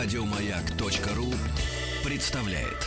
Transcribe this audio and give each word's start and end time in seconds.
Радиомаяк.ру 0.00 1.34
представляет. 2.04 2.86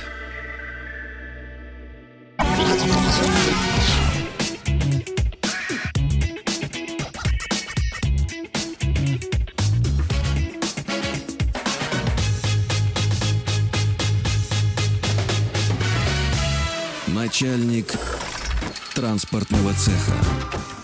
Начальник 17.08 17.88
транспортного 18.96 19.74
цеха. 19.74 20.81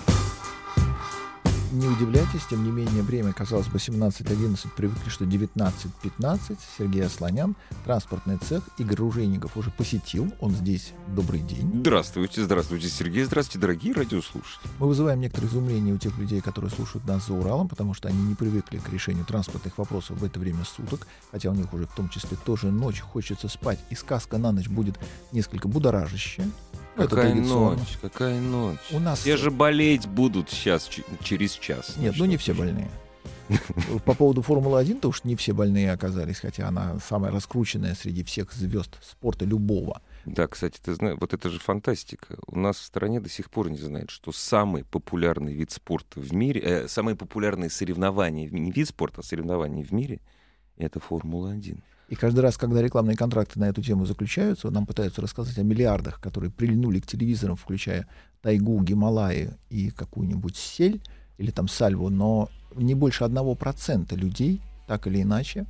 Не 1.77 1.87
удивляйтесь, 1.87 2.41
тем 2.49 2.63
не 2.63 2.71
менее, 2.71 3.03
время, 3.03 3.33
казалось 3.33 3.67
бы, 3.67 3.77
17.11, 3.77 4.69
привыкли, 4.75 5.09
что 5.11 5.25
19.15. 5.25 6.57
Сергей 6.75 7.05
Асланян, 7.05 7.55
транспортный 7.85 8.39
цех 8.39 8.63
Игорь 8.79 8.97
Ружейников 8.97 9.55
уже 9.57 9.69
посетил. 9.69 10.33
Он 10.39 10.55
здесь. 10.55 10.93
Добрый 11.15 11.39
день. 11.39 11.81
Здравствуйте, 11.81 12.43
здравствуйте, 12.43 12.89
Сергей. 12.89 13.25
Здравствуйте, 13.25 13.59
дорогие 13.59 13.93
радиослушатели. 13.93 14.71
Мы 14.79 14.87
вызываем 14.87 15.21
некоторые 15.21 15.51
изумления 15.51 15.93
у 15.93 15.99
тех 15.99 16.17
людей, 16.17 16.41
которые 16.41 16.71
слушают 16.71 17.05
нас 17.05 17.27
за 17.27 17.33
Уралом, 17.33 17.67
потому 17.69 17.93
что 17.93 18.07
они 18.07 18.23
не 18.23 18.33
привыкли 18.33 18.79
к 18.79 18.89
решению 18.89 19.25
транспортных 19.25 19.77
вопросов 19.77 20.19
в 20.19 20.23
это 20.23 20.39
время 20.39 20.65
суток, 20.65 21.05
хотя 21.31 21.51
у 21.51 21.53
них 21.53 21.71
уже 21.73 21.85
в 21.85 21.93
том 21.93 22.09
числе 22.09 22.39
тоже 22.43 22.71
ночь, 22.71 23.01
хочется 23.01 23.49
спать, 23.49 23.77
и 23.91 23.95
сказка 23.95 24.39
на 24.39 24.51
ночь 24.51 24.67
будет 24.67 24.97
несколько 25.31 25.67
будоражащая. 25.67 26.49
Ну, 26.97 27.03
это 27.03 27.15
Какая 27.15 27.35
ночь, 27.35 27.97
какая 28.01 28.39
ночь. 28.39 28.79
У 28.91 28.99
нас... 28.99 29.19
Все 29.19 29.37
же 29.37 29.51
болеть 29.51 30.07
будут 30.07 30.49
сейчас, 30.49 30.89
через 31.21 31.51
час. 31.51 31.95
Нет, 31.97 32.15
Что 32.15 32.23
ну 32.23 32.31
не 32.31 32.37
все 32.37 32.55
больные. 32.55 32.89
По 34.05 34.15
поводу 34.15 34.41
Формулы-1, 34.41 34.99
то 35.01 35.09
уж 35.09 35.23
не 35.23 35.35
все 35.35 35.53
больные 35.53 35.91
оказались, 35.91 36.39
хотя 36.39 36.67
она 36.67 36.99
самая 36.99 37.31
раскрученная 37.31 37.93
среди 37.93 38.23
всех 38.23 38.51
звезд 38.51 38.97
спорта 39.01 39.45
любого. 39.45 40.01
Да, 40.25 40.47
кстати, 40.47 40.79
ты 40.83 40.95
знаешь, 40.95 41.17
вот 41.21 41.33
это 41.33 41.49
же 41.49 41.59
фантастика. 41.59 42.35
У 42.47 42.57
нас 42.57 42.77
в 42.77 42.83
стране 42.83 43.21
до 43.21 43.29
сих 43.29 43.51
пор 43.51 43.69
не 43.69 43.77
знают, 43.77 44.09
что 44.09 44.31
самый 44.31 44.83
популярный 44.83 45.53
вид 45.53 45.71
спорта 45.71 46.19
в 46.19 46.33
мире, 46.33 46.61
э, 46.61 46.87
самые 46.87 47.15
популярные 47.15 47.69
соревнования, 47.69 48.49
не 48.49 48.71
вид 48.71 48.89
спорта, 48.89 49.21
а 49.21 49.23
соревнования 49.23 49.83
в 49.83 49.91
мире, 49.91 50.19
это 50.77 50.99
Формула-1. 50.99 51.79
И 52.09 52.15
каждый 52.15 52.39
раз, 52.39 52.57
когда 52.57 52.81
рекламные 52.81 53.17
контракты 53.17 53.59
на 53.59 53.65
эту 53.65 53.81
тему 53.81 54.05
заключаются, 54.05 54.69
нам 54.71 54.85
пытаются 54.85 55.21
рассказать 55.21 55.57
о 55.57 55.63
миллиардах, 55.63 56.21
которые 56.21 56.49
прильнули 56.51 56.99
к 56.99 57.05
телевизорам, 57.07 57.57
включая 57.57 58.07
тайгу, 58.41 58.81
Гималаи 58.81 59.51
и 59.69 59.89
какую-нибудь 59.89 60.55
сель 60.55 61.01
или 61.37 61.51
там 61.51 61.67
сальву, 61.67 62.09
но 62.09 62.49
не 62.75 62.95
больше 62.95 63.23
одного 63.25 63.55
процента 63.55 64.15
людей, 64.15 64.61
так 64.87 65.05
или 65.07 65.21
иначе, 65.21 65.65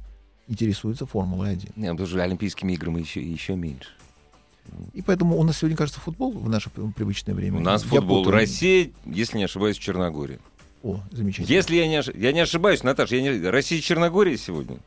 интересуются 0.47 1.05
Формулой-1. 1.07 1.71
Не, 1.75 1.89
потому 1.91 2.07
что 2.07 2.21
Олимпийскими 2.23 2.73
играми 2.73 2.99
еще, 3.01 3.21
еще 3.21 3.55
меньше. 3.55 3.89
И 4.93 5.01
поэтому 5.01 5.37
у 5.39 5.43
нас 5.43 5.57
сегодня, 5.57 5.75
кажется, 5.77 5.99
футбол 5.99 6.31
в 6.31 6.49
наше 6.49 6.69
привычное 6.69 7.33
время. 7.33 7.57
У 7.57 7.61
нас 7.61 7.83
Я 7.83 7.89
футбол. 7.89 8.19
путаю. 8.23 8.35
Россия, 8.35 8.91
если 9.05 9.37
не 9.37 9.45
ошибаюсь, 9.45 9.77
Черногория. 9.77 10.39
О, 10.83 10.99
замечательно. 11.11 11.53
Если 11.55 11.75
я 11.77 11.87
не, 11.87 11.99
ош- 11.99 12.17
я 12.17 12.31
не 12.31 12.41
ошибаюсь, 12.41 12.83
Наташа, 12.83 13.15
я 13.15 13.21
не... 13.21 13.49
Россия 13.49 13.81
Черногория 13.81 14.37
сегодня. 14.37 14.77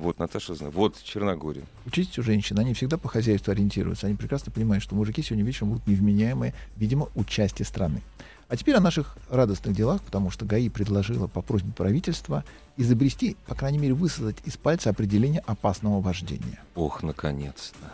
Вот, 0.00 0.18
Наташа 0.18 0.54
знает. 0.54 0.74
Вот 0.74 1.00
Черногория. 1.02 1.62
Учитесь 1.84 2.18
у 2.18 2.22
женщин, 2.22 2.58
они 2.58 2.72
всегда 2.72 2.96
по 2.96 3.08
хозяйству 3.08 3.52
ориентируются. 3.52 4.06
Они 4.06 4.16
прекрасно 4.16 4.50
понимают, 4.50 4.82
что 4.82 4.94
мужики 4.94 5.20
сегодня 5.22 5.44
вечером 5.44 5.70
будут 5.70 5.86
невменяемые, 5.86 6.54
видимо, 6.76 7.08
участие 7.14 7.66
страны. 7.66 8.00
А 8.48 8.56
теперь 8.56 8.76
о 8.76 8.80
наших 8.80 9.18
радостных 9.28 9.76
делах, 9.76 10.02
потому 10.02 10.30
что 10.30 10.46
ГАИ 10.46 10.70
предложила 10.70 11.26
по 11.26 11.42
просьбе 11.42 11.72
правительства 11.72 12.44
изобрести, 12.78 13.36
по 13.46 13.54
крайней 13.54 13.78
мере, 13.78 13.92
высосать 13.92 14.38
из 14.46 14.56
пальца 14.56 14.88
определение 14.88 15.40
опасного 15.40 16.00
вождения. 16.00 16.60
Ох, 16.74 17.02
наконец-то. 17.02 17.86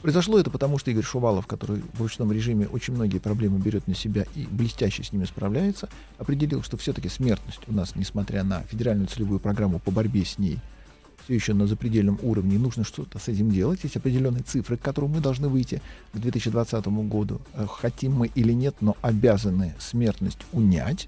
Произошло 0.00 0.38
это 0.38 0.50
потому, 0.50 0.78
что 0.78 0.92
Игорь 0.92 1.02
Шувалов, 1.02 1.48
который 1.48 1.82
в 1.94 2.00
ручном 2.00 2.30
режиме 2.30 2.68
очень 2.68 2.94
многие 2.94 3.18
проблемы 3.18 3.58
берет 3.58 3.88
на 3.88 3.96
себя 3.96 4.26
и 4.36 4.46
блестяще 4.46 5.02
с 5.02 5.12
ними 5.12 5.24
справляется, 5.24 5.88
определил, 6.18 6.62
что 6.62 6.76
все-таки 6.76 7.08
смертность 7.08 7.62
у 7.66 7.72
нас, 7.72 7.96
несмотря 7.96 8.44
на 8.44 8.62
федеральную 8.62 9.08
целевую 9.08 9.40
программу 9.40 9.80
по 9.80 9.90
борьбе 9.90 10.24
с 10.24 10.38
ней, 10.38 10.60
все 11.28 11.34
еще 11.34 11.52
на 11.52 11.66
запредельном 11.66 12.18
уровне, 12.22 12.56
и 12.56 12.58
нужно 12.58 12.84
что-то 12.84 13.18
с 13.18 13.28
этим 13.28 13.50
делать. 13.50 13.80
Есть 13.82 13.98
определенные 13.98 14.42
цифры, 14.42 14.78
к 14.78 14.80
которым 14.80 15.10
мы 15.10 15.20
должны 15.20 15.48
выйти 15.48 15.82
к 16.14 16.18
2020 16.18 16.86
году. 16.86 17.42
Э, 17.52 17.66
Хотим 17.68 18.14
мы 18.14 18.28
или 18.28 18.54
нет, 18.54 18.76
но 18.80 18.96
обязаны 19.02 19.74
смертность 19.78 20.38
унять. 20.52 21.06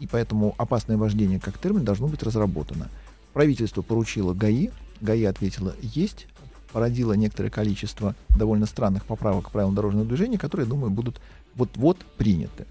И 0.00 0.06
поэтому 0.06 0.54
опасное 0.58 0.98
вождение 0.98 1.40
как 1.40 1.56
термин 1.56 1.82
должно 1.82 2.08
быть 2.08 2.22
разработано. 2.22 2.90
Правительство 3.32 3.80
поручило 3.80 4.34
ГАИ, 4.34 4.68
ГАИ 5.00 5.24
ответила 5.24 5.74
«есть», 5.80 6.26
породило 6.70 7.14
некоторое 7.14 7.48
количество 7.48 8.14
довольно 8.28 8.66
странных 8.66 9.06
поправок 9.06 9.46
к 9.46 9.50
правилам 9.50 9.74
дорожного 9.74 10.04
движения, 10.04 10.36
которые, 10.36 10.66
думаю, 10.66 10.90
будут 10.90 11.22
вот-вот 11.54 12.04
приняты. 12.18 12.66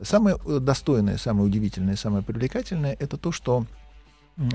Самое 0.00 0.38
э, 0.46 0.58
достойное, 0.58 1.18
самое 1.18 1.46
удивительное, 1.46 1.96
самое 1.96 2.24
привлекательное— 2.24 2.96
это 2.98 3.18
то, 3.18 3.30
что 3.30 3.66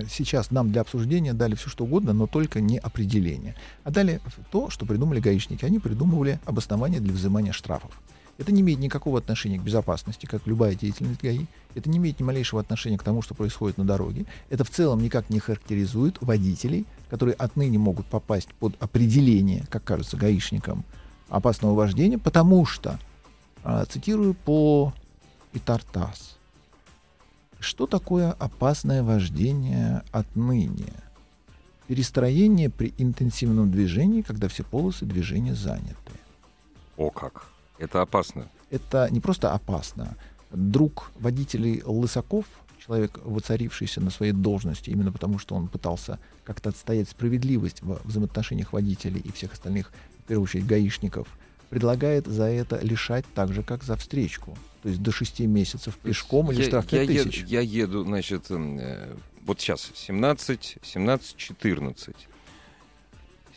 сейчас 0.09 0.51
нам 0.51 0.72
для 0.72 0.81
обсуждения 0.81 1.34
дали 1.34 1.56
все 1.56 1.69
что 1.69 1.84
угодно, 1.84 2.13
но 2.13 2.28
только 2.28 2.62
не 2.62 2.78
определение. 2.78 3.56
А 3.84 3.91
дали 3.91 4.22
то, 4.51 4.69
что 4.69 4.85
придумали 4.85 5.19
гаишники. 5.19 5.66
Они 5.66 5.79
придумывали 5.79 6.40
обоснование 6.46 7.00
для 7.00 7.13
взимания 7.13 7.51
штрафов. 7.51 8.01
Это 8.38 8.51
не 8.51 8.62
имеет 8.62 8.79
никакого 8.79 9.19
отношения 9.19 9.57
к 9.57 9.63
безопасности, 9.63 10.25
как 10.25 10.46
любая 10.46 10.75
деятельность 10.75 11.22
ГАИ. 11.22 11.46
Это 11.73 11.90
не 11.90 12.00
имеет 12.00 12.19
ни 12.19 12.23
малейшего 12.23 12.62
отношения 12.62 12.97
к 12.97 13.03
тому, 13.03 13.22
что 13.22 13.34
происходит 13.34 13.78
на 13.78 13.85
дороге. 13.85 14.25
Это 14.50 14.66
в 14.66 14.69
целом 14.69 15.01
никак 15.01 15.29
не 15.29 15.40
характеризует 15.40 16.17
водителей, 16.19 16.85
которые 17.09 17.35
отныне 17.35 17.78
могут 17.78 18.07
попасть 18.07 18.50
под 18.56 18.75
определение, 18.81 19.66
как 19.69 19.85
кажется, 19.85 20.17
гаишникам, 20.17 20.84
опасного 21.29 21.75
вождения, 21.75 22.17
потому 22.17 22.66
что, 22.66 23.00
а, 23.63 23.85
цитирую 23.85 24.34
по 24.34 24.94
Итартас, 25.53 26.38
что 27.60 27.88
такое 27.88 28.32
опасное 28.32 29.04
вождение 29.04 30.04
отныне? 30.12 30.94
Перестроение 31.88 32.70
при 32.70 32.94
интенсивном 32.98 33.72
движении, 33.72 34.22
когда 34.22 34.48
все 34.48 34.64
полосы 34.64 35.06
движения 35.06 35.56
заняты. 35.56 35.96
О 36.98 37.10
как. 37.10 37.48
Это 37.78 38.02
опасно. 38.02 38.48
Это 38.72 39.08
не 39.12 39.20
просто 39.20 39.54
опасно. 39.54 40.16
Друг 40.52 41.12
водителей 41.20 41.82
Лысаков, 41.86 42.46
человек, 42.86 43.20
воцарившийся 43.24 44.02
на 44.02 44.10
своей 44.10 44.32
должности, 44.32 44.90
именно 44.90 45.12
потому 45.12 45.40
что 45.40 45.56
он 45.56 45.68
пытался 45.68 46.20
как-то 46.44 46.70
отстоять 46.70 47.10
справедливость 47.10 47.82
в 47.82 48.00
взаимоотношениях 48.06 48.74
водителей 48.74 49.22
и 49.22 49.32
всех 49.32 49.54
остальных, 49.54 49.92
в 50.24 50.28
первую 50.28 50.46
очередь, 50.46 50.66
гаишников, 50.66 51.28
предлагает 51.70 52.28
за 52.28 52.46
это 52.46 52.80
лишать 52.81 53.26
так 53.34 53.53
же, 53.53 53.64
как 53.64 53.84
за 53.84 53.96
встречку. 53.96 54.58
То 54.84 54.90
есть 54.90 55.02
до 55.02 55.12
6 55.12 55.40
месяцев 55.42 55.98
пешком 55.98 56.52
или 56.52 56.59
я, 56.62 56.68
штраф 56.68 56.86
я 56.92 57.00
5 57.06 57.09
еду, 57.09 57.30
тысяч. 57.30 57.44
я 57.46 57.62
еду, 57.62 58.03
значит, 58.03 58.52
м, 58.52 58.78
э, 58.80 59.16
вот 59.46 59.59
сейчас 59.59 59.92
17, 59.96 60.78
17, 60.84 61.36
14. 61.38 62.16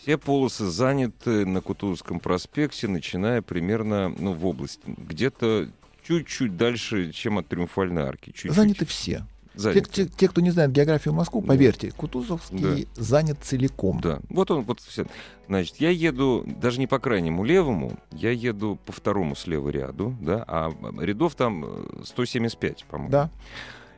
Все 0.01 0.17
полосы 0.17 0.67
заняты 0.67 1.45
на 1.45 1.61
Кутузовском 1.61 2.21
проспекте, 2.21 2.89
начиная 2.89 3.43
примерно, 3.43 4.09
ну, 4.09 4.33
в 4.33 4.47
области, 4.47 4.81
где-то 4.87 5.69
чуть-чуть 6.07 6.57
дальше, 6.57 7.13
чем 7.13 7.37
от 7.39 7.49
Триумфальной 7.49 8.03
арки. 8.03 8.31
Чуть-чуть. 8.31 8.53
Заняты 8.53 8.87
все. 8.87 9.27
Те, 9.61 9.81
те- 9.81 10.07
те, 10.07 10.29
кто 10.29 10.41
не 10.41 10.51
знает 10.51 10.71
географию 10.73 11.15
Москвы, 11.15 11.41
Да. 11.43 11.49
поверьте, 11.49 11.91
Кутузовский 11.97 12.87
занят 12.95 13.39
целиком. 13.43 14.01
Да, 14.01 14.21
вот 14.31 14.51
он, 14.51 14.63
вот 14.63 14.81
все. 14.81 15.07
Значит, 15.49 15.77
я 15.77 15.91
еду 15.91 16.45
даже 16.47 16.79
не 16.79 16.87
по 16.87 16.99
крайнему 16.99 17.45
левому, 17.45 17.99
я 18.13 18.31
еду 18.31 18.79
по 18.87 18.93
второму 18.93 19.35
слева 19.35 19.69
ряду, 19.71 20.15
да, 20.21 20.45
а 20.47 20.73
рядов 21.01 21.35
там 21.35 21.65
э, 21.67 22.03
175, 22.05 22.85
по-моему. 22.85 23.11
Да. 23.11 23.31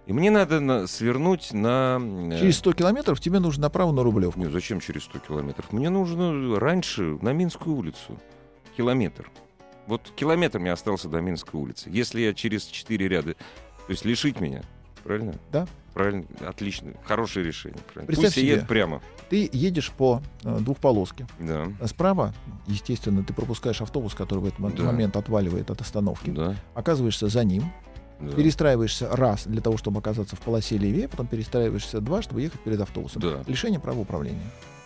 И 0.07 0.13
мне 0.13 0.31
надо 0.31 0.61
на- 0.61 0.87
свернуть 0.87 1.53
на... 1.53 1.99
э, 2.33 2.39
Через 2.41 2.57
100 2.59 2.73
километров 2.73 3.21
тебе 3.21 3.39
нужно 3.39 3.63
направо 3.65 3.93
на 3.93 4.03
Рублевку. 4.03 4.41
Не, 4.41 4.51
зачем 4.51 4.81
через 4.81 5.05
100 5.05 5.19
километров? 5.21 5.73
Мне 5.73 5.91
нужно 5.91 6.59
раньше 6.59 7.19
на 7.23 7.33
Минскую 7.33 7.77
улицу. 7.77 8.19
Километр. 8.77 9.31
Вот 9.87 10.11
километр 10.17 10.59
мне 10.59 10.73
остался 10.73 11.09
до 11.09 11.21
Минской 11.21 11.61
улицы. 11.61 11.91
Если 11.93 12.21
я 12.23 12.33
через 12.35 12.65
4 12.65 13.09
ряда... 13.09 13.35
То 13.35 13.93
есть 13.93 14.05
лишить 14.05 14.41
меня, 14.41 14.63
правильно? 15.03 15.35
Да. 15.53 15.67
Правильно, 15.95 16.25
отлично. 16.47 16.93
Хорошее 17.05 17.45
решение. 17.47 17.81
Правильно. 17.93 18.07
Представь 18.07 18.35
Пусть 18.35 18.37
себе. 18.47 18.53
еду 18.55 18.67
прямо. 18.67 19.03
Ты 19.29 19.51
едешь 19.53 19.91
по 19.91 20.23
э, 20.45 20.59
двухполоске. 20.61 21.27
Да, 21.41 21.67
А 21.81 21.87
Справа, 21.89 22.33
естественно, 22.67 23.25
ты 23.25 23.33
пропускаешь 23.35 23.81
автобус, 23.81 24.15
который 24.15 24.39
в 24.41 24.47
этот 24.47 24.75
Да. 24.77 24.85
момент 24.85 25.17
отваливает 25.17 25.71
от 25.71 25.81
остановки. 25.81 26.31
да. 26.31 26.55
Оказываешься 26.75 27.27
за 27.29 27.43
ним, 27.45 27.73
да. 28.21 28.33
перестраиваешься 28.33 29.09
раз 29.15 29.47
для 29.47 29.61
того, 29.61 29.77
чтобы 29.79 29.99
оказаться 29.99 30.37
в 30.37 30.41
полосе 30.41 30.79
левее, 30.79 31.09
потом 31.09 31.27
перестраиваешься 31.27 32.01
два, 32.01 32.23
чтобы 32.23 32.43
ехать 32.43 32.61
перед 32.61 32.81
автобусом. 32.81 33.21
Да. 33.23 33.43
Лишение 33.49 33.81
права 33.81 34.01
управления. 34.01 34.39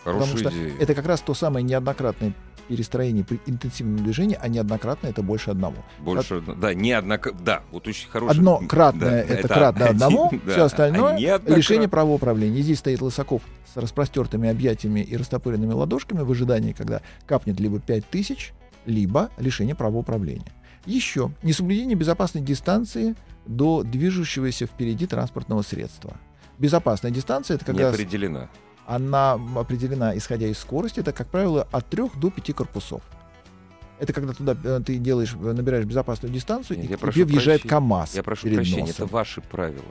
Хорошая 0.05 0.37
Потому 0.37 0.51
что 0.51 0.59
идея. 0.59 0.77
это 0.79 0.93
как 0.93 1.07
раз 1.07 1.21
то 1.21 1.33
самое 1.33 1.65
неоднократное 1.65 2.33
перестроение 2.67 3.23
при 3.23 3.39
интенсивном 3.47 4.03
движении, 4.03 4.37
а 4.39 4.47
неоднократно 4.47 5.07
это 5.07 5.23
больше 5.23 5.49
одного. 5.49 5.77
Больше, 5.99 6.41
да, 6.41 6.75
не 6.75 6.91
однако, 6.91 7.31
да, 7.31 7.63
вот 7.71 7.87
очень 7.87 8.07
хороший. 8.07 8.37
Одно 8.37 8.59
кратное 8.67 9.25
Да, 9.25 9.33
это 9.33 9.47
кратно 9.47 9.85
одному, 9.87 10.27
один, 10.27 10.41
все 10.41 10.55
да, 10.57 10.65
остальное 10.65 11.13
а 11.15 11.19
неоднократно. 11.19 11.55
лишение 11.55 11.87
права 11.89 12.11
управления. 12.11 12.61
Здесь 12.61 12.79
стоит 12.79 13.01
Лысаков 13.01 13.41
с 13.73 13.77
распростертыми 13.77 14.47
объятиями 14.47 14.99
и 14.99 15.17
растопыренными 15.17 15.73
ладошками 15.73 16.21
в 16.21 16.31
ожидании, 16.31 16.73
когда 16.73 17.01
капнет 17.25 17.59
либо 17.59 17.79
5000, 17.79 18.53
либо 18.85 19.31
лишение 19.37 19.73
права 19.73 19.97
управления. 19.97 20.51
Еще 20.85 21.31
несоблюдение 21.41 21.95
безопасной 21.95 22.41
дистанции 22.41 23.15
до 23.47 23.81
движущегося 23.81 24.67
впереди 24.67 25.07
транспортного 25.07 25.63
средства. 25.63 26.17
Безопасная 26.59 27.11
дистанция 27.11 27.55
это 27.55 27.65
как 27.65 27.75
не 27.75 27.81
определена. 27.81 28.49
Она 28.87 29.33
определена 29.55 30.15
исходя 30.17 30.47
из 30.47 30.57
скорости, 30.57 30.99
это, 30.99 31.11
как 31.11 31.27
правило, 31.27 31.67
от 31.71 31.85
3 31.87 32.03
до 32.15 32.29
5 32.29 32.53
корпусов. 32.55 33.01
Это 33.99 34.11
когда 34.11 34.33
туда 34.33 34.57
э, 34.61 34.81
ты 34.85 34.97
делаешь, 34.97 35.35
э, 35.41 35.53
набираешь 35.53 35.85
безопасную 35.85 36.33
дистанцию, 36.33 36.77
Нет, 36.79 36.87
и 36.87 36.91
я 36.91 36.97
тебе 36.97 37.23
въезжает 37.25 37.61
прощения. 37.61 37.69
КАМАЗ 37.69 38.15
Я 38.15 38.23
прошу 38.23 38.49
прощения, 38.49 38.81
носом. 38.81 38.95
это 38.95 39.05
ваши 39.05 39.41
правила. 39.41 39.85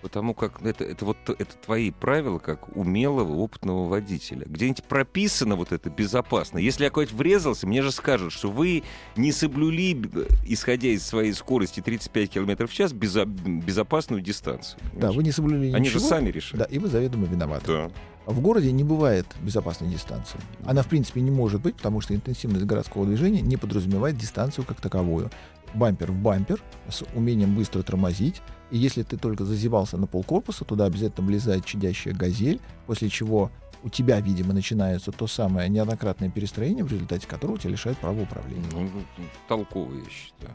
Потому 0.00 0.34
как 0.34 0.60
это, 0.62 0.82
это 0.82 1.04
вот 1.04 1.16
это 1.28 1.54
твои 1.64 1.92
правила, 1.92 2.40
как 2.40 2.76
умелого, 2.76 3.34
опытного 3.36 3.86
водителя. 3.88 4.44
Где-нибудь 4.46 4.82
прописано 4.82 5.54
вот 5.54 5.70
это 5.70 5.90
безопасно. 5.90 6.58
Если 6.58 6.82
я 6.82 6.90
куда-нибудь 6.90 7.16
врезался, 7.16 7.68
мне 7.68 7.82
же 7.82 7.92
скажут, 7.92 8.32
что 8.32 8.50
вы 8.50 8.82
не 9.14 9.30
соблюли, 9.30 9.96
исходя 10.44 10.88
из 10.88 11.06
своей 11.06 11.32
скорости 11.34 11.80
35 11.80 12.30
км 12.30 12.66
в 12.66 12.72
час, 12.72 12.92
безо- 12.92 13.26
безопасную 13.26 14.22
дистанцию. 14.22 14.80
Да, 14.94 15.12
вы 15.12 15.22
не 15.22 15.30
соблюли 15.30 15.70
Они 15.70 15.86
ничего. 15.86 16.00
же 16.00 16.06
сами 16.06 16.30
решают. 16.30 16.58
Да, 16.68 16.74
и 16.74 16.80
вы 16.80 16.88
заведомо 16.88 17.26
виноваты. 17.26 17.66
Да. 17.66 17.90
В 18.26 18.40
городе 18.40 18.70
не 18.70 18.84
бывает 18.84 19.26
безопасной 19.40 19.88
дистанции. 19.88 20.38
Она, 20.64 20.82
в 20.82 20.86
принципе, 20.86 21.20
не 21.20 21.30
может 21.30 21.60
быть, 21.60 21.76
потому 21.76 22.00
что 22.00 22.14
интенсивность 22.14 22.64
городского 22.64 23.04
движения 23.04 23.40
не 23.40 23.56
подразумевает 23.56 24.16
дистанцию 24.16 24.64
как 24.64 24.80
таковую. 24.80 25.30
Бампер 25.74 26.12
в 26.12 26.16
бампер 26.16 26.62
с 26.88 27.02
умением 27.14 27.56
быстро 27.56 27.82
тормозить. 27.82 28.42
И 28.70 28.78
если 28.78 29.02
ты 29.02 29.16
только 29.16 29.44
зазевался 29.44 29.96
на 29.96 30.06
полкорпуса, 30.06 30.64
туда 30.64 30.84
обязательно 30.84 31.26
влезает 31.26 31.64
чадящая 31.64 32.14
газель, 32.14 32.60
после 32.86 33.08
чего 33.08 33.50
у 33.82 33.88
тебя, 33.88 34.20
видимо, 34.20 34.52
начинается 34.52 35.10
то 35.10 35.26
самое 35.26 35.68
неоднократное 35.68 36.30
перестроение, 36.30 36.84
в 36.84 36.92
результате 36.92 37.26
которого 37.26 37.58
тебя 37.58 37.70
лишают 37.70 37.98
права 37.98 38.22
управления. 38.22 38.64
Ну, 38.72 38.82
ну, 38.82 39.24
толково, 39.48 39.94
я 39.94 40.08
считаю. 40.08 40.54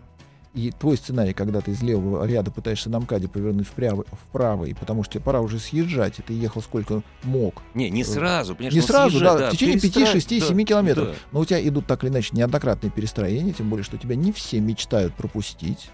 И 0.57 0.71
твой 0.71 0.97
сценарий, 0.97 1.33
когда 1.33 1.61
ты 1.61 1.69
из 1.69 1.83
левого 1.83 2.25
ряда 2.25 2.49
пытаешься 2.49 2.89
на 2.89 2.99
МКАДе 2.99 3.27
повернуть 3.27 3.67
вправо, 3.67 4.05
в 4.11 4.31
правый, 4.31 4.73
потому 4.73 5.03
что 5.03 5.13
тебе 5.13 5.23
пора 5.23 5.41
уже 5.41 5.59
съезжать, 5.59 6.17
и 6.17 6.23
ты 6.23 6.33
ехал 6.33 6.63
сколько 6.63 7.03
мог, 7.21 7.61
Не, 7.75 7.91
не 7.91 8.03
сразу, 8.03 8.55
понимаешь, 8.55 8.73
Не 8.73 8.81
он 8.81 8.87
сразу, 8.87 9.09
съезжает, 9.11 9.39
да, 9.39 9.49
в 9.49 9.51
течение 9.51 9.75
перестраив- 9.77 9.93
5, 10.05 10.11
6, 10.13 10.39
да, 10.39 10.47
7 10.47 10.65
километров. 10.65 11.07
да. 11.09 11.13
Но 11.31 11.41
у 11.41 11.45
тебя 11.45 11.65
идут 11.67 11.85
так 11.85 12.03
или 12.03 12.09
иначе 12.09 12.29
неоднократные 12.33 12.89
перестроения, 12.89 13.53
тем 13.53 13.69
более, 13.69 13.83
что 13.83 13.99
тебя 13.99 14.15
не 14.15 14.31
все 14.31 14.59
мечтают 14.59 15.13
пропустить. 15.13 15.91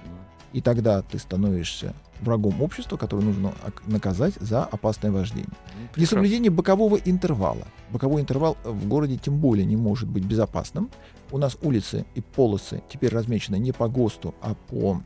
И 0.54 0.62
тогда 0.62 1.01
ты 1.01 1.19
становишься 1.19 1.94
врагом 2.23 2.61
общества, 2.61 2.97
которое 2.97 3.23
нужно 3.23 3.53
наказать 3.85 4.33
за 4.39 4.63
опасное 4.63 5.11
вождение. 5.11 5.49
Ну, 5.49 5.87
прекрасно. 5.93 6.01
Несоблюдение 6.01 6.51
бокового 6.51 6.97
интервала. 6.97 7.67
Боковой 7.91 8.21
интервал 8.21 8.57
в 8.63 8.87
городе 8.87 9.17
тем 9.17 9.37
более 9.37 9.65
не 9.65 9.77
может 9.77 10.09
быть 10.09 10.23
безопасным. 10.25 10.89
У 11.31 11.37
нас 11.37 11.57
улицы 11.61 12.05
и 12.15 12.21
полосы 12.21 12.83
теперь 12.91 13.11
размечены 13.13 13.57
не 13.57 13.71
по 13.71 13.87
ГОСТу, 13.87 14.35
а 14.41 14.55
по 14.69 15.01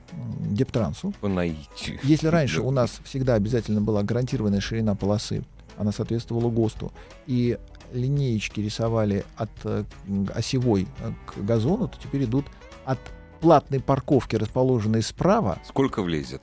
Дептрансу. 0.49 1.13
По 1.21 1.27
наитию. 1.27 1.99
Если 2.03 2.27
раньше 2.27 2.61
у 2.61 2.71
нас 2.71 2.99
всегда 3.03 3.35
обязательно 3.35 3.81
была 3.81 4.03
гарантированная 4.03 4.61
ширина 4.61 4.95
полосы, 4.95 5.43
она 5.77 5.91
соответствовала 5.91 6.49
ГОСТу, 6.49 6.91
и 7.27 7.57
линеечки 7.93 8.59
рисовали 8.59 9.23
от 9.37 9.51
э, 9.63 9.83
осевой 10.33 10.87
э, 10.99 11.11
к 11.25 11.37
газону, 11.43 11.87
то 11.87 11.97
теперь 12.01 12.25
идут 12.25 12.45
от 12.85 12.99
платной 13.39 13.79
парковки, 13.79 14.35
расположенной 14.35 15.01
справа, 15.01 15.59
Сколько 15.65 16.01
влезет? 16.01 16.41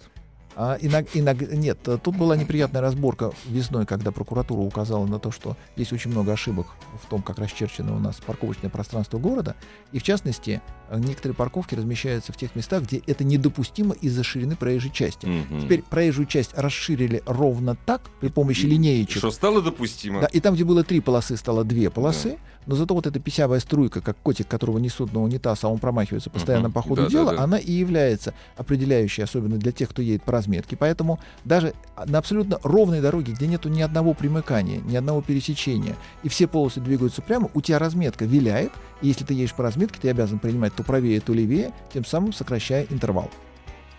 А 0.56 0.78
иног- 0.80 1.08
иног- 1.14 1.54
нет, 1.54 1.78
тут 1.82 2.16
была 2.16 2.36
неприятная 2.36 2.80
разборка 2.80 3.32
весной, 3.46 3.86
когда 3.86 4.12
прокуратура 4.12 4.60
указала 4.60 5.06
на 5.06 5.18
то, 5.18 5.30
что 5.30 5.56
есть 5.76 5.92
очень 5.92 6.10
много 6.10 6.32
ошибок 6.32 6.66
в 7.02 7.06
том, 7.08 7.22
как 7.22 7.38
расчерчено 7.38 7.96
у 7.96 7.98
нас 7.98 8.16
парковочное 8.24 8.70
пространство 8.70 9.18
города, 9.18 9.56
и 9.92 9.98
в 9.98 10.02
частности 10.02 10.62
некоторые 10.92 11.34
парковки 11.34 11.74
размещаются 11.74 12.32
в 12.32 12.36
тех 12.36 12.54
местах, 12.54 12.82
где 12.84 13.02
это 13.06 13.24
недопустимо 13.24 13.94
из-за 13.94 14.22
ширины 14.22 14.54
проезжей 14.56 14.90
части. 14.90 15.26
Мгм. 15.26 15.60
Теперь 15.62 15.82
проезжую 15.82 16.26
часть 16.26 16.52
расширили 16.54 17.22
ровно 17.26 17.76
так 17.86 18.02
при 18.20 18.28
помощи 18.28 18.66
линеечек. 18.66 19.18
Что 19.18 19.30
стало 19.30 19.62
допустимо? 19.62 20.20
Да, 20.20 20.26
и 20.26 20.40
там, 20.40 20.54
где 20.54 20.64
было 20.64 20.84
три 20.84 21.00
полосы, 21.00 21.36
стало 21.36 21.64
две 21.64 21.90
полосы, 21.90 22.38
но 22.66 22.74
зато 22.76 22.94
вот 22.94 23.06
эта 23.06 23.18
писявая 23.20 23.60
струйка, 23.60 24.00
как 24.00 24.16
котик, 24.22 24.48
которого 24.48 24.78
несут 24.78 25.12
на 25.12 25.22
унитаз, 25.22 25.64
а 25.64 25.68
он 25.68 25.78
промахивается 25.78 26.30
постоянно 26.30 26.68
Мгм. 26.68 26.72
по 26.74 26.82
ходу 26.82 26.96
Да, 26.96 27.02
да, 27.02 27.08
дела, 27.10 27.32
да. 27.36 27.42
она 27.42 27.58
и 27.58 27.72
является 27.72 28.34
определяющей, 28.56 29.22
особенно 29.22 29.56
для 29.56 29.72
тех, 29.72 29.90
кто 29.90 30.02
едет 30.02 30.22
по 30.22 30.32
разметке. 30.32 30.76
Поэтому 30.76 31.18
даже 31.44 31.74
на 32.06 32.18
абсолютно 32.18 32.58
ровной 32.62 33.00
дороге, 33.00 33.32
где 33.32 33.46
нету 33.46 33.68
ни 33.68 33.82
одного 33.82 34.14
примыкания, 34.14 34.80
ни 34.80 34.96
одного 34.96 35.22
пересечения, 35.22 35.96
и 36.22 36.28
все 36.28 36.46
полосы 36.46 36.80
двигаются 36.80 37.22
прямо, 37.22 37.50
у 37.54 37.60
тебя 37.60 37.78
разметка 37.78 38.24
виляет, 38.24 38.72
и 39.02 39.08
если 39.08 39.24
ты 39.24 39.34
едешь 39.34 39.54
по 39.54 39.62
разметке, 39.62 39.98
ты 40.00 40.08
обязан 40.10 40.38
принимать 40.38 40.74
то 40.74 40.82
правее, 40.82 41.20
то 41.20 41.32
левее, 41.32 41.72
тем 41.92 42.04
самым 42.04 42.32
сокращая 42.32 42.86
интервал. 42.90 43.30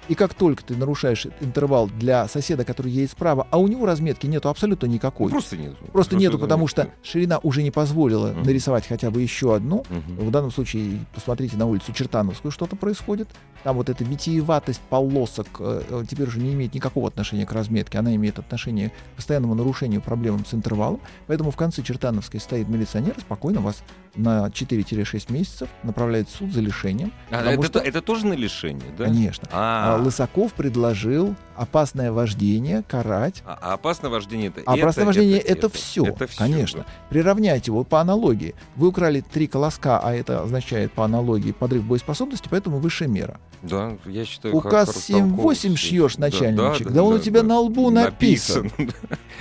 И 0.07 0.15
как 0.15 0.33
только 0.33 0.63
ты 0.63 0.75
нарушаешь 0.75 1.25
интервал 1.41 1.87
для 1.87 2.27
соседа, 2.27 2.63
который 2.63 2.91
едет 2.91 3.11
справа, 3.11 3.47
а 3.49 3.57
у 3.57 3.67
него 3.67 3.85
разметки 3.85 4.27
нету 4.27 4.49
абсолютно 4.49 4.85
никакой, 4.85 5.31
Просто 5.31 5.57
нет. 5.57 5.75
Просто 5.91 6.15
нету, 6.15 6.35
это 6.37 6.43
потому 6.43 6.63
нет. 6.63 6.69
что 6.69 6.87
ширина 7.03 7.39
уже 7.39 7.63
не 7.63 7.71
позволила 7.71 8.27
Мгм. 8.33 8.43
нарисовать 8.43 8.87
хотя 8.87 9.09
бы 9.11 9.21
еще 9.21 9.55
одну. 9.55 9.83
Мгм. 9.89 10.27
В 10.27 10.31
данном 10.31 10.51
случае 10.51 10.99
посмотрите 11.13 11.57
на 11.57 11.65
улицу 11.65 11.91
Чертановскую, 11.93 12.51
что-то 12.51 12.75
происходит. 12.75 13.27
Там 13.63 13.77
вот 13.77 13.89
эта 13.89 14.03
витиеватость 14.03 14.81
полосок 14.89 15.47
э, 15.59 15.81
э, 15.89 16.03
теперь 16.07 16.27
уже 16.27 16.39
не 16.39 16.53
имеет 16.53 16.73
никакого 16.75 17.07
отношения 17.07 17.45
к 17.47 17.51
разметке. 17.51 17.97
Она 17.97 18.15
имеет 18.15 18.37
отношение 18.37 18.89
к 18.89 19.15
постоянному 19.15 19.55
нарушению 19.55 20.01
проблемам 20.01 20.45
с 20.45 20.53
интервалом. 20.53 20.99
Поэтому 21.25 21.49
в 21.49 21.55
конце 21.55 21.81
Чертановской 21.81 22.39
стоит 22.39 22.67
милиционер, 22.69 23.15
спокойно 23.19 23.61
вас 23.61 23.81
на 24.15 24.47
4-6 24.49 25.31
месяцев 25.33 25.67
направляет 25.83 26.29
в 26.29 26.35
суд 26.35 26.53
за 26.53 26.61
лишением. 26.61 27.11
А, 27.31 27.41
это, 27.51 27.63
что- 27.63 27.79
это 27.79 28.01
тоже 28.01 28.27
на 28.27 28.33
лишение, 28.33 28.85
да? 28.97 29.05
Конечно. 29.05 29.47
А, 29.51 29.94
А 29.95 30.01
Лысаков 30.01 30.53
предложил 30.53 31.35
опасное 31.55 32.11
вождение 32.11 32.83
карать 32.87 33.41
а- 33.45 33.57
а 33.61 33.73
опасное 33.75 34.09
вождение 34.11 34.49
это 34.49 34.61
А 34.65 34.73
это, 34.73 34.83
опасное 34.83 35.05
вождение 35.05 35.39
это, 35.39 35.69
все, 35.69 36.05
это 36.05 36.27
всё, 36.27 36.37
конечно. 36.37 36.79
да. 36.81 36.85
Приравняйте 37.09 37.71
его 37.71 37.83
по 37.85 38.01
аналогии. 38.01 38.55
Вы 38.75 38.89
украли 38.89 39.21
три 39.21 39.47
колоска, 39.47 39.99
а 39.99 40.13
это 40.13 40.41
означает 40.43 40.91
по 40.91 41.05
аналогии 41.05 41.51
подрыв 41.53 41.83
боеспособности, 41.85 42.47
поэтому 42.51 42.79
высшая 42.79 43.07
мера. 43.07 43.39
Да, 43.61 43.93
я 44.05 44.25
считаю. 44.25 44.55
Указ 44.55 44.89
хор- 44.89 45.01
7-8 45.01 45.61
толковый. 45.61 45.77
шьешь, 45.77 46.15
Да, 46.17 46.21
начальничек. 46.21 46.91
Да, 46.91 47.03
он 47.03 47.13
у 47.13 47.19
тебя 47.19 47.41
на 47.41 47.59
лбу 47.59 47.89
написан. 47.89 48.69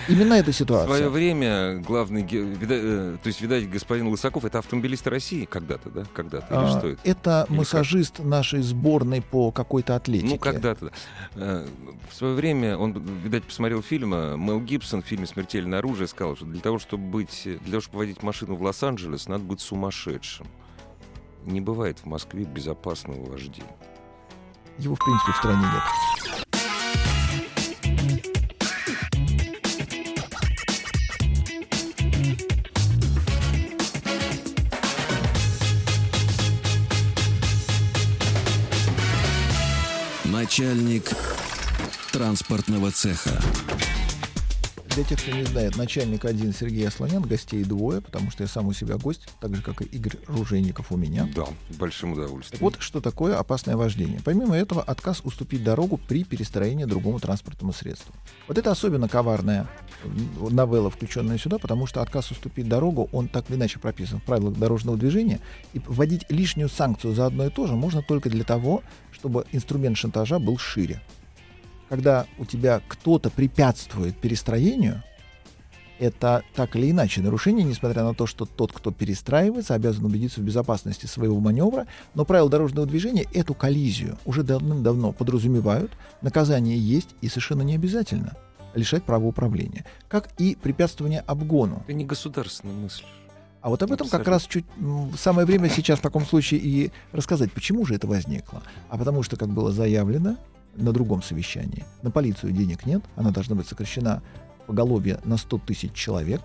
Именно 0.08 0.34
эта 0.34 0.50
В 0.52 0.54
свое 0.54 0.66
ситуация. 0.86 1.08
время 1.10 1.78
главный, 1.86 2.22
вида- 2.22 2.74
э, 2.74 3.16
то 3.22 3.26
есть, 3.26 3.40
видать, 3.40 3.68
господин 3.68 4.08
Лысаков, 4.08 4.44
это 4.44 4.58
автомобилист 4.60 5.06
России 5.06 5.44
когда-то, 5.44 5.90
да? 5.90 6.04
Когда-то, 6.14 6.46
или 6.54 6.64
А, 6.64 6.78
что 6.78 6.88
это? 6.88 7.00
Это 7.04 7.46
Или 7.48 7.58
массажист 7.58 8.18
нашей 8.20 8.62
сборной 8.62 9.20
по 9.20 9.50
какой-то 9.50 9.96
атлетике. 9.96 10.32
Ну, 10.34 10.38
когда-то. 10.52 10.86
да. 10.86 10.92
Э, 11.36 11.66
В 12.10 12.14
свое 12.14 12.34
время 12.34 12.76
он, 12.76 12.92
видать, 12.92 13.44
посмотрел 13.44 13.82
фильм, 13.82 14.14
э, 14.14 14.36
Мел 14.36 14.60
Гибсон 14.60 15.02
в 15.02 15.06
фильме 15.06 15.26
«Смертельное 15.26 15.78
оружие» 15.80 16.08
сказал, 16.08 16.36
что 16.36 16.44
для 16.46 16.60
того, 16.60 16.78
чтобы 16.78 17.04
быть, 17.04 17.42
для 17.44 17.70
того, 17.70 17.80
чтобы 17.80 17.98
водить 17.98 18.22
машину 18.22 18.54
в 18.56 18.62
Лос-Анджелес, 18.62 19.28
надо 19.28 19.44
быть 19.44 19.60
сумасшедшим. 19.60 20.46
Не 21.44 21.60
бывает 21.60 21.98
в 21.98 22.06
Москве 22.06 22.44
безопасного 22.44 23.30
вождения. 23.30 23.76
Его, 24.78 24.94
в 24.94 24.98
принципе, 24.98 25.32
в 25.32 25.36
стране 25.36 25.62
нет. 25.62 26.43
Начальник 40.56 41.10
транспортного 42.12 42.92
цеха. 42.92 43.42
Для 44.94 45.02
тех, 45.02 45.20
кто 45.20 45.32
не 45.32 45.42
знает, 45.42 45.76
начальник 45.76 46.24
один 46.24 46.54
Сергей 46.54 46.86
Асланян, 46.86 47.20
гостей 47.20 47.64
двое, 47.64 48.00
потому 48.00 48.30
что 48.30 48.44
я 48.44 48.48
сам 48.48 48.68
у 48.68 48.72
себя 48.72 48.96
гость, 48.96 49.26
так 49.40 49.56
же, 49.56 49.60
как 49.60 49.82
и 49.82 49.86
Игорь 49.86 50.18
Ружейников 50.28 50.92
у 50.92 50.96
меня. 50.96 51.28
Да, 51.34 51.46
с 51.68 51.74
большим 51.74 52.12
удовольствием. 52.12 52.62
Вот, 52.62 52.76
что 52.78 53.00
такое 53.00 53.36
опасное 53.36 53.74
вождение. 53.74 54.20
Помимо 54.24 54.56
этого, 54.56 54.82
отказ 54.82 55.20
уступить 55.24 55.64
дорогу 55.64 55.96
при 55.96 56.22
перестроении 56.22 56.84
другому 56.84 57.18
транспортному 57.18 57.72
средству. 57.72 58.14
Вот 58.46 58.56
это 58.56 58.70
особенно 58.70 59.08
коварная 59.08 59.68
новелла, 60.38 60.90
включенная 60.90 61.38
сюда, 61.38 61.58
потому 61.58 61.86
что 61.86 62.00
отказ 62.00 62.30
уступить 62.30 62.68
дорогу, 62.68 63.08
он 63.10 63.26
так 63.26 63.50
или 63.50 63.56
иначе 63.56 63.80
прописан 63.80 64.20
в 64.20 64.22
правилах 64.22 64.54
дорожного 64.56 64.96
движения. 64.96 65.40
И 65.72 65.80
вводить 65.88 66.24
лишнюю 66.28 66.68
санкцию 66.68 67.14
за 67.16 67.26
одно 67.26 67.46
и 67.46 67.50
то 67.50 67.66
же 67.66 67.74
можно 67.74 68.00
только 68.00 68.30
для 68.30 68.44
того, 68.44 68.84
чтобы 69.10 69.44
инструмент 69.50 69.96
шантажа 69.96 70.38
был 70.38 70.56
шире. 70.56 71.02
Когда 71.94 72.26
у 72.38 72.44
тебя 72.44 72.80
кто-то 72.88 73.30
препятствует 73.30 74.16
перестроению, 74.16 75.00
это 76.00 76.42
так 76.56 76.74
или 76.74 76.90
иначе 76.90 77.20
нарушение, 77.20 77.64
несмотря 77.64 78.02
на 78.02 78.14
то, 78.14 78.26
что 78.26 78.46
тот, 78.46 78.72
кто 78.72 78.90
перестраивается, 78.90 79.74
обязан 79.74 80.04
убедиться 80.04 80.40
в 80.40 80.42
безопасности 80.42 81.06
своего 81.06 81.38
маневра. 81.38 81.86
Но 82.16 82.24
правила 82.24 82.50
дорожного 82.50 82.84
движения 82.84 83.26
эту 83.32 83.54
коллизию 83.54 84.18
уже 84.24 84.42
давным-давно 84.42 85.12
подразумевают. 85.12 85.92
Наказание 86.20 86.76
есть 86.76 87.10
и 87.20 87.28
совершенно 87.28 87.62
не 87.62 87.76
обязательно 87.76 88.36
лишать 88.74 89.04
права 89.04 89.26
управления. 89.26 89.84
Как 90.08 90.30
и 90.36 90.56
препятствование 90.60 91.20
обгону. 91.20 91.84
Ты 91.86 91.94
не 91.94 92.04
государственно 92.04 92.72
мыслишь. 92.72 93.06
А 93.62 93.68
вот 93.68 93.80
об 93.84 93.92
этом 93.92 94.08
как 94.08 94.26
раз 94.26 94.48
чуть 94.48 94.64
самое 95.16 95.46
время 95.46 95.68
сейчас 95.68 96.00
в 96.00 96.02
таком 96.02 96.26
случае 96.26 96.58
и 96.58 96.90
рассказать, 97.12 97.52
почему 97.52 97.86
же 97.86 97.94
это 97.94 98.08
возникло. 98.08 98.64
А 98.88 98.98
потому 98.98 99.22
что, 99.22 99.36
как 99.36 99.48
было 99.48 99.70
заявлено 99.70 100.38
на 100.76 100.92
другом 100.92 101.22
совещании, 101.22 101.84
на 102.02 102.10
полицию 102.10 102.52
денег 102.52 102.86
нет, 102.86 103.02
она 103.16 103.30
должна 103.30 103.54
быть 103.54 103.66
сокращена 103.66 104.22
поголовье 104.66 105.20
на 105.24 105.36
100 105.36 105.58
тысяч 105.66 105.92
человек. 105.92 106.40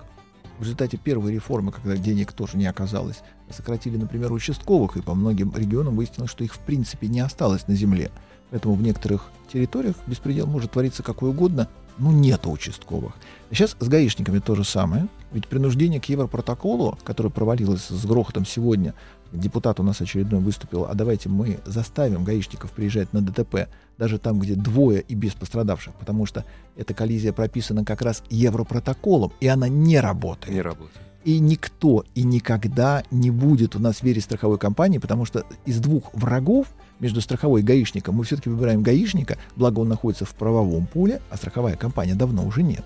В 0.57 0.63
результате 0.63 0.97
первой 0.97 1.33
реформы, 1.33 1.71
когда 1.71 1.95
денег 1.95 2.33
тоже 2.33 2.57
не 2.57 2.65
оказалось, 2.65 3.21
сократили, 3.49 3.95
например, 3.95 4.31
участковых, 4.33 4.97
и 4.97 5.01
по 5.01 5.15
многим 5.15 5.53
регионам 5.55 5.95
выяснилось, 5.95 6.31
что 6.31 6.43
их 6.43 6.53
в 6.53 6.59
принципе 6.59 7.07
не 7.07 7.21
осталось 7.21 7.67
на 7.67 7.75
земле. 7.75 8.11
Поэтому 8.51 8.75
в 8.75 8.81
некоторых 8.81 9.29
территориях 9.51 9.95
беспредел 10.05 10.47
может 10.47 10.71
твориться 10.71 11.01
какой 11.01 11.29
угодно, 11.29 11.69
но 11.97 12.11
нет 12.11 12.45
участковых. 12.45 13.13
Сейчас 13.51 13.75
с 13.79 13.87
гаишниками 13.87 14.39
то 14.39 14.55
же 14.55 14.63
самое. 14.63 15.07
Ведь 15.31 15.47
принуждение 15.47 16.01
к 16.01 16.05
Европротоколу, 16.05 16.97
которое 17.03 17.29
провалилось 17.29 17.87
с 17.87 18.05
грохотом 18.05 18.45
сегодня, 18.45 18.95
депутат 19.31 19.79
у 19.79 19.83
нас 19.83 20.01
очередной 20.01 20.39
выступил, 20.39 20.85
а 20.85 20.93
давайте 20.93 21.29
мы 21.29 21.59
заставим 21.65 22.23
гаишников 22.23 22.71
приезжать 22.71 23.13
на 23.13 23.21
ДТП, 23.21 23.67
даже 23.97 24.17
там, 24.17 24.39
где 24.39 24.55
двое 24.55 25.01
и 25.01 25.15
без 25.15 25.33
пострадавших, 25.33 25.93
потому 25.95 26.25
что 26.25 26.45
эта 26.75 26.93
коллизия 26.93 27.33
прописана 27.33 27.85
как 27.85 28.01
раз 28.01 28.23
Европротоколом, 28.29 29.33
и 29.39 29.47
она 29.47 29.67
не 29.67 29.99
работает. 29.99 30.53
Не 30.53 30.61
работает. 30.61 30.97
И 31.25 31.39
никто 31.39 32.05
и 32.15 32.23
никогда 32.23 33.03
не 33.11 33.29
будет 33.29 33.75
у 33.75 33.79
нас 33.79 34.01
верить 34.01 34.23
страховой 34.23 34.57
компании, 34.57 34.99
потому 34.99 35.25
что 35.25 35.43
из 35.65 35.79
двух 35.79 36.13
врагов 36.13 36.67
между 36.99 37.19
страховой 37.19 37.61
и 37.61 37.63
гаишником 37.63 38.15
мы 38.15 38.23
все-таки 38.23 38.49
выбираем 38.49 38.81
гаишника, 38.81 39.37
благо 39.55 39.79
он 39.79 39.89
находится 39.89 40.25
в 40.25 40.33
правовом 40.33 40.87
поле, 40.87 41.21
а 41.29 41.35
страховая 41.35 41.75
компания 41.75 42.15
давно 42.15 42.45
уже 42.45 42.63
нет. 42.63 42.85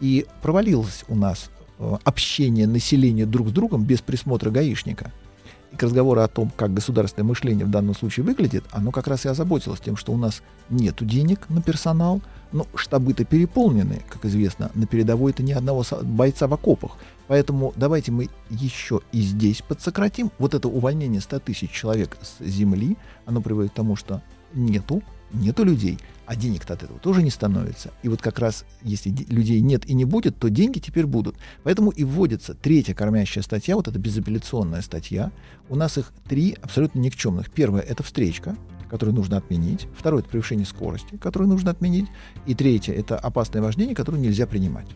И 0.00 0.26
провалилось 0.42 1.04
у 1.08 1.14
нас 1.14 1.50
э, 1.78 1.96
общение 2.04 2.66
населения 2.66 3.26
друг 3.26 3.48
с 3.48 3.52
другом 3.52 3.84
без 3.84 4.00
присмотра 4.00 4.50
гаишника– 4.50 5.12
и 5.72 5.76
к 5.76 5.82
разговору 5.82 6.20
о 6.20 6.28
том, 6.28 6.50
как 6.56 6.74
государственное 6.74 7.26
мышление 7.26 7.66
в 7.66 7.70
данном 7.70 7.94
случае 7.94 8.24
выглядит, 8.24 8.64
оно 8.70 8.90
как 8.90 9.06
раз 9.06 9.24
и 9.24 9.28
озаботилось 9.28 9.80
тем, 9.80 9.96
что 9.96 10.12
у 10.12 10.16
нас 10.16 10.42
нет 10.70 10.96
денег 11.00 11.48
на 11.48 11.62
персонал, 11.62 12.20
но 12.52 12.66
штабы-то 12.74 13.24
переполнены, 13.24 14.02
как 14.08 14.24
известно, 14.24 14.70
на 14.74 14.86
передовой 14.86 15.32
это 15.32 15.42
ни 15.42 15.52
одного 15.52 15.84
бойца 16.02 16.46
в 16.46 16.54
окопах. 16.54 16.92
Поэтому 17.26 17.74
давайте 17.76 18.10
мы 18.10 18.28
еще 18.48 19.02
и 19.12 19.20
здесь 19.20 19.60
подсократим. 19.60 20.30
Вот 20.38 20.54
это 20.54 20.68
увольнение 20.68 21.20
100 21.20 21.40
тысяч 21.40 21.70
человек 21.70 22.16
с 22.22 22.42
земли, 22.42 22.96
оно 23.26 23.42
приводит 23.42 23.72
к 23.72 23.74
тому, 23.74 23.96
что 23.96 24.22
нету 24.54 25.02
нету 25.32 25.64
людей, 25.64 25.98
а 26.26 26.36
денег-то 26.36 26.74
от 26.74 26.82
этого 26.82 26.98
тоже 26.98 27.22
не 27.22 27.30
становится. 27.30 27.90
И 28.02 28.08
вот 28.08 28.20
как 28.20 28.38
раз, 28.38 28.64
если 28.82 29.10
людей 29.28 29.60
нет 29.60 29.86
и 29.86 29.94
не 29.94 30.04
будет, 30.04 30.38
то 30.38 30.48
деньги 30.50 30.78
теперь 30.78 31.06
будут. 31.06 31.36
Поэтому 31.62 31.90
и 31.90 32.04
вводится 32.04 32.54
третья 32.54 32.94
кормящая 32.94 33.42
статья, 33.42 33.76
вот 33.76 33.88
эта 33.88 33.98
безапелляционная 33.98 34.82
статья. 34.82 35.32
У 35.68 35.76
нас 35.76 35.96
их 35.98 36.12
три 36.28 36.56
абсолютно 36.60 36.98
никчемных. 37.00 37.50
Первая— 37.50 37.82
это 37.88 38.02
встречка, 38.02 38.56
которую 38.90 39.14
нужно 39.14 39.36
отменить. 39.36 39.86
Второе— 39.96 40.20
это 40.22 40.30
превышение 40.30 40.66
скорости, 40.66 41.16
которую 41.16 41.48
нужно 41.48 41.70
отменить. 41.70 42.06
И 42.46 42.54
третье— 42.54 42.92
это 42.94 43.18
опасное 43.18 43.62
вождение, 43.62 43.94
которое 43.94 44.18
нельзя 44.18 44.46
принимать. 44.46 44.88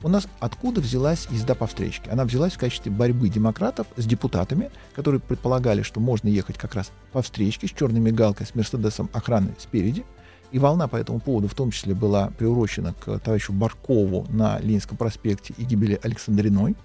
У 0.00 0.08
нас 0.08 0.28
откуда 0.38 0.80
взялась 0.80 1.26
езда 1.28 1.56
по 1.56 1.66
встречке? 1.66 2.10
Она 2.10 2.24
взялась 2.24 2.52
в 2.52 2.58
качестве 2.58 2.92
борьбы 2.92 3.28
демократов 3.28 3.88
с 3.96 4.06
депутатами, 4.06 4.70
которые 4.94 5.20
предполагали, 5.20 5.82
что 5.82 5.98
можно 5.98 6.28
ехать 6.28 6.56
как 6.56 6.76
раз 6.76 6.92
по 7.12 7.20
встречке 7.20 7.66
с 7.66 7.70
черной 7.72 7.98
мигалкой, 8.00 8.46
с 8.46 8.54
Мерседесом 8.54 9.10
охраны 9.12 9.56
спереди. 9.58 10.04
И 10.52 10.60
волна 10.60 10.86
по 10.86 10.96
этому 10.96 11.18
поводу 11.18 11.48
в 11.48 11.54
том 11.54 11.72
числе 11.72 11.94
была 11.94 12.28
приурочена 12.38 12.94
к 12.94 13.18
товарищу 13.18 13.52
Баркову 13.52 14.24
на 14.30 14.60
Ленинском 14.60 14.96
проспекте 14.96 15.52
и 15.58 15.64
гибели 15.64 15.98
Александриной. 16.00 16.76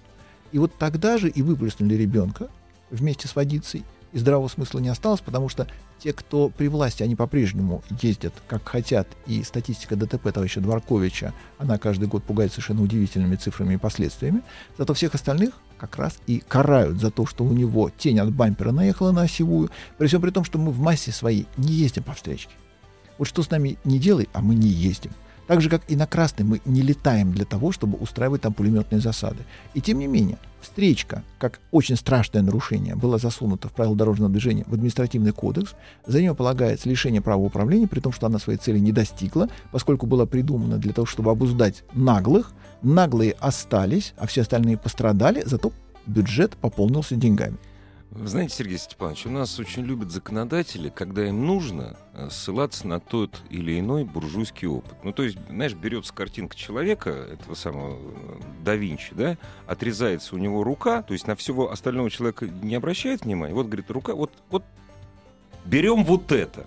И 0.50 0.58
вот 0.58 0.76
тогда 0.76 1.16
же 1.16 1.28
и 1.28 1.40
выплеснули 1.40 1.94
ребенка 1.94 2.48
вместе 2.90 3.28
с 3.28 3.36
водицей, 3.36 3.84
и 4.14 4.18
здравого 4.18 4.48
смысла 4.48 4.78
не 4.78 4.88
осталось, 4.88 5.20
потому 5.20 5.48
что 5.48 5.66
те, 5.98 6.12
кто 6.12 6.48
при 6.48 6.68
власти, 6.68 7.02
они 7.02 7.16
по-прежнему 7.16 7.82
ездят 8.00 8.32
как 8.46 8.66
хотят, 8.66 9.08
и 9.26 9.42
статистика 9.42 9.96
ДТП 9.96 10.32
товарища 10.32 10.60
Дворковича, 10.60 11.34
она 11.58 11.78
каждый 11.78 12.08
год 12.08 12.22
пугает 12.22 12.52
совершенно 12.52 12.82
удивительными 12.82 13.34
цифрами 13.34 13.74
и 13.74 13.76
последствиями. 13.76 14.42
Зато 14.78 14.94
всех 14.94 15.14
остальных 15.14 15.54
как 15.76 15.96
раз 15.96 16.18
и 16.28 16.38
карают 16.46 17.00
за 17.00 17.10
то, 17.10 17.26
что 17.26 17.44
у 17.44 17.52
него 17.52 17.90
тень 17.90 18.20
от 18.20 18.32
бампера 18.32 18.70
наехала 18.70 19.10
на 19.10 19.22
осевую, 19.22 19.70
при 19.98 20.06
всем 20.06 20.22
при 20.22 20.30
том, 20.30 20.44
что 20.44 20.58
мы 20.58 20.70
в 20.70 20.78
массе 20.78 21.10
своей 21.10 21.46
не 21.56 21.72
ездим 21.72 22.04
по 22.04 22.14
встречке. 22.14 22.52
Вот 23.18 23.26
что 23.26 23.42
с 23.42 23.50
нами 23.50 23.78
не 23.84 23.98
делай, 23.98 24.28
а 24.32 24.40
мы 24.40 24.54
не 24.54 24.68
ездим. 24.68 25.10
Так 25.46 25.60
же, 25.60 25.68
как 25.68 25.82
и 25.88 25.96
на 25.96 26.06
Красный, 26.06 26.44
мы 26.44 26.60
не 26.64 26.82
летаем 26.82 27.32
для 27.32 27.44
того, 27.44 27.72
чтобы 27.72 27.98
устраивать 27.98 28.42
там 28.42 28.52
пулеметные 28.52 29.00
засады. 29.00 29.44
И 29.74 29.80
тем 29.80 29.98
не 29.98 30.06
менее, 30.06 30.38
встречка, 30.60 31.22
как 31.38 31.60
очень 31.70 31.96
страшное 31.96 32.42
нарушение, 32.42 32.94
была 32.94 33.18
засунута 33.18 33.68
в 33.68 33.72
правила 33.72 33.96
дорожного 33.96 34.30
движения 34.30 34.64
в 34.66 34.72
административный 34.72 35.32
кодекс. 35.32 35.74
За 36.06 36.20
нее 36.20 36.34
полагается 36.34 36.88
лишение 36.88 37.20
права 37.20 37.42
управления, 37.42 37.86
при 37.86 38.00
том, 38.00 38.12
что 38.12 38.26
она 38.26 38.38
своей 38.38 38.58
цели 38.58 38.78
не 38.78 38.92
достигла, 38.92 39.48
поскольку 39.70 40.06
была 40.06 40.26
придумана 40.26 40.78
для 40.78 40.92
того, 40.92 41.06
чтобы 41.06 41.30
обуздать 41.30 41.84
наглых. 41.92 42.52
Наглые 42.82 43.32
остались, 43.32 44.14
а 44.16 44.26
все 44.26 44.42
остальные 44.42 44.78
пострадали, 44.78 45.42
зато 45.44 45.72
бюджет 46.06 46.56
пополнился 46.56 47.16
деньгами. 47.16 47.56
Знаете, 48.16 48.54
Сергей 48.54 48.78
Степанович, 48.78 49.26
у 49.26 49.30
нас 49.30 49.58
очень 49.58 49.82
любят 49.82 50.12
законодатели, 50.12 50.88
когда 50.88 51.26
им 51.26 51.44
нужно 51.44 51.96
э, 52.12 52.28
ссылаться 52.30 52.86
на 52.86 53.00
тот 53.00 53.42
или 53.50 53.78
иной 53.80 54.04
буржуйский 54.04 54.68
опыт. 54.68 54.94
Ну, 55.02 55.12
то 55.12 55.24
есть, 55.24 55.36
знаешь, 55.48 55.74
берется 55.74 56.14
картинка 56.14 56.56
человека, 56.56 57.10
этого 57.10 57.54
самого 57.54 57.98
э, 57.98 58.40
да 58.62 58.76
Винчи, 58.76 59.14
да, 59.16 59.36
отрезается 59.66 60.36
у 60.36 60.38
него 60.38 60.62
рука, 60.62 61.02
то 61.02 61.12
есть 61.12 61.26
на 61.26 61.34
всего 61.34 61.72
остального 61.72 62.08
человека 62.08 62.46
не 62.46 62.76
обращает 62.76 63.24
внимания. 63.24 63.52
Вот, 63.52 63.66
говорит, 63.66 63.90
рука, 63.90 64.14
вот, 64.14 64.30
вот 64.48 64.62
берем 65.64 66.04
вот 66.04 66.30
это. 66.30 66.66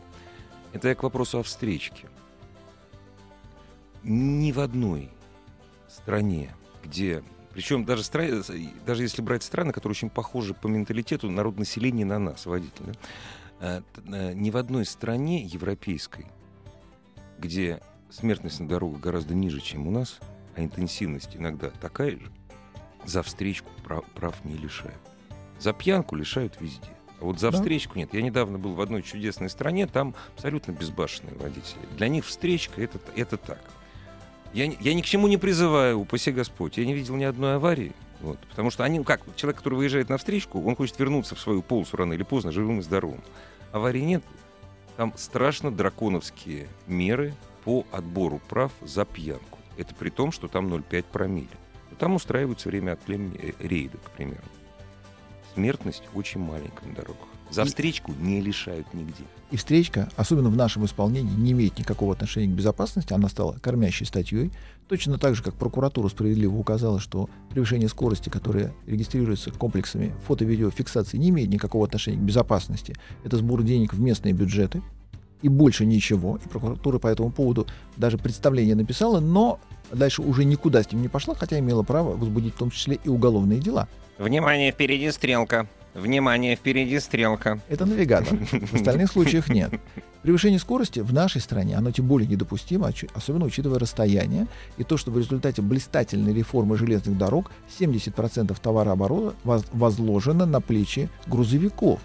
Это 0.74 0.89
я 0.89 0.96
к 0.96 1.04
вопросу 1.04 1.39
о 1.39 1.44
встречке. 1.44 2.08
Ни 4.04 4.51
в 4.51 4.60
одной 4.60 5.10
стране, 5.88 6.54
где 6.84 7.24
причем 7.58 7.86
даже, 7.86 8.04
стра... 8.04 8.24
даже 8.86 9.02
если 9.02 9.24
брать 9.24 9.42
страны, 9.42 9.74
которые 9.74 9.94
очень 9.94 10.12
похожи 10.12 10.54
по 10.54 10.68
менталитету 10.68 11.32
народ 11.32 11.58
населения 11.58 12.06
на 12.06 12.20
нас, 12.20 12.46
водители, 12.46 12.94
да? 13.60 13.82
Э, 14.06 14.34
ни 14.36 14.52
в 14.52 14.58
одной 14.58 14.86
стране 14.86 15.42
европейской, 15.42 16.28
где 17.40 17.82
смертность 18.12 18.60
на 18.60 18.68
дорогах 18.68 19.00
гораздо 19.02 19.34
ниже, 19.34 19.60
чем 19.60 19.88
у 19.88 19.92
нас, 19.92 20.20
а 20.56 20.62
интенсивность 20.62 21.36
иногда 21.36 21.72
такая 21.72 22.12
же, 22.12 22.32
за 23.06 23.24
встречку 23.24 23.72
прав, 23.84 24.06
прав 24.14 24.36
не 24.46 24.56
лишают. 24.56 25.02
За 25.58 25.74
пьянку 25.74 26.16
лишают 26.16 26.62
везде. 26.62 26.92
А 27.20 27.26
вот 27.26 27.40
за 27.40 27.50
да. 27.50 27.58
встречку 27.58 27.98
нет. 27.98 28.14
Я 28.14 28.22
недавно 28.22 28.60
был 28.60 28.76
в 28.76 28.82
одной 28.82 29.02
чудесной 29.02 29.50
стране, 29.50 29.88
там 29.88 30.14
абсолютно 30.36 30.74
безбашенные 30.74 31.34
водители. 31.34 31.88
Для 31.98 32.08
них 32.08 32.24
встречка 32.24 32.84
это, 32.84 33.00
это 33.16 33.36
так. 33.36 33.64
Я, 34.54 34.66
я 34.66 34.94
ни 34.94 35.01
к 35.01 35.06
чему 35.06 35.27
не 35.27 35.38
призываю, 35.38 36.00
упаси 36.00 36.32
Господь. 36.32 36.77
Я 36.77 36.86
не 36.86 36.94
видел 36.94 37.16
ни 37.16 37.24
одной 37.24 37.56
аварии. 37.56 37.94
Вот, 38.20 38.39
потому 38.50 38.72
что 38.72 38.84
они, 38.84 39.04
как, 39.04 39.22
человек, 39.36 39.58
который 39.58 39.75
выезжает 39.75 40.10
на 40.10 40.18
встречку, 40.18 40.63
он 40.63 40.75
хочет 40.75 40.98
вернуться 41.00 41.36
в 41.36 41.39
свою 41.39 41.62
полосу 41.62 41.98
рано 41.98 42.13
или 42.13 42.24
поздно, 42.24 42.51
живым 42.51 42.80
и 42.80 42.82
здоровым. 42.82 43.22
Аварии 43.72 44.01
нет. 44.01 44.24
Там 44.96 45.13
страшно 45.16 45.72
драконовские 45.72 46.68
меры 46.88 47.36
по 47.63 47.86
отбору 47.92 48.42
прав 48.50 48.72
за 48.82 49.06
пьянку. 49.06 49.60
Это 49.77 49.94
при 49.94 50.10
том, 50.10 50.32
что 50.32 50.48
там 50.48 50.74
0,5 50.74 51.06
промилле. 51.12 51.48
Там 52.00 52.16
устраиваются 52.16 52.70
время 52.70 52.94
от 52.94 53.08
времени 53.08 53.39
э, 53.42 53.51
рейды, 53.60 53.98
к 53.98 54.12
примеру. 54.12 54.44
Смертность 55.54 56.04
очень 56.13 56.39
маленькая 56.39 56.88
на 56.88 56.96
дорогах. 56.96 57.27
За 57.51 57.66
встречку 57.66 58.13
не 58.20 58.42
лишают 58.42 58.94
нигде. 58.94 59.24
И 59.51 59.56
встречка, 59.56 60.10
особенно 60.18 60.50
в 60.50 60.58
нашем 60.58 60.86
исполнении, 60.86 61.34
не 61.34 61.54
имеет 61.54 61.80
никакого 61.80 62.13
отношения 62.13 62.48
к 62.48 62.56
безопасности. 62.56 63.13
Она 63.13 63.30
стала 63.30 63.54
кормящей 63.54 64.06
статьей. 64.06 64.51
Точно 64.89 65.18
так 65.18 65.36
же, 65.36 65.44
как 65.44 65.54
прокуратура 65.56 66.10
справедливо 66.10 66.56
указала, 66.56 67.00
что 67.00 67.30
превышение 67.50 67.88
скорости, 67.88 68.30
которое 68.30 68.74
регистрируется 68.86 69.51
комплексами 69.51 70.13
фото-видеофиксации, 70.27 71.18
не 71.18 71.30
имеет 71.30 71.50
никакого 71.50 71.86
отношения 71.86 72.18
к 72.18 72.22
безопасности. 72.22 72.96
Это 73.24 73.38
сбор 73.38 73.63
денег 73.63 73.94
в 73.94 74.01
местные 74.01 74.34
бюджеты. 74.34 74.82
И 75.42 75.50
больше 75.50 75.86
ничего. 75.86 76.39
И 76.44 76.50
прокуратура 76.50 77.00
по 77.00 77.08
этому 77.08 77.32
поводу 77.32 77.68
даже 77.96 78.18
представление 78.18 78.75
написала, 78.75 79.20
но 79.20 79.60
дальше 79.92 80.24
уже 80.24 80.44
никуда 80.44 80.84
с 80.84 80.92
ним 80.92 81.04
не 81.04 81.08
пошла, 81.08 81.36
хотя 81.36 81.60
имела 81.60 81.84
право 81.84 82.18
возбудить 82.18 82.56
в 82.56 82.58
том 82.58 82.72
числе 82.72 83.00
и 83.04 83.08
уголовные 83.08 83.60
дела. 83.60 83.88
Внимание, 84.18 84.72
впереди 84.72 85.12
стрелка. 85.12 85.68
Внимание, 85.98 86.56
впереди 86.56 87.00
стрелка. 87.00 87.60
Это 87.70 87.88
навигатор. 87.88 88.38
В 88.38 88.75
остальных 88.75 89.12
случаях 89.12 89.50
нет. 89.50 89.72
Превышение 90.22 90.60
скорости 90.60 91.00
в 91.00 91.12
нашей 91.12 91.42
стране, 91.42 91.75
оно 91.75 91.89
тем 91.89 92.08
более 92.08 92.27
недопустимо, 92.27 92.92
особенно 93.16 93.46
учитывая 93.46 93.80
расстояние 93.80 94.46
и 94.77 94.84
то, 94.84 94.98
что 94.98 95.10
в 95.10 95.18
результате 95.18 95.63
блистательной 95.63 96.36
реформы 96.36 96.77
железных 96.77 97.18
дорог 97.18 97.50
70% 97.80 98.56
товарооборота 98.62 99.36
возложено 99.74 100.46
на 100.46 100.62
плечи 100.62 101.10
грузовиков. 101.25 102.00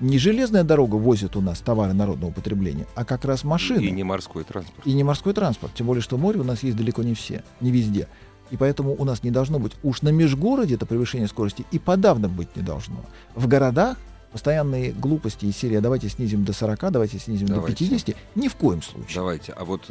Не 0.00 0.18
железная 0.18 0.64
дорога 0.64 0.96
возит 0.96 1.36
у 1.36 1.40
нас 1.40 1.60
товары 1.60 1.92
народного 1.92 2.32
потребления, 2.32 2.86
а 2.96 3.04
как 3.04 3.24
раз 3.24 3.44
машины. 3.44 3.80
И 3.80 3.90
не 3.92 4.02
морской 4.02 4.42
транспорт. 4.42 4.84
И 4.84 4.92
не 4.92 5.04
морской 5.04 5.32
транспорт. 5.32 5.72
Тем 5.74 5.86
более, 5.86 6.02
что 6.02 6.18
море 6.18 6.40
у 6.40 6.44
нас 6.44 6.64
есть 6.64 6.76
далеко 6.76 7.02
не 7.02 7.14
все, 7.14 7.44
не 7.60 7.70
везде. 7.70 8.08
И 8.50 8.56
поэтому 8.56 8.94
у 8.96 9.04
нас 9.04 9.22
не 9.22 9.30
должно 9.30 9.58
быть 9.58 9.72
уж 9.82 10.02
на 10.02 10.10
межгороде 10.10 10.74
это 10.74 10.86
превышение 10.86 11.28
скорости 11.28 11.64
и 11.70 11.78
подавно 11.78 12.28
быть 12.28 12.54
не 12.56 12.62
должно. 12.62 13.04
В 13.34 13.48
городах 13.48 13.98
постоянные 14.32 14.92
глупости 14.92 15.46
из 15.46 15.56
серии 15.56 15.76
«А 15.76 15.80
давайте 15.80 16.08
снизим 16.08 16.44
до 16.44 16.52
40, 16.52 16.92
давайте 16.92 17.18
снизим 17.18 17.46
давайте. 17.46 17.84
до 17.84 17.90
50, 17.90 18.16
ни 18.34 18.48
в 18.48 18.56
коем 18.56 18.82
случае. 18.82 19.14
Давайте. 19.14 19.52
А 19.52 19.64
вот 19.64 19.90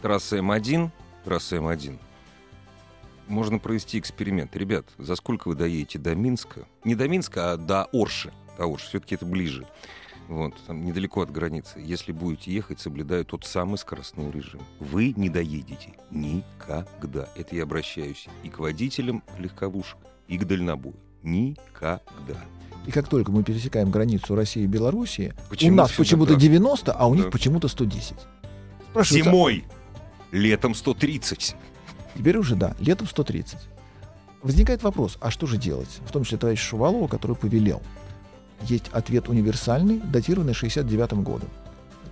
трасса 0.00 0.38
М1, 0.38 0.90
трасса 1.24 1.56
М1, 1.56 1.98
можно 3.28 3.58
провести 3.58 3.98
эксперимент. 3.98 4.56
Ребят, 4.56 4.86
за 4.98 5.14
сколько 5.16 5.48
вы 5.48 5.54
доедете 5.54 5.98
до 5.98 6.14
Минска? 6.14 6.66
Не 6.84 6.94
до 6.94 7.08
Минска, 7.08 7.52
а 7.52 7.56
до 7.56 7.84
Орши. 7.92 8.32
До 8.58 8.64
Орши. 8.64 8.88
Все-таки 8.88 9.14
это 9.14 9.26
ближе 9.26 9.66
вот, 10.28 10.54
там 10.66 10.84
недалеко 10.84 11.22
от 11.22 11.30
границы, 11.30 11.78
если 11.78 12.12
будете 12.12 12.52
ехать, 12.52 12.80
соблюдая 12.80 13.24
тот 13.24 13.44
самый 13.44 13.76
скоростной 13.76 14.30
режим. 14.30 14.60
Вы 14.80 15.12
не 15.16 15.28
доедете 15.28 15.94
никогда. 16.10 17.28
Это 17.34 17.56
я 17.56 17.64
обращаюсь 17.64 18.28
и 18.42 18.48
к 18.48 18.58
водителям 18.58 19.22
легковушек, 19.38 19.98
и 20.28 20.38
к 20.38 20.44
дальнобою. 20.44 20.94
Никогда. 21.22 22.40
И 22.86 22.90
как 22.90 23.08
только 23.08 23.30
мы 23.30 23.44
пересекаем 23.44 23.90
границу 23.90 24.34
России 24.34 24.62
и 24.62 24.66
Белоруссии, 24.66 25.34
Почему 25.48 25.74
у 25.74 25.76
нас 25.76 25.92
почему-то 25.92 26.34
90, 26.34 26.92
а 26.92 27.06
у 27.06 27.14
них 27.14 27.24
да. 27.24 27.30
почему-то 27.30 27.68
110. 27.68 28.14
Спрашивается, 28.90 29.30
Зимой, 29.30 29.64
летом 30.32 30.74
130. 30.74 31.56
Теперь 32.16 32.36
уже 32.36 32.56
да, 32.56 32.74
летом 32.80 33.06
130. 33.06 33.58
Возникает 34.42 34.82
вопрос, 34.82 35.16
а 35.20 35.30
что 35.30 35.46
же 35.46 35.56
делать? 35.56 36.00
В 36.04 36.10
том 36.10 36.24
числе 36.24 36.38
товарищ 36.38 36.60
Шувалова, 36.60 37.06
который 37.06 37.36
повелел 37.36 37.80
есть 38.68 38.88
ответ 38.92 39.28
универсальный, 39.28 39.98
датированный 39.98 40.54
69 40.54 41.12
годом. 41.24 41.48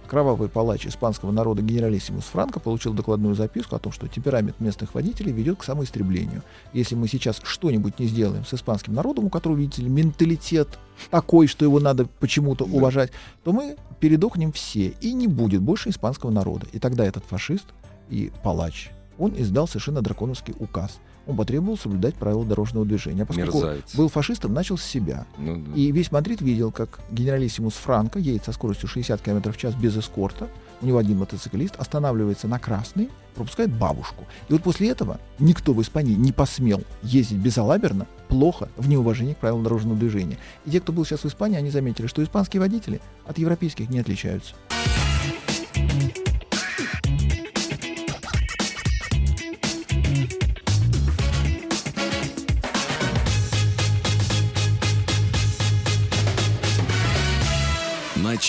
Кровавый 0.09 0.49
палач 0.49 0.87
испанского 0.87 1.31
народа 1.31 1.63
генералиссимус 1.63 2.25
Франко 2.25 2.59
получил 2.59 2.93
докладную 2.93 3.37
записку 3.37 3.77
о 3.77 3.79
том, 3.79 3.93
что 3.93 4.09
темперамент 4.09 4.59
местных 4.59 4.93
водителей 4.93 5.31
ведет 5.31 5.59
к 5.59 5.63
самоистреблению. 5.63 6.43
Если 6.73 6.97
мы 6.97 7.07
сейчас 7.07 7.41
что-нибудь 7.45 8.01
не 8.01 8.07
сделаем 8.07 8.45
с 8.45 8.53
испанским 8.53 8.93
народом, 8.93 9.27
у 9.27 9.29
которого, 9.31 9.57
видите 9.57 9.83
ли, 9.83 9.89
менталитет 9.89 10.81
такой, 11.11 11.47
что 11.47 11.65
его 11.65 11.79
надо 11.79 12.07
почему-то 12.19 12.65
да. 12.65 12.73
уважать, 12.73 13.13
то 13.45 13.53
мы 13.53 13.77
передохнем 14.01 14.51
все, 14.51 14.95
и 15.01 15.13
не 15.13 15.29
будет 15.29 15.63
больше 15.63 15.91
испанского 15.91 16.33
народа. 16.33 16.67
И 16.73 16.81
тогда 16.81 17.05
этот 17.05 17.25
фашист 17.25 17.67
и 18.09 18.33
палач, 18.43 18.91
он 19.17 19.35
издал 19.37 19.69
совершенно 19.69 20.03
драконовский 20.03 20.55
указ– 20.59 20.99
он 21.27 21.37
потребовал 21.37 21.77
соблюдать 21.77 22.15
правила 22.15 22.45
дорожного 22.45 22.87
движения. 22.87 23.23
А 23.23 23.27
поскольку 23.27 23.59
Мерзавец. 23.59 23.95
был 23.95 24.09
фашистом, 24.09 24.53
начал 24.53 24.77
с 24.77 24.83
себя. 24.83 25.27
Ну, 25.39 25.57
да. 25.57 25.73
И 25.75 25.93
весь 25.93 26.11
Мадрид 26.13 26.41
видел, 26.41 26.73
как 26.73 27.01
генералиссимус 27.11 27.75
Франко 27.75 28.19
едет 28.19 28.45
со 28.45 28.53
скоростью 28.53 28.89
60 28.89 29.21
км 29.21 29.53
в 29.53 29.57
час 29.57 29.75
без 29.75 29.97
эскорта. 29.97 30.49
У 30.83 30.87
него 30.87 30.99
один 30.99 31.19
мотоциклист 31.19 31.77
останавливается 31.77 32.49
на 32.49 32.59
красный, 32.59 33.11
пропускает 33.35 33.71
бабушку. 33.71 34.25
И 34.49 34.53
вот 34.53 34.63
после 34.63 34.89
этого 34.89 35.21
никто 35.39 35.75
в 35.75 35.83
Испании 35.83 36.15
не 36.15 36.33
посмел 36.33 36.83
ездить 37.03 37.39
безалаберно, 37.39 38.07
плохо, 38.29 38.69
в 38.77 38.89
неуважении 38.89 39.35
к 39.35 39.39
правилам 39.39 39.63
дорожного 39.63 39.99
движения. 39.99 40.39
И 40.65 40.71
те, 40.71 40.81
кто 40.81 40.93
был 40.93 41.05
сейчас 41.05 41.21
в 41.21 41.27
Испании, 41.27 41.59
они 41.59 41.71
заметили, 41.71 42.07
что 42.07 42.25
испанские 42.25 42.61
водители 42.61 43.01
от 43.27 43.39
европейских 43.39 43.91
не 43.91 44.01
отличаются. 44.01 44.55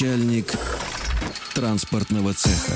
Начальник 0.01 0.47
транспортного 1.53 2.33
цеха. 2.33 2.73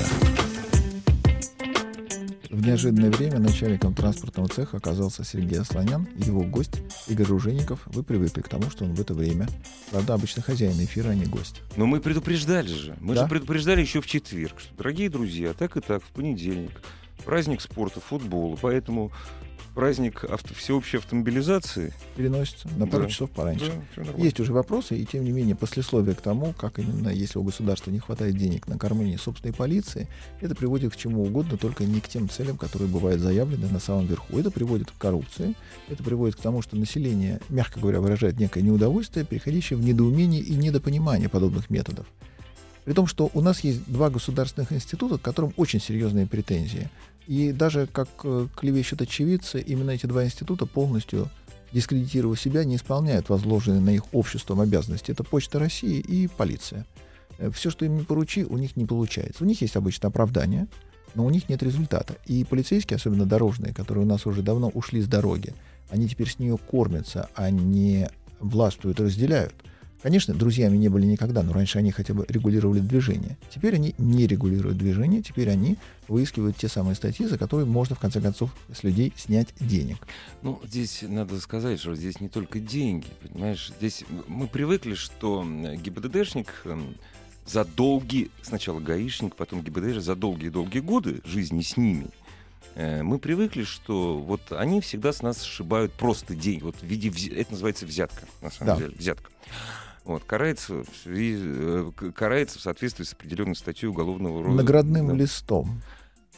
В 2.50 2.64
неожиданное 2.64 3.10
время 3.10 3.40
начальником 3.40 3.96
транспортного 3.96 4.48
цеха 4.48 4.76
оказался 4.76 5.24
Сергей 5.24 5.58
Асланян, 5.58 6.06
его 6.14 6.44
гость 6.44 6.82
Игорь 7.08 7.26
Ружеников. 7.26 7.80
Вы 7.86 8.04
привыкли 8.04 8.42
к 8.42 8.48
тому, 8.48 8.70
что 8.70 8.84
он 8.84 8.94
в 8.94 9.00
это 9.00 9.12
время, 9.12 9.48
правда, 9.90 10.14
обычно 10.14 10.40
хозяин 10.40 10.74
эфира, 10.74 11.08
а 11.08 11.14
не 11.16 11.24
гость. 11.24 11.62
Но 11.76 11.86
мы 11.86 12.00
предупреждали 12.00 12.68
же. 12.68 12.96
Мы 13.00 13.16
да? 13.16 13.24
же 13.24 13.28
предупреждали 13.28 13.80
еще 13.80 14.00
в 14.00 14.06
четверг, 14.06 14.60
что, 14.60 14.76
дорогие 14.76 15.10
друзья, 15.10 15.52
так 15.52 15.76
и 15.76 15.80
так, 15.80 16.04
в 16.04 16.10
понедельник 16.10 16.80
праздник 17.24 17.60
спорта, 17.60 18.00
футбола, 18.00 18.56
поэтому 18.60 19.10
праздник 19.76 20.24
авто, 20.24 20.54
всеобщей 20.54 20.96
автомобилизации 20.96 21.92
переносится 22.16 22.66
на 22.78 22.86
пару 22.86 23.04
да. 23.04 23.10
часов 23.10 23.30
пораньше. 23.30 23.70
Да, 23.94 24.02
Есть 24.16 24.40
уже 24.40 24.54
вопросы, 24.54 24.98
и 24.98 25.04
тем 25.04 25.22
не 25.22 25.32
менее 25.32 25.54
послесловие 25.54 26.14
к 26.14 26.22
тому, 26.22 26.54
как 26.54 26.78
именно, 26.78 27.10
если 27.10 27.38
у 27.38 27.42
государства 27.42 27.90
не 27.90 27.98
хватает 27.98 28.38
денег 28.38 28.66
на 28.68 28.78
кормление 28.78 29.18
собственной 29.18 29.52
полиции, 29.52 30.08
это 30.40 30.54
приводит 30.54 30.94
к 30.94 30.96
чему 30.96 31.24
угодно, 31.24 31.58
только 31.58 31.84
не 31.84 32.00
к 32.00 32.08
тем 32.08 32.30
целям, 32.30 32.56
которые 32.56 32.88
бывают 32.88 33.20
заявлены 33.20 33.68
на 33.68 33.78
самом 33.78 34.06
верху. 34.06 34.38
Это 34.38 34.50
приводит 34.50 34.90
к 34.90 34.96
коррупции, 34.96 35.54
это 35.90 36.02
приводит 36.02 36.36
к 36.36 36.40
тому, 36.40 36.62
что 36.62 36.74
население, 36.74 37.40
мягко 37.50 37.78
говоря, 37.78 38.00
выражает 38.00 38.40
некое 38.40 38.62
неудовольствие, 38.62 39.26
переходящее 39.26 39.78
в 39.78 39.84
недоумение 39.84 40.40
и 40.40 40.54
недопонимание 40.54 41.28
подобных 41.28 41.68
методов. 41.68 42.06
При 42.86 42.94
том, 42.94 43.06
что 43.06 43.30
у 43.34 43.42
нас 43.42 43.60
есть 43.60 43.84
два 43.86 44.08
государственных 44.08 44.72
института, 44.72 45.18
к 45.18 45.22
которым 45.22 45.52
очень 45.58 45.82
серьезные 45.82 46.26
претензии. 46.26 46.88
И 47.26 47.52
даже 47.52 47.86
как 47.86 48.08
э, 48.24 48.46
клевещут 48.56 49.02
очевидцы, 49.02 49.60
именно 49.60 49.90
эти 49.90 50.06
два 50.06 50.24
института 50.24 50.66
полностью 50.66 51.28
дискредитировав 51.72 52.40
себя, 52.40 52.64
не 52.64 52.76
исполняют 52.76 53.28
возложенные 53.28 53.80
на 53.80 53.90
их 53.90 54.14
обществом 54.14 54.60
обязанности. 54.60 55.10
Это 55.10 55.24
Почта 55.24 55.58
России 55.58 55.98
и 55.98 56.28
полиция. 56.28 56.86
Э, 57.38 57.50
Все, 57.50 57.70
что 57.70 57.84
им 57.84 57.96
не 57.96 58.04
поручи, 58.04 58.44
у 58.44 58.56
них 58.56 58.76
не 58.76 58.84
получается. 58.86 59.44
У 59.44 59.46
них 59.46 59.60
есть 59.60 59.76
обычно 59.76 60.08
оправдание, 60.08 60.68
но 61.14 61.24
у 61.24 61.30
них 61.30 61.48
нет 61.48 61.62
результата. 61.62 62.16
И 62.26 62.44
полицейские, 62.44 62.96
особенно 62.96 63.26
дорожные, 63.26 63.74
которые 63.74 64.04
у 64.04 64.08
нас 64.08 64.26
уже 64.26 64.42
давно 64.42 64.68
ушли 64.68 65.02
с 65.02 65.08
дороги, 65.08 65.52
они 65.90 66.08
теперь 66.08 66.30
с 66.30 66.38
нее 66.38 66.58
кормятся, 66.58 67.28
а 67.34 67.50
не 67.50 68.08
властвуют 68.40 69.00
разделяют. 69.00 69.54
Конечно, 70.06 70.34
друзьями 70.34 70.76
не 70.76 70.88
были 70.88 71.04
никогда, 71.04 71.42
но 71.42 71.52
раньше 71.52 71.78
они 71.78 71.90
хотя 71.90 72.14
бы 72.14 72.24
регулировали 72.28 72.78
движение. 72.78 73.36
Теперь 73.52 73.74
они 73.74 73.92
не 73.98 74.28
регулируют 74.28 74.78
движение, 74.78 75.20
теперь 75.20 75.50
они 75.50 75.78
выискивают 76.06 76.56
те 76.56 76.68
самые 76.68 76.94
статьи, 76.94 77.26
за 77.26 77.36
которые 77.36 77.66
можно, 77.66 77.96
в 77.96 77.98
конце 77.98 78.20
концов, 78.20 78.54
с 78.72 78.84
людей 78.84 79.12
снять 79.16 79.48
денег. 79.58 79.96
Ну, 80.42 80.60
здесь 80.64 81.02
надо 81.02 81.40
сказать, 81.40 81.80
что 81.80 81.96
здесь 81.96 82.20
не 82.20 82.28
только 82.28 82.60
деньги, 82.60 83.08
понимаешь? 83.20 83.72
Здесь 83.80 84.04
мы 84.28 84.46
привыкли, 84.46 84.94
что 84.94 85.44
ГИБДДшник 85.44 86.52
эм, 86.66 86.94
за 87.44 87.64
долгие, 87.64 88.30
сначала 88.42 88.78
гаишник, 88.78 89.34
потом 89.34 89.60
ГИБДД, 89.60 90.00
за 90.00 90.14
долгие-долгие 90.14 90.82
годы 90.82 91.20
жизни 91.24 91.62
с 91.62 91.76
ними, 91.76 92.06
э, 92.76 93.02
мы 93.02 93.18
привыкли, 93.18 93.64
что 93.64 94.18
вот 94.18 94.52
они 94.52 94.80
всегда 94.80 95.12
с 95.12 95.20
нас 95.22 95.42
сшибают 95.42 95.92
просто 95.94 96.36
деньги. 96.36 96.62
Вот 96.62 96.76
в 96.76 96.84
виде, 96.84 97.10
это 97.34 97.50
называется 97.50 97.86
взятка, 97.86 98.24
на 98.40 98.52
самом 98.52 98.76
да. 98.76 98.82
деле, 98.82 98.96
взятка 98.96 99.32
вот, 100.06 100.24
карается, 100.24 100.84
в 100.84 100.96
связи, 101.02 101.36
э, 101.38 101.90
карается 102.14 102.58
в 102.58 102.62
соответствии 102.62 103.04
с 103.04 103.12
определенной 103.12 103.56
статьей 103.56 103.88
уголовного 103.88 104.42
рода. 104.42 104.56
Наградным 104.56 105.08
да. 105.08 105.14
листом. 105.14 105.82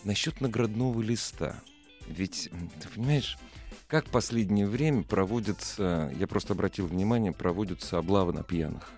Насчет 0.05 0.41
наградного 0.41 1.01
листа. 1.03 1.55
Ведь, 2.07 2.51
ты 2.81 2.89
понимаешь, 2.89 3.39
как 3.87 4.07
в 4.07 4.11
последнее 4.11 4.67
время 4.67 5.03
проводятся, 5.03 6.11
я 6.19 6.27
просто 6.27 6.55
обратил 6.55 6.87
внимание, 6.87 7.33
проводятся 7.33 7.99
облавы 7.99 8.33
на 8.33 8.43
пьяных. 8.43 8.91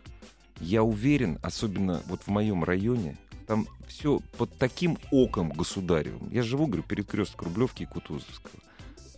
Я 0.60 0.84
уверен, 0.84 1.38
особенно 1.42 2.02
вот 2.06 2.22
в 2.22 2.28
моем 2.28 2.62
районе, 2.62 3.16
там 3.48 3.66
все 3.88 4.20
под 4.38 4.56
таким 4.56 4.98
оком 5.10 5.50
государевым. 5.50 6.30
Я 6.30 6.44
живу, 6.44 6.66
говорю, 6.66 6.84
перед 6.84 7.08
кресток 7.08 7.42
Рублевки 7.42 7.82
и 7.82 7.86
Кутузовского. 7.86 8.60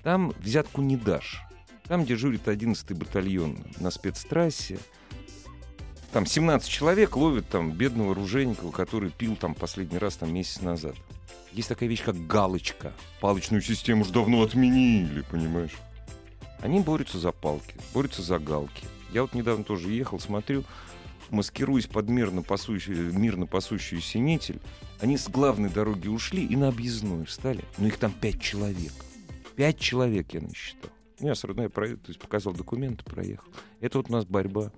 Там 0.02 0.32
взятку 0.40 0.80
не 0.80 0.96
дашь. 0.96 1.42
Там 1.84 2.06
дежурит 2.06 2.48
11-й 2.48 2.94
батальон 2.94 3.58
на 3.80 3.90
спецтрассе 3.90 4.78
там 6.12 6.27
17 6.27 6.68
человек 6.68 7.16
ловят 7.16 7.48
там 7.48 7.72
бедного 7.72 8.14
Ружейникова, 8.14 8.70
который 8.70 9.11
пил 9.11 9.35
там 9.35 9.55
последний 9.55 9.98
раз 9.98 10.16
там 10.16 10.33
месяц 10.33 10.61
назад. 10.61 10.94
Есть 11.53 11.68
такая 11.68 11.88
вещь, 11.88 12.03
как 12.05 12.27
галочка. 12.27 12.92
Палочную 13.20 13.62
систему 13.62 14.03
уже 14.03 14.12
давно 14.12 14.42
отменили, 14.42 15.25
понимаешь? 15.31 15.72
Они 16.61 16.81
борются 16.81 17.18
за 17.18 17.33
палки, 17.33 17.75
борются 17.94 18.22
за 18.22 18.38
галки. 18.38 18.85
Я 19.12 19.22
вот 19.22 19.35
недавно 19.35 19.64
тоже 19.64 19.90
ехал, 19.90 20.20
смотрю, 20.20 20.64
маскируясь 21.31 21.87
под 21.87 22.09
мирно 22.09 22.42
пасущую, 22.42 23.18
мирно 23.18 23.46
пасущую 23.46 24.03
нитель, 24.22 24.61
они 25.01 25.16
с 25.16 25.29
главной 25.29 25.70
дороги 25.70 26.09
ушли 26.09 26.44
и 26.44 26.57
на 26.57 26.68
объездную 26.68 27.25
встали. 27.25 27.64
Но 27.79 27.87
их 27.87 27.96
там 27.96 28.12
пять 28.12 28.40
человек. 28.40 28.92
Пять 29.57 29.79
человек 29.79 30.33
я 30.33 30.42
насчитал. 30.42 30.90
Не, 31.20 31.35
срывная 31.35 31.68
проверка, 31.68 32.05
то 32.05 32.11
есть 32.11 32.20
показал 32.20 32.53
документы, 32.53 33.03
проехал. 33.05 33.48
Это 33.81 33.98
вот 33.98 34.11
у 34.11 34.12
нас 34.12 34.25
борьба 34.25 34.72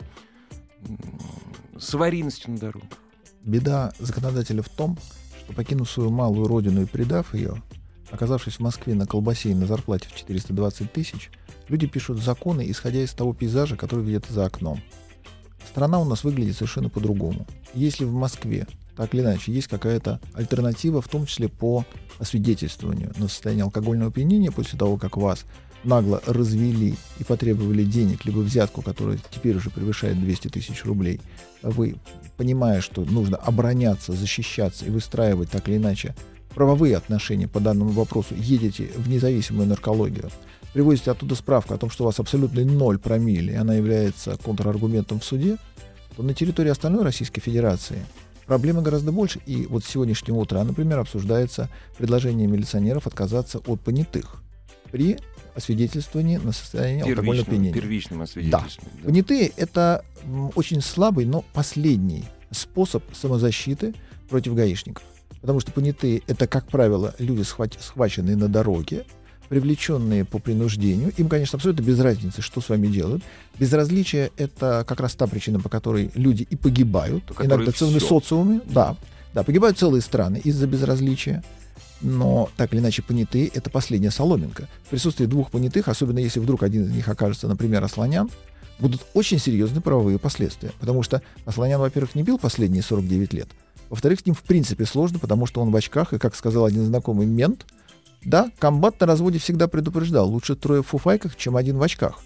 с 1.78 1.94
аварийностью 1.94 2.52
на 2.52 2.58
дорогах. 2.58 2.88
Беда 3.44 3.92
законодателя 3.98 4.62
в 4.62 4.68
том, 4.68 4.98
что 5.44 5.52
покинув 5.52 5.90
свою 5.90 6.10
малую 6.10 6.46
родину 6.46 6.82
и 6.82 6.86
предав 6.86 7.34
ее, 7.34 7.62
оказавшись 8.10 8.54
в 8.54 8.60
Москве 8.60 8.94
на 8.94 9.06
колбасе 9.06 9.50
и 9.50 9.54
на 9.54 9.66
зарплате 9.66 10.08
в 10.08 10.14
420 10.14 10.92
тысяч, 10.92 11.30
люди 11.68 11.86
пишут 11.86 12.22
законы, 12.22 12.64
исходя 12.70 13.02
из 13.02 13.12
того 13.12 13.34
пейзажа, 13.34 13.76
который 13.76 14.04
видят 14.04 14.26
за 14.28 14.46
окном. 14.46 14.82
Страна 15.68 16.00
у 16.00 16.04
нас 16.04 16.24
выглядит 16.24 16.54
совершенно 16.56 16.88
по-другому. 16.88 17.46
Если 17.74 18.04
в 18.04 18.12
Москве 18.12 18.66
так 18.96 19.12
или 19.14 19.22
иначе 19.22 19.52
есть 19.52 19.66
какая-то 19.66 20.20
альтернатива, 20.34 21.02
в 21.02 21.08
том 21.08 21.26
числе 21.26 21.48
по 21.48 21.84
освидетельствованию 22.18 23.12
на 23.16 23.28
состояние 23.28 23.64
алкогольного 23.64 24.10
опьянения 24.10 24.52
после 24.52 24.78
того, 24.78 24.96
как 24.96 25.16
вас 25.16 25.44
нагло 25.84 26.22
развели 26.26 26.94
и 27.18 27.24
потребовали 27.24 27.84
денег, 27.84 28.24
либо 28.24 28.38
взятку, 28.38 28.82
которая 28.82 29.18
теперь 29.30 29.56
уже 29.56 29.70
превышает 29.70 30.18
200 30.20 30.48
тысяч 30.48 30.84
рублей, 30.84 31.20
вы, 31.62 31.96
понимая, 32.36 32.80
что 32.80 33.04
нужно 33.04 33.36
обороняться, 33.36 34.12
защищаться 34.12 34.84
и 34.84 34.90
выстраивать 34.90 35.50
так 35.50 35.68
или 35.68 35.76
иначе 35.76 36.14
правовые 36.54 36.96
отношения 36.96 37.48
по 37.48 37.60
данному 37.60 37.90
вопросу, 37.90 38.34
едете 38.36 38.90
в 38.96 39.08
независимую 39.08 39.66
наркологию, 39.66 40.30
привозите 40.72 41.10
оттуда 41.10 41.34
справку 41.34 41.74
о 41.74 41.78
том, 41.78 41.90
что 41.90 42.04
у 42.04 42.06
вас 42.06 42.20
абсолютный 42.20 42.64
ноль 42.64 42.98
промилле, 42.98 43.54
и 43.54 43.56
она 43.56 43.74
является 43.74 44.36
контраргументом 44.36 45.20
в 45.20 45.24
суде, 45.24 45.56
то 46.16 46.22
на 46.22 46.34
территории 46.34 46.70
остальной 46.70 47.02
Российской 47.02 47.40
Федерации 47.40 48.04
проблемы 48.46 48.82
гораздо 48.82 49.10
больше. 49.10 49.40
И 49.46 49.66
вот 49.66 49.84
с 49.84 49.88
сегодняшнего 49.88 50.36
утра, 50.36 50.62
например, 50.62 50.98
обсуждается 50.98 51.70
предложение 51.98 52.46
милиционеров 52.46 53.06
отказаться 53.06 53.58
от 53.58 53.80
понятых 53.80 54.42
при 54.92 55.16
освидетельствовании 55.54 56.36
на 56.36 56.52
состояние 56.52 57.04
алкогольного 57.04 57.46
опьянения. 57.46 57.72
Первичном 57.72 58.22
освидетельствовании. 58.22 58.92
Да. 58.92 59.02
Да. 59.02 59.06
Понятые— 59.06 59.52
это 59.56 60.04
очень 60.54 60.80
слабый, 60.80 61.24
но 61.24 61.44
последний 61.52 62.24
способ 62.50 63.02
самозащиты 63.14 63.94
против 64.28 64.54
гаишников. 64.54 65.04
Потому 65.40 65.60
что 65.60 65.72
понятые— 65.72 66.22
это, 66.26 66.46
как 66.46 66.68
правило, 66.68 67.14
люди, 67.18 67.42
схват... 67.42 67.76
схваченные 67.78 68.36
на 68.36 68.48
дороге, 68.48 69.04
привлеченные 69.48 70.24
по 70.24 70.38
принуждению. 70.38 71.12
Им, 71.18 71.28
конечно, 71.28 71.56
абсолютно 71.56 71.82
без 71.82 72.00
разницы, 72.00 72.40
что 72.40 72.60
с 72.60 72.68
вами 72.70 72.86
делают. 72.86 73.22
Безразличие— 73.58 74.30
это 74.38 74.84
как 74.88 75.00
раз 75.00 75.14
та 75.14 75.26
причина, 75.26 75.60
по 75.60 75.68
которой 75.68 76.10
люди 76.14 76.46
и 76.48 76.56
погибают. 76.56 77.24
Иногда 77.40 77.70
целыми 77.72 77.98
все. 77.98 78.08
социумами. 78.08 78.60
Да, 78.64 78.96
да, 79.34 79.42
погибают 79.42 79.78
целые 79.78 80.00
страны 80.00 80.40
из-за 80.42 80.66
безразличия 80.66 81.44
но 82.00 82.50
так 82.56 82.72
или 82.72 82.80
иначе 82.80 83.02
понятые— 83.02 83.46
это 83.54 83.70
последняя 83.70 84.10
соломинка. 84.10 84.68
В 84.84 84.90
присутствии 84.90 85.26
двух 85.26 85.50
понятых, 85.50 85.88
особенно 85.88 86.18
если 86.18 86.40
вдруг 86.40 86.62
один 86.62 86.84
из 86.84 86.90
них 86.90 87.08
окажется, 87.08 87.48
например, 87.48 87.82
Асланян, 87.82 88.30
будут 88.78 89.06
очень 89.14 89.38
серьезные 89.38 89.80
правовые 89.80 90.18
последствия. 90.18 90.72
Потому 90.80 91.02
что 91.02 91.22
Асланян, 91.44 91.80
во-первых, 91.80 92.14
не 92.14 92.22
бил 92.22 92.38
последние 92.38 92.82
49 92.82 93.32
лет. 93.32 93.48
Во-вторых, 93.90 94.20
с 94.20 94.26
ним 94.26 94.34
в 94.34 94.42
принципе 94.42 94.86
сложно, 94.86 95.18
потому 95.18 95.46
что 95.46 95.60
он 95.60 95.70
в 95.70 95.76
очках, 95.76 96.12
и, 96.12 96.18
как 96.18 96.34
сказал 96.34 96.64
один 96.64 96.84
знакомый 96.84 97.26
мент, 97.26 97.66
да, 98.24 98.50
комбат 98.58 99.00
на 99.00 99.06
разводе 99.06 99.38
всегда 99.38 99.68
предупреждал, 99.68 100.28
лучше 100.28 100.56
трое 100.56 100.82
в 100.82 100.86
фуфайках, 100.86 101.36
чем 101.36 101.56
один 101.56 101.76
в 101.76 101.82
очках. 101.82 102.20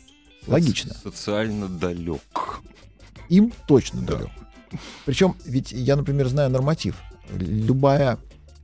Логично. 0.47 0.95
Социально 1.03 1.69
далек. 1.69 2.61
Им 3.29 3.53
точно 3.67 4.01
да. 4.03 4.15
далек. 4.15 4.31
Причем, 5.05 5.35
ведь 5.45 5.73
я, 5.73 5.97
например, 5.97 6.29
знаю 6.29 6.51
норматив. 6.51 6.97
Любая 7.31 8.19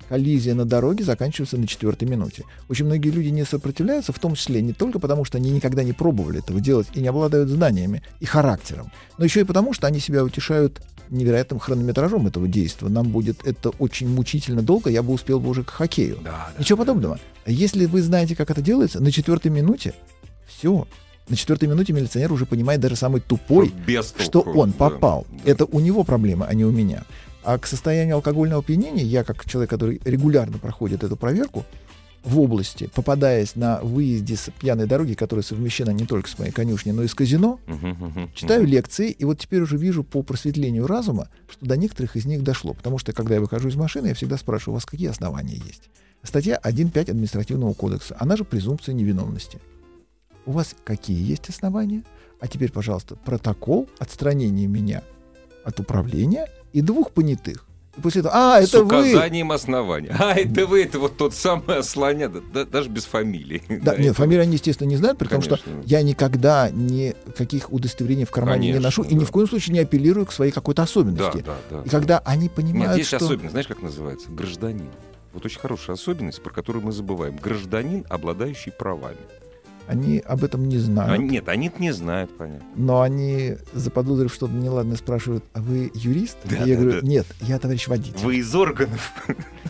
коллизия 0.08 0.54
на 0.54 0.64
дороге 0.64 1.04
заканчивается 1.04 1.56
на 1.56 1.66
четвертой 1.66 2.08
минуте. 2.08 2.44
Очень 2.68 2.86
многие 2.86 3.10
люди 3.10 3.28
не 3.28 3.44
сопротивляются, 3.44 4.12
в 4.12 4.18
том 4.18 4.34
числе 4.34 4.62
не 4.62 4.72
только 4.72 4.98
потому, 4.98 5.24
что 5.24 5.38
они 5.38 5.50
никогда 5.50 5.82
не 5.84 5.92
пробовали 5.92 6.38
этого 6.38 6.60
делать 6.60 6.88
и 6.94 7.00
не 7.00 7.08
обладают 7.08 7.48
знаниями 7.48 8.02
и 8.20 8.26
характером, 8.26 8.92
но 9.18 9.24
еще 9.24 9.40
и 9.40 9.44
потому, 9.44 9.72
что 9.72 9.86
они 9.86 10.00
себя 10.00 10.24
утешают 10.24 10.80
невероятным 11.10 11.58
хронометражом 11.58 12.26
этого 12.26 12.48
действия. 12.48 12.88
Нам 12.88 13.08
будет 13.08 13.46
это 13.46 13.70
очень 13.70 14.08
мучительно 14.08 14.62
долго, 14.62 14.90
я 14.90 15.02
бы 15.02 15.12
успел 15.12 15.40
бы 15.40 15.50
уже 15.50 15.62
к 15.62 15.70
хоккею. 15.70 16.18
Да, 16.24 16.50
Ничего 16.58 16.78
да, 16.78 16.82
подобного. 16.82 17.20
Да. 17.46 17.52
Если 17.52 17.86
вы 17.86 18.02
знаете, 18.02 18.34
как 18.34 18.50
это 18.50 18.62
делается, 18.62 19.00
на 19.00 19.12
четвертой 19.12 19.50
минуте 19.50 19.94
все. 20.46 20.86
На 21.28 21.36
четвертой 21.36 21.68
минуте 21.68 21.92
милиционер 21.94 22.32
уже 22.32 22.44
понимает 22.44 22.80
даже 22.80 22.96
самый 22.96 23.20
тупой, 23.22 23.72
что 24.18 24.40
он 24.40 24.72
попал. 24.72 25.26
Да, 25.30 25.38
да. 25.44 25.50
Это 25.50 25.64
у 25.64 25.80
него 25.80 26.04
проблема, 26.04 26.46
а 26.46 26.54
не 26.54 26.64
у 26.64 26.70
меня. 26.70 27.04
А 27.44 27.58
к 27.58 27.66
состоянию 27.66 28.16
алкогольного 28.16 28.62
опьянения 28.62 29.04
я, 29.04 29.22
как 29.22 29.44
человек, 29.44 29.70
который 29.70 30.00
регулярно 30.04 30.58
проходит 30.58 31.04
эту 31.04 31.16
проверку 31.16 31.64
в 32.24 32.40
области, 32.40 32.88
попадаясь 32.94 33.54
на 33.54 33.80
выезде 33.82 34.36
с 34.36 34.50
пьяной 34.58 34.86
дороги, 34.86 35.12
которая 35.12 35.42
совмещена 35.42 35.90
не 35.90 36.06
только 36.06 36.30
с 36.30 36.38
моей 36.38 36.52
конюшней, 36.52 36.92
но 36.92 37.02
и 37.02 37.06
с 37.06 37.14
казино, 37.14 37.60
читаю 38.34 38.66
лекции, 38.66 39.10
и 39.10 39.26
вот 39.26 39.38
теперь 39.38 39.60
уже 39.60 39.76
вижу 39.76 40.02
по 40.04 40.22
просветлению 40.22 40.86
разума, 40.86 41.28
что 41.50 41.66
до 41.66 41.76
некоторых 41.76 42.16
из 42.16 42.24
них 42.24 42.42
дошло. 42.42 42.72
Потому 42.72 42.96
что, 42.96 43.12
когда 43.12 43.34
я 43.34 43.42
выхожу 43.42 43.68
из 43.68 43.76
машины, 43.76 44.06
я 44.06 44.14
всегда 44.14 44.38
спрашиваю, 44.38 44.72
у 44.72 44.76
вас 44.76 44.86
какие 44.86 45.08
основания 45.08 45.56
есть? 45.56 45.90
Статья 46.22 46.58
1.5 46.64 47.10
административного 47.10 47.74
кодекса, 47.74 48.16
она 48.18 48.38
же 48.38 48.44
презумпция 48.44 48.94
невиновности. 48.94 49.60
У 50.46 50.52
вас 50.52 50.74
какие 50.82 51.22
есть 51.22 51.50
основания? 51.50 52.04
А 52.40 52.48
теперь, 52.48 52.72
пожалуйста, 52.72 53.16
протокол 53.16 53.86
отстранения 53.98 54.66
меня 54.66 55.02
от 55.62 55.78
управления— 55.78 56.48
и 56.74 56.82
двух 56.82 57.12
понятых. 57.12 57.64
И 57.96 58.00
после 58.00 58.20
этого, 58.20 58.34
а, 58.34 58.58
это 58.58 58.66
С 58.66 58.74
указанием 58.74 59.48
вы. 59.48 59.54
основания. 59.54 60.14
А, 60.18 60.34
это 60.34 60.66
вы, 60.66 60.82
это 60.82 60.98
вот 60.98 61.16
тот 61.16 61.32
самый 61.32 61.78
ослоня, 61.78 62.28
да, 62.28 62.64
даже 62.64 62.88
без 62.88 63.04
фамилии. 63.04 63.62
Да, 63.68 63.94
да 63.94 63.96
нет, 63.96 64.16
фамилию 64.16 64.42
они, 64.42 64.54
естественно, 64.54 64.88
не 64.88 64.96
знают, 64.96 65.16
потому 65.16 65.42
Конечно. 65.42 65.56
что 65.58 65.82
я 65.86 66.02
никогда 66.02 66.70
никаких 66.70 67.72
удостоверений 67.72 68.24
в 68.24 68.32
кармане 68.32 68.62
Конечно, 68.62 68.78
не 68.78 68.82
ношу 68.82 69.04
да. 69.04 69.10
и 69.10 69.14
ни 69.14 69.24
в 69.24 69.30
коем 69.30 69.48
случае 69.48 69.74
не 69.74 69.80
апеллирую 69.80 70.26
к 70.26 70.32
своей 70.32 70.50
какой-то 70.50 70.82
особенности. 70.82 71.44
Да, 71.46 71.56
да, 71.70 71.76
да, 71.78 71.82
и 71.84 71.88
когда 71.88 72.18
они 72.18 72.48
понимают, 72.48 72.90
Нет, 72.90 72.98
есть 72.98 73.08
что... 73.08 73.18
особенность, 73.18 73.52
знаешь, 73.52 73.68
как 73.68 73.80
называется? 73.80 74.28
Гражданин. 74.30 74.88
Вот 75.32 75.46
очень 75.46 75.60
хорошая 75.60 75.94
особенность, 75.94 76.42
про 76.42 76.52
которую 76.52 76.84
мы 76.84 76.90
забываем. 76.90 77.36
Гражданин, 77.36 78.04
обладающий 78.08 78.72
правами. 78.72 79.18
Они 79.86 80.18
об 80.18 80.44
этом 80.44 80.68
не 80.68 80.78
знают. 80.78 81.12
А, 81.12 81.22
нет, 81.22 81.48
они 81.48 81.70
не 81.78 81.92
знают, 81.92 82.34
понятно. 82.36 82.66
Но 82.74 83.02
они, 83.02 83.56
заподозрив 83.74 84.32
что-то 84.32 84.52
неладное, 84.52 84.96
спрашивают, 84.96 85.44
а 85.52 85.60
вы 85.60 85.90
юрист? 85.94 86.38
Да, 86.44 86.56
и 86.56 86.68
я 86.70 86.76
да, 86.76 86.82
говорю, 86.82 87.00
да. 87.00 87.06
нет, 87.06 87.26
я 87.42 87.58
товарищ 87.58 87.88
водитель. 87.88 88.18
Вы 88.20 88.36
из 88.36 88.54
органов? 88.54 89.12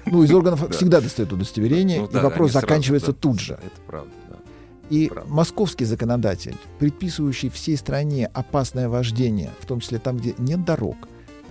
Ну, 0.06 0.22
из 0.22 0.32
органов 0.32 0.70
всегда 0.76 1.00
достают 1.00 1.32
удостоверение, 1.32 2.00
ну 2.00 2.06
и 2.18 2.22
вопрос 2.22 2.52
заканчивается 2.52 3.12
тут 3.12 3.40
же. 3.40 3.54
Это 3.54 3.80
правда, 3.86 4.10
да. 4.28 4.36
И 4.90 5.10
московский 5.26 5.84
законодатель, 5.84 6.56
предписывающий 6.78 7.48
всей 7.48 7.76
стране 7.76 8.30
опасное 8.32 8.88
вождение, 8.88 9.50
в 9.60 9.66
том 9.66 9.80
числе 9.80 9.98
там, 9.98 10.18
где 10.18 10.34
нет 10.38 10.64
дорог, 10.64 11.08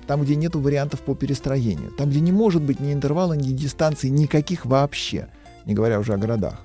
там, 0.07 0.21
где 0.21 0.35
нет 0.35 0.55
вариантов 0.55 1.01
по 1.01 1.15
перестроению, 1.15 1.91
там, 1.91 2.09
где 2.09 2.21
не 2.21 2.31
может 2.31 2.61
быть 2.61 2.79
ни 2.79 2.93
интервала, 2.93 3.33
ни 3.33 3.51
дистанции, 3.51 4.07
никаких 4.07 4.65
вообще, 4.65 5.27
не 5.65 5.73
говоря 5.73 5.99
уже 5.99 6.13
о 6.13 6.17
городах 6.17 6.61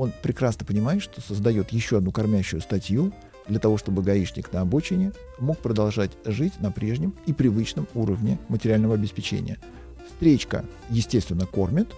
он 0.00 0.12
прекрасно 0.22 0.64
понимает, 0.64 1.02
что 1.02 1.20
создает 1.20 1.72
еще 1.72 1.98
одну 1.98 2.10
кормящую 2.10 2.62
статью 2.62 3.12
для 3.46 3.58
того, 3.58 3.76
чтобы 3.76 4.02
гаишник 4.02 4.50
на 4.50 4.62
обочине 4.62 5.12
мог 5.38 5.58
продолжать 5.58 6.12
жить 6.24 6.58
на 6.58 6.72
прежнем 6.72 7.14
и 7.26 7.34
привычном 7.34 7.86
уровне 7.92 8.38
материального 8.48 8.94
обеспечения. 8.94 9.58
Встречка, 10.06 10.64
естественно, 10.88 11.44
кормит. 11.44 11.88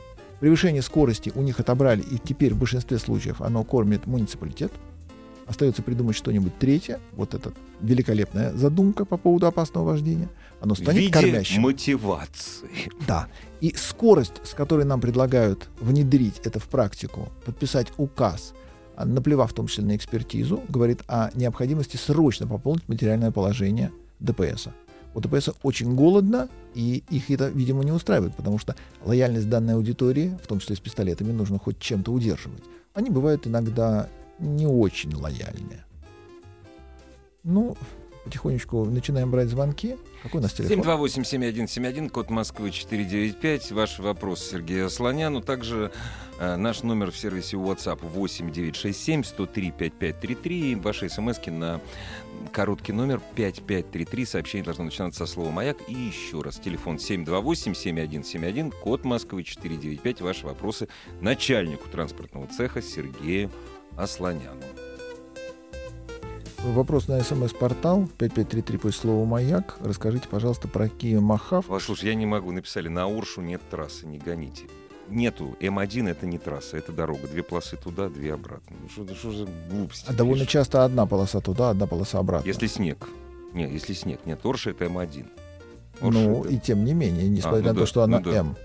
Превышение 0.41 0.83
скорости 0.83 1.31
у 1.37 1.43
них 1.43 1.61
отобрали, 1.61 2.03
и 2.03 2.19
теперь 2.19 2.55
в 2.55 2.59
большинстве 2.59 2.99
случаев 2.99 3.41
оно 3.41 3.63
кормит 3.63 4.05
муниципалитет. 4.09 4.73
Остается 5.47 5.83
придумать 5.83 6.17
что-нибудь 6.17 6.59
третье. 6.59 7.01
Вот 7.13 7.35
эта 7.35 7.53
великолепная 7.81 8.53
задумка 8.55 9.05
по 9.05 9.17
поводу 9.17 9.47
опасного 9.47 9.85
вождения. 9.85 10.29
Оно 10.61 10.75
станет 10.75 10.93
в 10.93 10.97
виде 10.97 11.13
кормящим. 11.13 11.63
мотивации. 11.63 12.69
Да. 13.07 13.29
И 13.61 13.75
скорость, 13.77 14.41
с 14.45 14.55
которой 14.55 14.85
нам 14.85 15.01
предлагают 15.01 15.69
внедрить 15.81 16.41
это 16.45 16.61
в 16.61 16.69
практику, 16.69 17.29
подписать 17.45 17.89
указ, 17.97 18.55
а, 18.97 19.05
наплевав 19.05 19.51
в 19.51 19.55
том 19.55 19.67
числе 19.67 19.85
на 19.85 19.97
экспертизу, 19.97 20.63
говорит 20.69 21.03
о 21.09 21.31
необходимости 21.35 21.97
срочно 21.97 22.47
пополнить 22.47 22.89
материальное 22.89 23.31
положение 23.31 23.91
ДПС. 24.21 24.69
У 25.15 25.21
ДПС 25.21 25.51
очень 25.63 25.95
голодно, 25.95 26.49
и 26.75 27.03
их 27.11 27.31
это, 27.31 27.49
видимо, 27.49 27.85
не 27.85 27.93
устраивает, 27.93 28.35
потому 28.35 28.59
что 28.59 28.75
лояльность 29.05 29.49
данной 29.49 29.75
аудитории, 29.75 30.39
в 30.43 30.47
том 30.47 30.59
числе 30.59 30.77
с 30.77 30.81
пистолетами, 30.81 31.33
нужно 31.33 31.59
хоть 31.59 31.79
чем-то 31.79 32.13
удерживать. 32.13 32.63
Они 32.95 33.11
бывают 33.11 33.47
иногда 33.47 34.09
не 34.43 34.67
очень 34.67 35.15
лояльные. 35.15 35.85
Ну, 37.45 37.77
потихонечку 38.25 38.85
начинаем 38.85 39.31
брать 39.31 39.49
звонки. 39.49 39.97
Какой 40.23 40.41
у 40.41 40.43
нас 40.43 40.53
телефон? 40.53 40.81
728-7171, 40.81 42.09
код 42.09 42.31
Москвы 42.31 42.71
495. 42.71 43.73
Ваш 43.73 43.99
вопрос 43.99 44.45
Сергею 44.45 44.87
Асланяну. 44.87 45.41
Также 45.41 45.91
э, 46.39 46.57
наш 46.57 46.83
номер 46.83 47.11
в 47.11 47.17
сервисе 47.17 47.57
WhatsApp 47.57 48.01
8967-103-5533. 48.15 50.81
Ваши 50.81 51.09
смс 51.09 51.39
на 51.47 51.81
короткий 52.53 52.93
номер 52.93 53.21
5533. 53.35 54.27
Сообщение 54.27 54.65
должно 54.65 54.85
начинаться 54.85 55.27
со 55.27 55.33
слова 55.33 55.51
«Маяк». 55.51 55.79
И 55.89 55.95
еще 55.95 56.43
раз, 56.43 56.59
телефон 56.59 56.97
728-7171, 56.97 58.73
код 58.83 59.05
Москвы 59.05 59.43
495. 59.43 60.21
Ваши 60.21 60.47
вопросы 60.47 60.87
начальнику 61.21 61.89
транспортного 61.89 62.47
цеха 62.47 62.83
Сергею 62.83 63.51
Асланяну. 63.97 64.61
Вопрос 66.65 67.09
на 67.09 67.21
смс-портал 67.23 68.09
5533 68.19 68.79
после 68.79 69.01
слова 69.01 69.25
«Маяк». 69.25 69.79
Расскажите, 69.83 70.29
пожалуйста, 70.29 70.69
про 70.69 70.87
Kia 70.87 71.19
Махав. 71.19 71.69
А, 71.71 71.81
слушай, 71.81 72.07
я 72.09 72.15
не 72.15 72.25
могу. 72.25 72.53
Написали, 72.53 72.89
на 72.89 73.09
Уршу 73.09 73.41
нет 73.41 73.61
трассы, 73.69 74.07
не 74.07 74.19
гоните. 74.19 74.65
Нету. 75.09 75.57
М1 75.61 76.09
это 76.09 76.25
не 76.27 76.39
трасса, 76.39 76.77
это 76.77 76.93
дорога. 76.93 77.27
Две 77.27 77.43
полосы 77.43 77.77
туда, 77.77 78.09
две 78.09 78.33
обратно. 78.35 78.77
Ну, 78.81 78.89
что, 78.89 79.13
что 79.15 79.33
за 79.33 79.47
глупости? 79.71 80.07
А 80.09 80.13
довольно 80.13 80.45
пишешь? 80.45 80.53
часто 80.53 80.85
одна 80.85 81.05
полоса 81.07 81.41
туда, 81.41 81.71
одна 81.71 81.87
полоса 81.89 82.21
обратно. 82.21 82.47
Если 82.47 82.69
снег. 82.69 83.09
Нет, 83.53 83.71
если 83.73 83.93
снег. 83.93 84.21
Нет, 84.25 84.41
Орша 84.47 84.71
это 84.71 84.85
М1. 84.85 85.27
Орша 86.01 86.19
Ну, 86.21 86.45
это- 86.45 86.49
и 86.55 86.59
тем 86.59 86.85
не 86.85 86.95
менее, 86.95 87.29
несмотря 87.29 87.59
ну 87.63 87.67
на 87.69 87.75
да, 87.75 87.81
то, 87.81 87.87
что 87.87 88.03
она 88.05 88.21
ну 88.21 88.31
да. 88.31 88.37
М. 88.39 88.57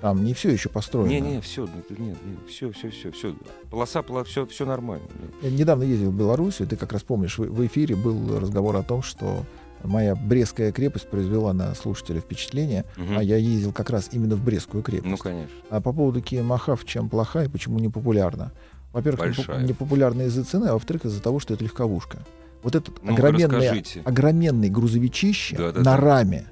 Там 0.00 0.24
не 0.24 0.32
все 0.32 0.50
еще 0.50 0.68
построено. 0.70 1.08
Не, 1.08 1.20
не, 1.20 1.40
все, 1.40 1.66
нет, 1.66 1.98
нет, 1.98 2.16
все, 2.48 2.72
все, 2.72 2.90
все, 2.90 3.12
все. 3.12 3.34
Полоса, 3.70 4.02
все, 4.24 4.46
все 4.46 4.64
нормально. 4.66 5.04
Я 5.42 5.50
недавно 5.50 5.82
ездил 5.82 6.10
в 6.10 6.14
Белоруссию, 6.16 6.66
ты 6.68 6.76
как 6.76 6.92
раз 6.92 7.02
помнишь, 7.02 7.38
в, 7.38 7.42
в 7.44 7.66
эфире 7.66 7.96
был 7.96 8.38
разговор 8.40 8.76
о 8.76 8.82
том, 8.82 9.02
что 9.02 9.44
моя 9.84 10.14
Брестская 10.14 10.72
крепость 10.72 11.08
произвела 11.08 11.52
на 11.52 11.74
слушателя 11.74 12.20
впечатление, 12.20 12.84
Мгм. 12.96 13.18
а 13.18 13.22
я 13.22 13.36
ездил 13.36 13.72
как 13.72 13.90
раз 13.90 14.08
именно 14.12 14.36
в 14.36 14.44
Брестскую 14.44 14.82
крепость. 14.82 15.10
Ну, 15.10 15.16
конечно. 15.18 15.54
А 15.70 15.80
по 15.80 15.92
поводу 15.92 16.20
Kia 16.20 16.42
Махав, 16.42 16.84
чем 16.86 17.08
плоха 17.10 17.44
и 17.44 17.48
почему 17.48 17.78
не 17.78 17.88
популярна? 17.88 18.52
Во-первых, 18.92 19.20
не, 19.20 19.26
Большая. 19.36 19.58
поп- 19.58 19.66
не 19.68 19.72
популярна 19.74 20.22
из-за 20.22 20.44
цены, 20.44 20.66
а 20.66 20.72
во-вторых, 20.74 21.04
из-за 21.04 21.22
того, 21.22 21.38
что 21.40 21.54
это 21.54 21.62
легковушка. 21.64 22.18
Вот 22.62 22.74
этот 22.74 23.02
Ну-ка, 23.02 23.14
огроменный, 23.28 23.84
огроменный 24.04 24.68
грузовичище 24.68 25.56
Да-да-да. 25.56 25.82
на 25.82 25.96
раме. 25.96 26.46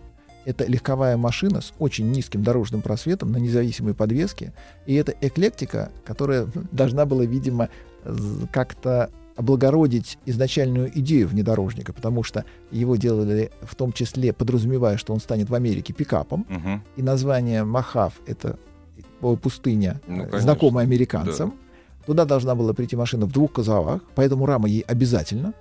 Это 0.48 0.64
легковая 0.64 1.18
машина 1.18 1.60
с 1.60 1.74
очень 1.78 2.10
низким 2.10 2.42
дорожным 2.42 2.80
просветом 2.80 3.30
на 3.32 3.36
независимой 3.36 3.92
подвеске. 3.92 4.54
И 4.86 4.94
это 4.94 5.12
эклектика, 5.20 5.90
которая 6.06 6.46
должна 6.72 7.04
была, 7.04 7.26
видимо, 7.26 7.68
как-то 8.50 9.10
облагородить 9.36 10.18
изначальную 10.24 10.90
идею 11.00 11.28
внедорожника, 11.28 11.92
потому 11.92 12.22
что 12.22 12.46
его 12.70 12.96
делали 12.96 13.50
в 13.60 13.74
том 13.74 13.92
числе, 13.92 14.32
подразумевая, 14.32 14.96
что 14.96 15.12
он 15.12 15.20
станет 15.20 15.50
в 15.50 15.54
Америке 15.54 15.92
пикапом, 15.92 16.46
Мгм. 16.48 16.82
и 16.96 17.02
название 17.02 17.64
Махав— 17.64 18.14
это 18.26 18.58
пустыня, 19.42 20.00
Ну, 20.06 20.14
э, 20.14 20.18
конечно. 20.20 20.40
знакомая 20.40 20.86
американцам. 20.86 21.52
Туда 22.06 22.24
должна 22.24 22.54
была 22.54 22.72
прийти 22.72 22.96
машина 22.96 23.26
в 23.26 23.32
двух 23.32 23.52
кузовах, 23.52 24.00
поэтому 24.14 24.46
рама 24.46 24.66
ей 24.66 24.80
обязательно. 24.80 25.52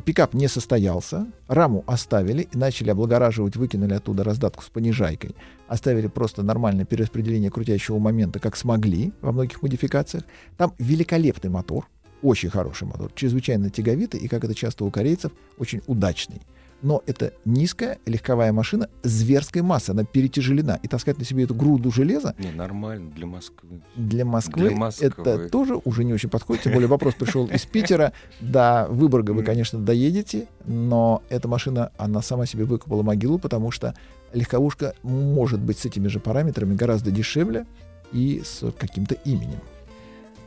Пикап 0.00 0.32
не 0.32 0.48
состоялся, 0.48 1.26
раму 1.48 1.84
оставили 1.86 2.48
и 2.50 2.56
начали 2.56 2.90
облагораживать, 2.90 3.56
выкинули 3.56 3.92
оттуда 3.92 4.24
раздатку 4.24 4.62
с 4.62 4.68
понижайкой. 4.68 5.36
Оставили 5.68 6.06
просто 6.06 6.42
нормальное 6.42 6.86
перераспределение 6.86 7.50
крутящего 7.50 7.98
момента, 7.98 8.38
как 8.38 8.56
смогли 8.56 9.12
во 9.20 9.32
многих 9.32 9.60
модификациях. 9.60 10.24
Там 10.56 10.72
великолепный 10.78 11.50
мотор, 11.50 11.88
очень 12.22 12.48
хороший 12.48 12.86
мотор, 12.86 13.12
чрезвычайно 13.14 13.68
тяговитый 13.68 14.20
и, 14.20 14.28
как 14.28 14.44
это 14.44 14.54
часто 14.54 14.84
у 14.84 14.90
корейцев, 14.90 15.32
очень 15.58 15.82
удачный. 15.86 16.40
Но 16.82 17.02
это 17.06 17.32
низкая 17.44 17.98
легковая 18.06 18.52
машина 18.52 18.90
зверской 19.04 19.62
массы, 19.62 19.90
она 19.90 20.04
перетяжелена. 20.04 20.80
И 20.82 20.88
таскать 20.88 21.18
на 21.18 21.24
себе 21.24 21.44
эту 21.44 21.54
груду 21.54 21.92
железа 21.92 22.34
Не, 22.38 22.50
нормально 22.50 23.10
для 23.12 23.26
Москвы. 23.26 23.80
для 23.94 24.24
Москвы, 24.24 24.68
Для 24.68 24.76
Москвы. 24.76 25.06
это 25.06 25.48
тоже 25.48 25.76
уже 25.84 26.02
не 26.02 26.12
очень 26.12 26.28
подходит. 26.28 26.64
Тем 26.64 26.72
более 26.72 26.88
вопрос 26.88 27.14
пришел 27.14 27.46
из 27.46 27.64
Питера. 27.66 28.12
До 28.40 28.86
Выборга 28.90 29.30
вы, 29.30 29.44
конечно, 29.44 29.78
доедете, 29.78 30.48
но 30.66 31.22
эта 31.28 31.46
машина, 31.46 31.92
она 31.98 32.20
сама 32.20 32.46
себе 32.46 32.64
выкопала 32.64 33.02
могилу, 33.02 33.38
потому 33.38 33.70
что 33.70 33.94
легковушка 34.32 34.94
может 35.02 35.60
быть 35.60 35.78
с 35.78 35.84
этими 35.84 36.08
же 36.08 36.18
параметрами 36.18 36.74
гораздо 36.74 37.10
дешевле 37.12 37.64
и 38.12 38.42
с 38.44 38.70
каким-то 38.72 39.14
именем. 39.24 39.60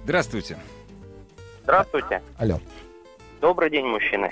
Здравствуйте. 0.04 0.58
Здравствуйте. 1.64 2.22
Алло, 2.38 2.60
Добрый 3.42 3.70
день, 3.70 3.86
мужчины. 3.86 4.30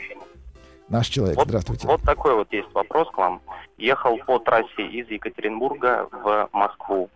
Наш 0.93 1.07
человек, 1.07 1.35
Вот, 1.37 1.47
здравствуйте. 1.47 1.87
вот 1.87 2.01
такой 2.03 2.35
вот 2.35 2.53
есть 2.53 2.71
вопрос 2.73 3.09
к 3.09 3.17
вам. 3.17 3.41
Ехал 3.77 4.17
по 4.19 4.39
трассе 4.39 4.85
из 4.85 5.09
Екатеринбурга 5.09 6.07
в 6.11 6.49
Москву. 6.53 7.09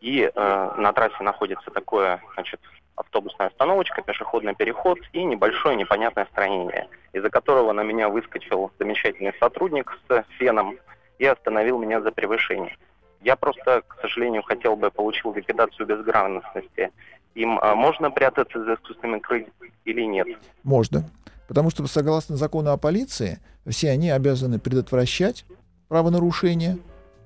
И 0.00 0.30
э, 0.34 0.74
на 0.76 0.92
трассе 0.92 1.22
находится 1.22 1.70
такое, 1.70 2.20
значит, 2.34 2.60
автобусная 2.96 3.46
остановочка, 3.48 4.02
пешеходный 4.02 4.54
переход 4.54 4.98
и 5.12 5.24
небольшое 5.24 5.76
непонятное 5.76 6.26
строение, 6.26 6.88
из-за 7.12 7.30
которого 7.30 7.72
на 7.72 7.82
меня 7.82 8.08
выскочил 8.08 8.70
замечательный 8.78 9.32
сотрудник 9.40 9.96
с 10.08 10.24
феном 10.38 10.76
и 11.18 11.24
остановил 11.24 11.78
меня 11.78 12.00
за 12.02 12.10
превышение. 12.10 12.76
Я 13.22 13.36
просто, 13.36 13.82
к 13.86 13.96
сожалению, 14.02 14.42
хотел 14.42 14.76
бы 14.76 14.90
получил 14.90 15.32
ликвидацию 15.32 15.86
безграмотности. 15.86 16.90
Им 17.34 17.58
а, 17.60 17.74
можно 17.74 18.10
прятаться 18.10 18.62
за 18.62 18.74
искусственным 18.74 19.20
крыльям 19.20 19.50
или 19.84 20.02
нет? 20.02 20.28
Можно. 20.62 21.04
Потому 21.48 21.70
что, 21.70 21.86
согласно 21.86 22.36
закону 22.36 22.70
о 22.70 22.76
полиции, 22.76 23.40
все 23.66 23.90
они 23.90 24.10
обязаны 24.10 24.58
предотвращать 24.58 25.44
правонарушения 25.88 26.78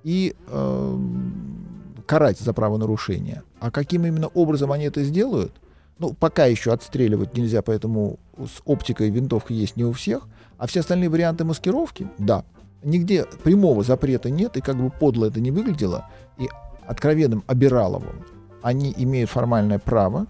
и 0.02 0.34
эм, 0.48 2.02
карать 2.06 2.38
за 2.38 2.52
правонарушение. 2.52 3.42
А 3.60 3.70
каким 3.70 4.06
именно 4.06 4.28
образом 4.28 4.72
они 4.72 4.84
это 4.84 5.04
сделают? 5.04 5.52
Ну, 5.98 6.14
пока 6.14 6.46
еще 6.46 6.72
отстреливать 6.72 7.36
нельзя, 7.36 7.62
поэтому 7.62 8.18
с 8.36 8.62
оптикой 8.64 9.10
винтовка 9.10 9.52
есть 9.52 9.76
не 9.76 9.84
у 9.84 9.92
всех. 9.92 10.26
А 10.56 10.66
все 10.66 10.80
остальные 10.80 11.08
варианты 11.08 11.44
маскировки, 11.44 12.08
да. 12.18 12.44
Нигде 12.82 13.24
прямого 13.42 13.82
запрета 13.82 14.30
нет, 14.30 14.56
и 14.56 14.60
как 14.60 14.76
бы 14.76 14.90
подло 14.90 15.26
это 15.26 15.40
не 15.40 15.50
выглядело, 15.50 16.08
и 16.38 16.48
откровенным 16.86 17.42
обираловым 17.46 18.24
они 18.62 18.94
имеют 18.96 19.30
формальное 19.30 19.78
право 19.78 20.26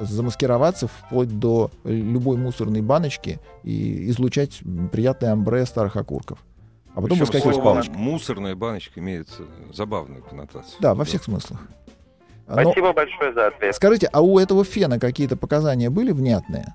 замаскироваться 0.00 0.86
вплоть 0.88 1.38
до 1.38 1.70
любой 1.84 2.36
мусорной 2.36 2.82
баночки 2.82 3.40
и 3.62 4.08
излучать 4.10 4.60
приятное 4.92 5.32
амбре 5.32 5.64
старых 5.66 5.96
окурков. 5.96 6.38
А 6.92 7.00
потом 7.00 7.10
Причем 7.10 7.20
выскакивать 7.20 7.56
с 7.56 7.60
палочкой. 7.60 7.96
«мусорная 7.96 8.54
баночка» 8.56 8.98
имеет 9.00 9.28
забавную 9.72 10.22
коннотацию. 10.22 10.74
Да, 10.80 10.94
во 10.94 11.04
всех 11.04 11.22
смыслах. 11.22 11.60
Но 12.48 12.62
Спасибо 12.62 12.92
большое 12.92 13.34
за 13.34 13.48
ответ. 13.48 13.74
скажите, 13.74 14.08
а 14.12 14.22
у 14.22 14.38
этого 14.38 14.64
фена 14.64 14.98
какие-то 14.98 15.36
показания 15.36 15.90
были 15.90 16.12
внятные? 16.12 16.74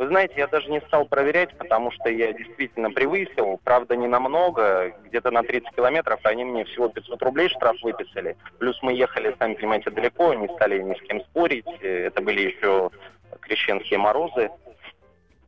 Вы 0.00 0.06
знаете, 0.06 0.32
я 0.38 0.46
даже 0.46 0.70
не 0.70 0.80
стал 0.80 1.04
проверять, 1.04 1.54
потому 1.58 1.90
что 1.90 2.08
я 2.08 2.32
действительно 2.32 2.90
превысил. 2.90 3.60
Правда, 3.64 3.96
не 3.96 4.06
намного, 4.06 4.94
где-то 5.04 5.30
на 5.30 5.42
30 5.42 5.74
километров. 5.76 6.20
Они 6.24 6.42
мне 6.42 6.64
всего 6.64 6.88
500 6.88 7.20
рублей 7.22 7.50
штраф 7.50 7.76
выписали. 7.82 8.34
Плюс 8.58 8.78
мы 8.80 8.94
ехали, 8.94 9.36
сами 9.38 9.52
понимаете, 9.52 9.90
далеко, 9.90 10.32
не 10.32 10.48
стали 10.54 10.80
ни 10.80 10.94
с 10.94 11.02
кем 11.02 11.20
спорить. 11.20 11.66
Э, 11.82 12.06
Это 12.06 12.22
были 12.22 12.40
еще 12.50 12.88
крещенские 13.40 13.98
морозы. 13.98 14.48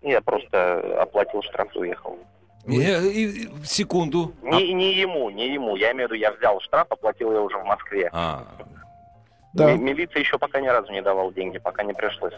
Я 0.03 0.21
просто 0.21 1.01
оплатил 1.01 1.41
штраф 1.45 1.75
и 1.75 1.79
уехал. 1.79 2.19
Я- 2.67 2.99
и- 3.01 3.25
и- 3.25 3.49
секунду. 3.65 4.35
А- 4.43 4.49
Не, 4.57 4.75
не 4.75 4.93
ему, 4.93 5.31
не 5.31 5.49
ему. 5.55 5.77
Я 5.77 5.93
имею 5.93 6.11
в 6.11 6.13
виду, 6.13 6.21
я 6.21 6.31
взял 6.31 6.61
штраф, 6.61 6.89
оплатил 6.91 7.33
я 7.33 7.41
уже 7.41 7.57
в 7.57 7.65
Москве. 7.65 8.11
А, 8.13 8.45
Да, 9.55 9.73
Ми- 9.73 9.79
Милиция 9.83 10.21
еще 10.21 10.37
пока 10.39 10.61
ни 10.61 10.67
разу 10.69 10.93
не 10.93 11.01
давал 11.01 11.33
деньги, 11.33 11.59
пока 11.59 11.83
не 11.85 11.95
пришлось. 11.95 12.35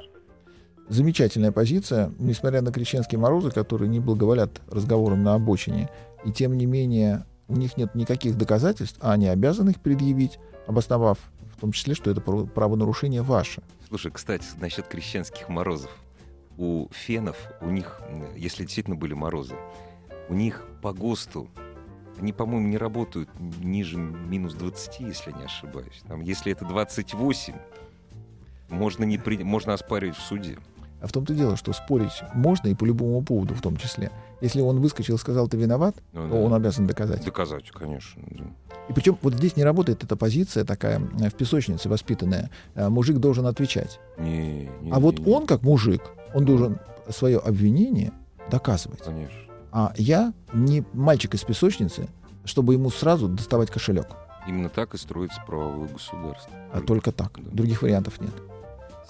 Замечательная 0.88 1.52
позиция, 1.52 2.12
несмотря 2.18 2.62
на 2.62 2.72
крещенские 2.72 3.18
морозы, 3.18 3.50
которые 3.50 3.88
не 3.88 4.00
благоволят 4.00 4.60
разговорам 4.70 5.22
на 5.22 5.34
обочине, 5.34 5.90
и 6.24 6.32
тем 6.32 6.56
не 6.56 6.66
менее 6.66 7.24
у 7.48 7.56
них 7.56 7.76
нет 7.76 7.94
никаких 7.94 8.36
доказательств, 8.36 8.98
а 9.00 9.12
они 9.12 9.28
обязаны 9.28 9.70
их 9.70 9.80
предъявить, 9.80 10.38
обосновав 10.66 11.18
в 11.56 11.60
том 11.60 11.72
числе, 11.72 11.94
что 11.94 12.10
это 12.10 12.20
право- 12.20 12.46
правонарушение 12.46 13.22
ваше. 13.22 13.62
слушай, 13.88 14.10
кстати, 14.10 14.44
насчет 14.60 14.86
крещенских 14.86 15.48
морозов. 15.48 15.90
У 16.56 16.88
фенов, 16.92 17.36
у 17.60 17.70
них, 17.70 18.00
если 18.36 18.62
действительно 18.64 18.96
были 18.96 19.14
морозы, 19.14 19.54
у 20.28 20.34
них 20.34 20.64
по 20.82 20.92
ГОСТу, 20.92 21.48
они, 22.18 22.32
по-моему, 22.32 22.68
не 22.68 22.78
работают 22.78 23.28
ниже 23.40 23.96
минус 23.96 24.54
20, 24.54 25.00
если 25.00 25.32
не 25.32 25.44
ошибаюсь. 25.44 26.02
Там, 26.06 26.20
если 26.20 26.52
это 26.52 26.64
28, 26.64 27.54
можно, 28.70 29.04
не 29.04 29.18
при... 29.18 29.42
можно 29.42 29.72
оспаривать 29.72 30.16
в 30.16 30.22
суде. 30.22 30.58
А 31.04 31.06
в 31.06 31.12
том-то 31.12 31.34
и 31.34 31.36
дело, 31.36 31.54
что 31.56 31.74
спорить 31.74 32.22
можно 32.32 32.68
и 32.68 32.74
по 32.74 32.86
любому 32.86 33.20
поводу 33.22 33.52
в 33.54 33.60
том 33.60 33.76
числе. 33.76 34.10
Если 34.40 34.62
он 34.62 34.80
выскочил 34.80 35.16
и 35.16 35.18
сказал, 35.18 35.48
ты 35.48 35.58
виноват, 35.58 35.94
Ну 36.14 36.28
то 36.30 36.34
да. 36.34 36.40
он 36.40 36.54
обязан 36.54 36.86
доказать. 36.86 37.22
Доказать, 37.22 37.70
конечно. 37.70 38.22
И 38.88 38.92
причем 38.94 39.18
вот 39.20 39.34
здесь 39.34 39.54
не 39.56 39.64
работает 39.64 40.02
эта 40.02 40.16
позиция 40.16 40.64
такая 40.64 41.02
э, 41.20 41.28
в 41.28 41.34
песочнице 41.34 41.90
воспитанная. 41.90 42.50
Э, 42.74 42.88
Мужик 42.88 43.18
должен 43.18 43.44
отвечать. 43.46 44.00
Не, 44.16 44.70
не, 44.80 44.90
А 44.90 44.98
вот 44.98 45.18
не, 45.18 45.26
не. 45.26 45.32
он, 45.34 45.46
как 45.46 45.62
мужик, 45.62 46.00
он 46.32 46.46
должен 46.46 46.78
свое 47.10 47.38
обвинение 47.38 48.12
доказывать. 48.50 49.00
Конечно. 49.02 49.36
А 49.72 49.92
я 49.98 50.32
не 50.54 50.84
мальчик 50.94 51.34
из 51.34 51.42
песочницы, 51.44 52.08
чтобы 52.46 52.72
ему 52.72 52.88
сразу 52.88 53.28
доставать 53.28 53.70
кошелек. 53.70 54.06
Именно 54.48 54.70
так 54.70 54.94
и 54.94 54.96
строится 54.96 55.42
правовое 55.46 55.88
государство. 55.88 56.50
А 56.72 56.80
только 56.80 57.12
так. 57.12 57.32
Да. 57.36 57.50
Других 57.50 57.82
вариантов 57.82 58.20
нет. 58.22 58.32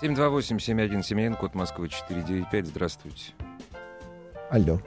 728-7171, 0.00 1.36
код 1.36 1.54
Москвы 1.54 1.88
495. 1.88 2.66
Здравствуйте. 2.66 3.32
Алло. 4.50 4.78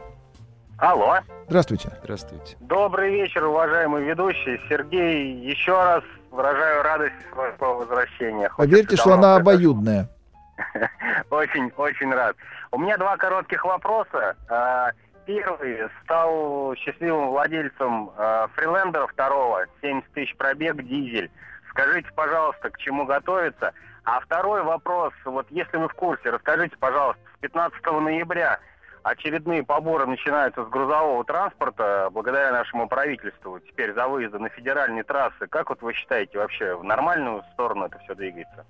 Алло. 0.77 1.17
Здравствуйте. 1.47 1.89
Здравствуйте. 2.03 2.55
Добрый 2.59 3.11
вечер, 3.13 3.45
уважаемый 3.45 4.03
ведущий. 4.03 4.59
Сергей, 4.69 5.33
еще 5.49 5.71
раз 5.73 6.03
выражаю 6.31 6.83
радость 6.83 7.15
вашего 7.35 7.79
возвращения. 7.79 8.49
Хоть 8.49 8.69
Поверьте, 8.69 8.93
это 8.93 8.97
что 8.97 9.13
она 9.13 9.35
произошло. 9.39 9.51
обоюдная. 9.53 10.09
Очень, 11.29 11.71
очень 11.77 12.11
рад. 12.11 12.35
У 12.71 12.79
меня 12.79 12.97
два 12.97 13.15
коротких 13.17 13.63
вопроса. 13.63 14.35
А, 14.49 14.91
Первый 15.27 15.77
стал 16.03 16.73
счастливым 16.77 17.27
владельцем 17.29 18.09
фрилендера 18.55 19.07
второго, 19.07 19.65
70 19.81 20.09
тысяч 20.13 20.35
пробег, 20.37 20.77
дизель. 20.83 21.29
Скажите, 21.69 22.07
пожалуйста, 22.15 22.69
к 22.69 22.77
чему 22.77 23.05
готовиться? 23.05 23.73
А 24.07 24.21
второй 24.21 24.63
вопрос, 24.63 25.13
вот 25.25 25.47
если 25.49 25.75
вы 25.75 25.89
в 25.89 25.93
курсе, 25.93 26.29
расскажите, 26.29 26.77
пожалуйста, 26.79 27.19
с 27.35 27.41
15 27.41 27.85
ноября 28.01 28.57
очередные 29.03 29.63
поборы 29.63 30.05
начинаются 30.05 30.63
с 30.63 30.69
грузового 30.69 31.25
транспорта 31.25 32.07
благодаря 32.13 32.53
нашему 32.53 32.87
правительству 32.87 33.59
теперь 33.59 33.93
за 33.93 34.07
выезды 34.07 34.39
на 34.39 34.47
федеральные 34.47 35.03
трассы. 35.03 35.47
Как 35.49 35.69
вот 35.69 35.81
вы 35.81 35.91
считаете 35.93 36.37
вообще 36.37 36.77
в 36.77 36.85
нормальную 36.85 37.43
сторону 37.51 37.87
это 37.87 37.99
все 37.99 38.15
двигается? 38.15 38.65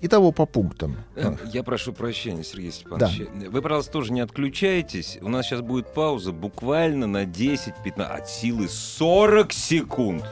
Итого 0.00 0.30
по 0.30 0.46
пунктам. 0.46 0.94
Э, 1.16 1.32
Я 1.46 1.64
прошу 1.64 1.92
прощения, 1.92 2.44
Сергей 2.44 2.70
Степанович. 2.70 3.22
Вы, 3.48 3.60
пожалуйста, 3.62 3.90
тоже 3.90 4.12
не 4.12 4.20
отключайтесь. 4.20 5.18
У 5.20 5.28
нас 5.28 5.46
сейчас 5.46 5.62
будет 5.62 5.92
пауза 5.92 6.30
буквально 6.30 7.08
на 7.08 7.24
10-15, 7.24 8.02
от 8.02 8.28
силы 8.28 8.68
40 8.68 9.52
секунд. 9.52 10.24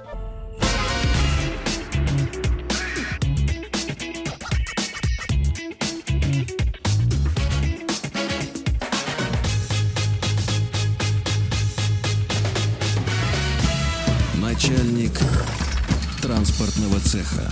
Транспортного 16.59 17.01
цеха. 17.01 17.43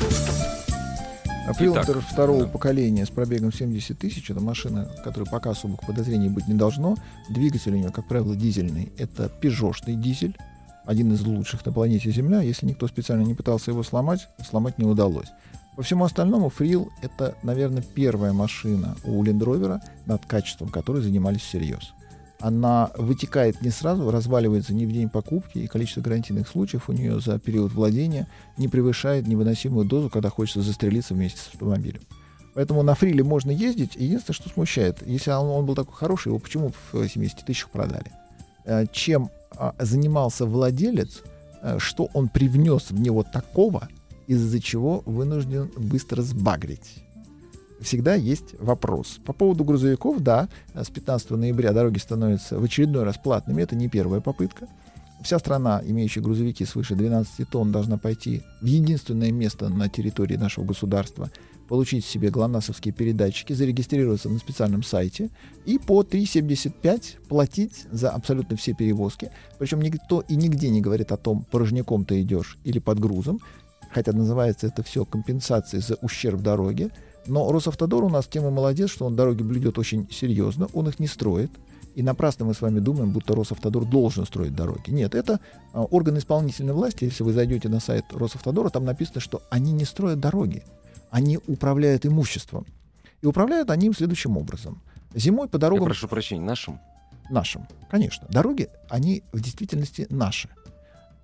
А 1.49 1.53
Фриландер 1.53 1.99
Итак, 1.99 2.11
второго 2.11 2.45
да. 2.45 2.49
поколения 2.49 3.07
с 3.07 3.11
пробегом 3.11 3.53
70 3.53 3.97
тысяч, 3.97 4.29
это 4.31 4.41
машина, 4.41 4.91
которая 5.05 5.31
пока 5.31 5.51
особых 5.51 5.81
подозрений 5.87 6.29
быть 6.29 6.49
не 6.49 6.55
должно. 6.55 6.97
Двигатель 7.31 7.73
у 7.73 7.77
нее, 7.77 7.93
как 7.93 8.09
правило, 8.09 8.35
дизельный. 8.35 8.93
Это 8.99 9.29
пежошный 9.29 9.95
дизель, 9.95 10.37
один 10.85 11.13
из 11.13 11.25
лучших 11.25 11.65
на 11.65 11.73
планете 11.73 12.11
Земля. 12.11 12.41
Если 12.41 12.67
никто 12.67 12.89
специально 12.89 13.23
не 13.23 13.35
пытался 13.35 13.71
его 13.71 13.85
сломать, 13.85 14.29
сломать 14.45 14.79
не 14.79 14.85
удалось. 14.85 15.29
По 15.77 15.83
всему 15.83 16.05
остальному, 16.05 16.49
Фрил— 16.49 16.91
это, 17.03 17.37
наверное, 17.45 17.83
первая 17.83 18.33
машина 18.33 18.97
у 19.05 19.23
Land 19.23 19.39
Rover, 19.39 19.81
над 20.07 20.27
качеством 20.27 20.69
которой 20.69 21.03
занимались 21.03 21.43
всерьез. 21.43 21.93
Она 22.39 22.91
вытекает 22.97 23.63
не 23.63 23.71
сразу, 23.71 24.11
разваливается 24.11 24.75
не 24.75 24.87
в 24.87 24.93
день 24.93 25.09
покупки, 25.09 25.59
и 25.59 25.67
количество 25.67 26.03
гарантийных 26.03 26.49
случаев 26.49 26.89
у 26.89 26.93
нее 26.93 27.21
за 27.21 27.39
период 27.39 27.73
владения 27.73 28.29
не 28.59 28.69
превышает 28.69 29.27
невыносимую 29.27 29.87
дозу, 29.87 30.11
когда 30.11 30.29
хочется 30.29 30.61
застрелиться 30.63 31.15
вместе 31.15 31.41
с 31.41 31.49
автомобилем. 31.49 32.03
Поэтому 32.55 32.83
на 32.83 32.95
фриле 32.95 33.23
можно 33.23 33.51
ездить. 33.51 33.97
Единственное, 33.97 34.35
что 34.35 34.49
смущает, 34.49 35.07
если 35.07 35.31
он, 35.31 35.49
он 35.49 35.67
был 35.67 35.75
такой 35.75 35.95
хороший, 35.95 36.29
его 36.29 36.39
почему 36.39 36.73
в 36.93 37.09
70 37.09 37.45
тысячах 37.45 37.71
продали? 37.71 38.11
Э, 38.65 38.87
Чем 38.93 39.31
а, 39.51 39.75
занимался 39.79 40.47
владелец, 40.47 41.23
э, 41.63 41.79
что 41.79 42.09
он 42.15 42.29
привнес 42.29 42.91
в 42.91 43.01
него 43.01 43.23
такого, 43.23 43.89
из-за 44.27 44.61
чего 44.61 45.03
вынужден 45.07 45.71
быстро 45.77 46.23
сбагрить? 46.23 47.06
Всегда 47.81 48.15
есть 48.15 48.55
вопрос. 48.59 49.19
По 49.25 49.33
поводу 49.33 49.65
грузовиков, 49.65 50.21
да, 50.21 50.49
э, 50.75 50.83
с 50.83 50.89
15 50.89 51.37
ноября 51.37 51.73
дороги 51.73 51.99
становятся 51.99 52.59
в 52.59 52.65
очередной 52.65 53.05
раз 53.05 53.19
платными. 53.19 53.63
Это 53.63 53.77
не 53.77 53.89
первая 53.89 54.21
попытка. 54.21 54.69
Вся 55.23 55.39
страна, 55.39 55.83
имеющая 55.85 56.21
грузовики 56.21 56.65
свыше 56.65 56.95
12 56.95 57.49
тонн, 57.49 57.73
должна 57.73 57.99
пойти 57.99 58.43
в 58.61 58.67
единственное 58.67 59.33
место 59.33 59.69
на 59.69 59.89
территории 59.89 60.37
нашего 60.37 60.65
государства, 60.65 61.31
получить 61.69 62.05
себе 62.05 62.31
глонасовские 62.31 62.95
передатчики, 62.95 63.53
зарегистрироваться 63.53 64.29
на 64.29 64.39
специальном 64.39 64.83
сайте 64.83 65.31
и 65.65 65.79
по 65.79 66.03
3,75 66.03 67.27
платить 67.29 67.87
за 67.91 68.11
абсолютно 68.11 68.57
все 68.57 68.73
перевозки. 68.73 69.31
Причем 69.59 69.81
никто 69.81 70.23
и 70.29 70.37
нигде 70.37 70.71
не 70.71 70.81
говорит 70.81 71.13
о 71.13 71.17
том, 71.17 71.45
порожняком 71.51 72.05
ты 72.05 72.23
идешь 72.23 72.59
или 72.65 72.79
под 72.79 73.01
грузом, 73.01 73.41
хотя 73.91 74.13
называется 74.13 74.67
это 74.67 74.83
все 74.83 75.05
компенсацией 75.05 75.83
за 75.83 75.97
ущерб 75.97 76.41
дороге. 76.41 76.91
Но 77.27 77.51
Росавтодор 77.51 78.05
у 78.05 78.09
нас 78.09 78.27
тема 78.27 78.51
молодец, 78.51 78.91
что 78.91 79.07
он 79.07 79.17
дороги 79.17 79.43
блюдет 79.43 79.79
очень 79.79 80.09
серьезно, 80.11 80.69
он 80.73 80.89
их 80.89 80.99
не 80.99 81.07
строит. 81.07 81.51
И 81.95 82.03
напрасно 82.03 82.45
мы 82.45 82.53
с 82.53 82.61
вами 82.61 82.79
думаем, 82.79 83.11
будто 83.11 83.35
Росавтодор 83.35 83.87
должен 83.87 84.27
строить 84.27 84.55
дороги. 84.55 84.91
Нет, 84.91 85.15
это 85.15 85.41
а, 85.73 85.83
орган 85.85 86.19
исполнительной 86.19 86.75
власти. 86.75 87.05
Если 87.05 87.23
вы 87.23 87.33
зайдете 87.33 87.71
на 87.71 87.81
сайт 87.81 88.05
Росавтодора, 88.11 88.69
там 88.69 88.85
написано, 88.85 89.21
что 89.21 89.43
они 89.49 89.73
не 89.73 89.87
строят 89.87 90.21
дороги, 90.21 90.63
они 91.11 91.39
управляют 91.47 92.05
имуществом. 92.05 92.67
И 93.23 93.27
управляют 93.27 93.71
они 93.71 93.87
им 93.87 93.95
следующим 93.95 94.37
образом. 94.37 94.83
Зимой 95.15 95.49
по 95.49 95.57
Я 95.57 95.61
дорогам 95.61 95.87
прошу 95.87 96.07
прощения, 96.07 96.45
нашим. 96.45 96.79
нашим, 97.31 97.67
конечно, 97.91 98.27
дороги, 98.29 98.69
они 98.91 99.23
в 99.33 99.41
действительности 99.41 100.07
наши. 100.11 100.51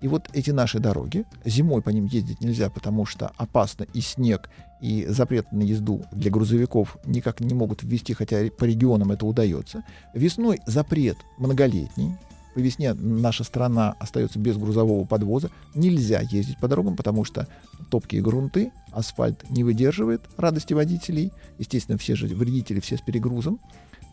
И 0.03 0.07
вот 0.09 0.29
эти 0.33 0.51
наши 0.51 0.79
дороги, 0.79 1.23
зимой 1.45 1.81
по 1.81 1.89
ним 1.89 2.07
ездить 2.07 2.41
нельзя, 2.41 2.69
потому 2.69 3.05
что 3.05 3.31
опасно 3.37 3.85
и 3.93 4.01
снег, 4.01 4.49
и 4.81 5.05
запрет 5.07 5.49
на 5.53 5.61
езду 5.61 6.03
для 6.11 6.29
грузовиков 6.29 6.97
никак 7.05 7.39
не 7.39 7.53
могут 7.53 7.83
ввести, 7.83 8.13
хотя 8.13 8.51
по 8.51 8.65
регионам 8.65 9.13
это 9.13 9.25
удается. 9.25 9.85
Весной 10.13 10.59
запрет 10.67 11.15
многолетний. 11.37 12.17
По 12.53 12.59
весне 12.59 12.93
наша 12.93 13.45
страна 13.45 13.95
остается 13.97 14.39
без 14.39 14.57
грузового 14.57 15.05
подвоза. 15.05 15.49
Нельзя 15.73 16.19
ездить 16.19 16.59
по 16.59 16.67
дорогам, 16.67 16.97
потому 16.97 17.23
что 17.23 17.47
топкие 17.89 18.21
грунты, 18.21 18.73
асфальт 18.91 19.49
не 19.49 19.63
выдерживает 19.63 20.21
радости 20.35 20.73
водителей. 20.73 21.31
Естественно, 21.59 21.97
все 21.97 22.15
же 22.15 22.27
вредители, 22.27 22.81
все 22.81 22.97
с 22.97 23.01
перегрузом. 23.01 23.61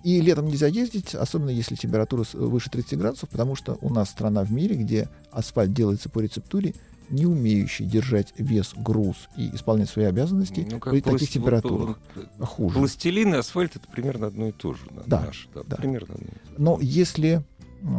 И 0.03 0.21
летом 0.21 0.47
нельзя 0.47 0.67
ездить, 0.67 1.15
особенно 1.15 1.51
если 1.51 1.75
температура 1.75 2.25
выше 2.33 2.71
30 2.71 2.99
градусов, 2.99 3.29
потому 3.29 3.55
что 3.55 3.77
у 3.83 3.93
нас 3.93 4.09
страна 4.11 4.45
в 4.45 4.53
мире, 4.53 4.77
где 4.77 5.09
асфальт 5.31 5.73
делается 5.75 6.09
по 6.09 6.21
рецептуре, 6.21 6.75
не 7.11 7.27
умеющий 7.27 7.85
держать 7.87 8.33
вес, 8.39 8.73
груз 8.77 9.29
и 9.37 9.55
исполнять 9.55 9.91
свои 9.91 10.05
обязанности 10.07 10.67
Ну, 10.71 10.79
при 10.79 11.01
таких 11.01 11.21
пласти- 11.29 11.33
температурах. 11.35 11.99
вот, 12.15 12.27
а 12.39 12.47
Хуже. 12.47 12.79
Пластилин 12.79 13.35
и 13.35 13.39
асфальт 13.39 13.77
это 13.77 13.87
примерно 13.89 14.29
одно 14.29 14.47
и 14.49 14.53
то 14.53 14.75
же. 14.75 14.81
Да, 15.07 15.23
наш, 15.23 15.49
да, 15.55 15.63
да. 15.67 15.77
Примерно 15.77 16.15
одно 16.15 16.27
и 16.29 16.31
то 16.31 16.49
же. 16.51 16.55
Но 16.59 16.79
если 16.81 17.43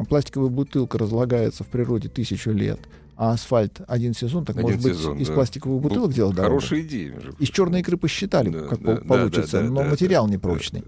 пластиковая 0.10 0.50
бутылка 0.50 0.98
разлагается 0.98 1.64
в 1.64 1.68
природе 1.68 2.08
тысячу 2.08 2.52
лет, 2.52 2.80
а 3.18 3.34
асфальт 3.34 3.82
один 3.88 4.14
сезон, 4.16 4.46
так 4.46 4.56
Один 4.56 4.70
может 4.72 4.82
быть 4.82 4.96
сезон, 4.98 5.18
из 5.20 5.28
да. 5.28 5.34
пластиковых 5.34 5.82
бутылок 5.82 6.08
Был- 6.10 6.16
делать 6.16 6.36
дорогу? 6.36 6.56
Хорошая 6.60 6.80
идея. 6.82 7.14
Из 7.38 7.50
черной 7.50 7.82
икры 7.82 7.98
посчитали, 7.98 8.50
Да, 8.50 8.62
как 8.62 8.82
да, 8.82 8.96
по- 8.96 9.02
да, 9.02 9.08
получится, 9.08 9.58
да, 9.58 9.64
да, 9.64 9.70
но 9.70 9.84
да, 9.84 9.90
материал 9.90 10.26
да, 10.26 10.34
непрочный. 10.34 10.82
да, 10.82 10.88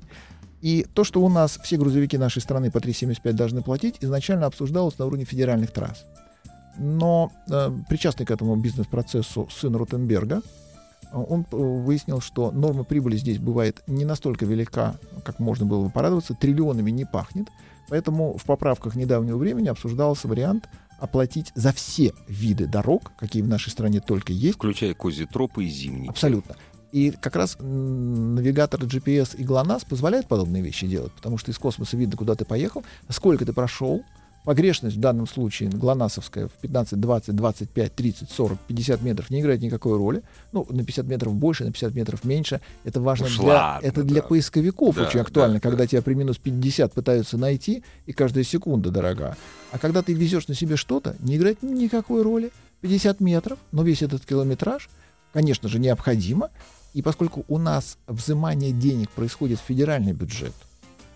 И 0.64 0.86
то, 0.94 1.04
что 1.04 1.22
у 1.22 1.28
нас 1.28 1.60
все 1.62 1.76
грузовики 1.76 2.18
нашей 2.18 2.42
страны 2.42 2.72
по 2.72 2.78
3,75 2.78 3.34
должны 3.34 3.62
платить, 3.62 3.98
изначально 4.00 4.46
обсуждалось 4.46 4.98
на 4.98 5.06
уровне 5.06 5.26
федеральных 5.26 5.72
трасс. 5.72 6.06
Но 6.78 7.34
э, 7.50 7.70
причастный 7.90 8.26
к 8.26 8.32
этому 8.32 8.56
бизнес-процессу 8.56 9.50
сын 9.52 9.76
Ротенберга, 9.76 10.42
он 11.12 11.46
э, 11.52 11.56
выяснил, 11.58 12.22
что 12.22 12.50
норма 12.52 12.86
прибыли 12.86 13.18
здесь 13.18 13.40
бывает 13.40 13.84
не 13.88 14.06
настолько 14.06 14.46
велика, 14.46 14.96
как 15.26 15.40
можно 15.40 15.66
было 15.66 15.84
бы 15.84 15.90
порадоваться, 15.90 16.34
триллионами 16.34 16.92
не 16.92 17.04
пахнет. 17.04 17.50
Поэтому 17.90 18.38
в 18.38 18.46
поправках 18.46 18.96
недавнего 18.96 19.36
времени 19.36 19.68
обсуждался 19.68 20.30
вариант 20.30 20.70
оплатить 20.98 21.52
за 21.56 21.74
все 21.74 22.14
виды 22.30 22.68
дорог, 22.68 23.12
какие 23.18 23.42
в 23.42 23.50
нашей 23.50 23.70
стране 23.70 24.00
только 24.00 24.32
есть, 24.32 24.56
Включая 24.56 24.94
козитропы 24.94 25.66
и 25.66 25.68
зимние. 25.68 26.10
Абсолютно. 26.10 26.56
И 26.94 27.10
как 27.10 27.36
раз 27.36 27.58
навигатор 27.60 28.80
GPS 28.80 29.36
и 29.36 29.44
ГЛОНАСС 29.44 29.84
позволяют 29.84 30.28
подобные 30.28 30.62
вещи 30.62 30.86
делать, 30.86 31.12
потому 31.14 31.40
что 31.40 31.50
из 31.50 31.58
космоса 31.58 31.98
видно, 31.98 32.16
куда 32.16 32.36
ты 32.36 32.46
поехал, 32.46 32.84
сколько 33.10 33.46
ты 33.46 33.52
прошел. 33.52 34.04
Погрешность 34.46 34.98
в 34.98 35.00
данном 35.00 35.26
случае 35.26 35.70
ГЛОНАССовская 35.70 36.50
в 36.50 36.52
15, 36.52 37.00
20, 37.00 37.36
25, 37.36 37.96
30, 37.96 38.30
40, 38.30 38.60
50 38.68 39.02
метров 39.02 39.30
не 39.32 39.40
играет 39.42 39.62
никакой 39.62 39.98
роли. 39.98 40.22
Ну, 40.52 40.68
на 40.70 40.84
50 40.84 41.08
метров 41.08 41.34
больше, 41.34 41.64
на 41.64 41.72
50 41.72 41.96
метров 41.96 42.24
меньше. 42.26 42.62
Это 42.84 43.02
важно 43.02 43.26
Уж 43.26 43.40
для, 43.40 43.48
ладно, 43.48 43.88
это 43.88 44.04
для 44.04 44.22
да. 44.22 44.28
поисковиков 44.28 44.96
Да, 44.96 45.08
очень 45.08 45.22
актуально, 45.22 45.56
да, 45.56 45.60
когда 45.62 45.80
да. 45.80 45.88
тебя 45.88 46.04
при 46.04 46.14
минус 46.14 46.38
50 46.38 46.94
пытаются 46.94 47.40
найти, 47.40 47.84
и 48.06 48.12
каждая 48.12 48.44
секунда 48.44 48.92
дорога. 48.92 49.36
А 49.72 49.80
когда 49.80 50.04
ты 50.04 50.14
везешь 50.14 50.48
на 50.48 50.54
себе 50.54 50.76
что-то, 50.76 51.16
не 51.20 51.38
играет 51.38 51.64
никакой 51.64 52.22
роли. 52.22 52.52
50 52.82 53.20
метров, 53.22 53.58
но 53.72 53.82
весь 53.82 54.04
этот 54.04 54.26
километраж, 54.26 54.90
конечно 55.32 55.70
же, 55.70 55.80
необходимо. 55.80 56.50
И 56.94 57.02
поскольку 57.02 57.44
у 57.48 57.58
нас 57.58 57.98
взимание 58.08 58.72
денег 58.72 59.10
происходит 59.10 59.60
в 59.60 59.64
федеральный 59.64 60.14
бюджет, 60.14 60.54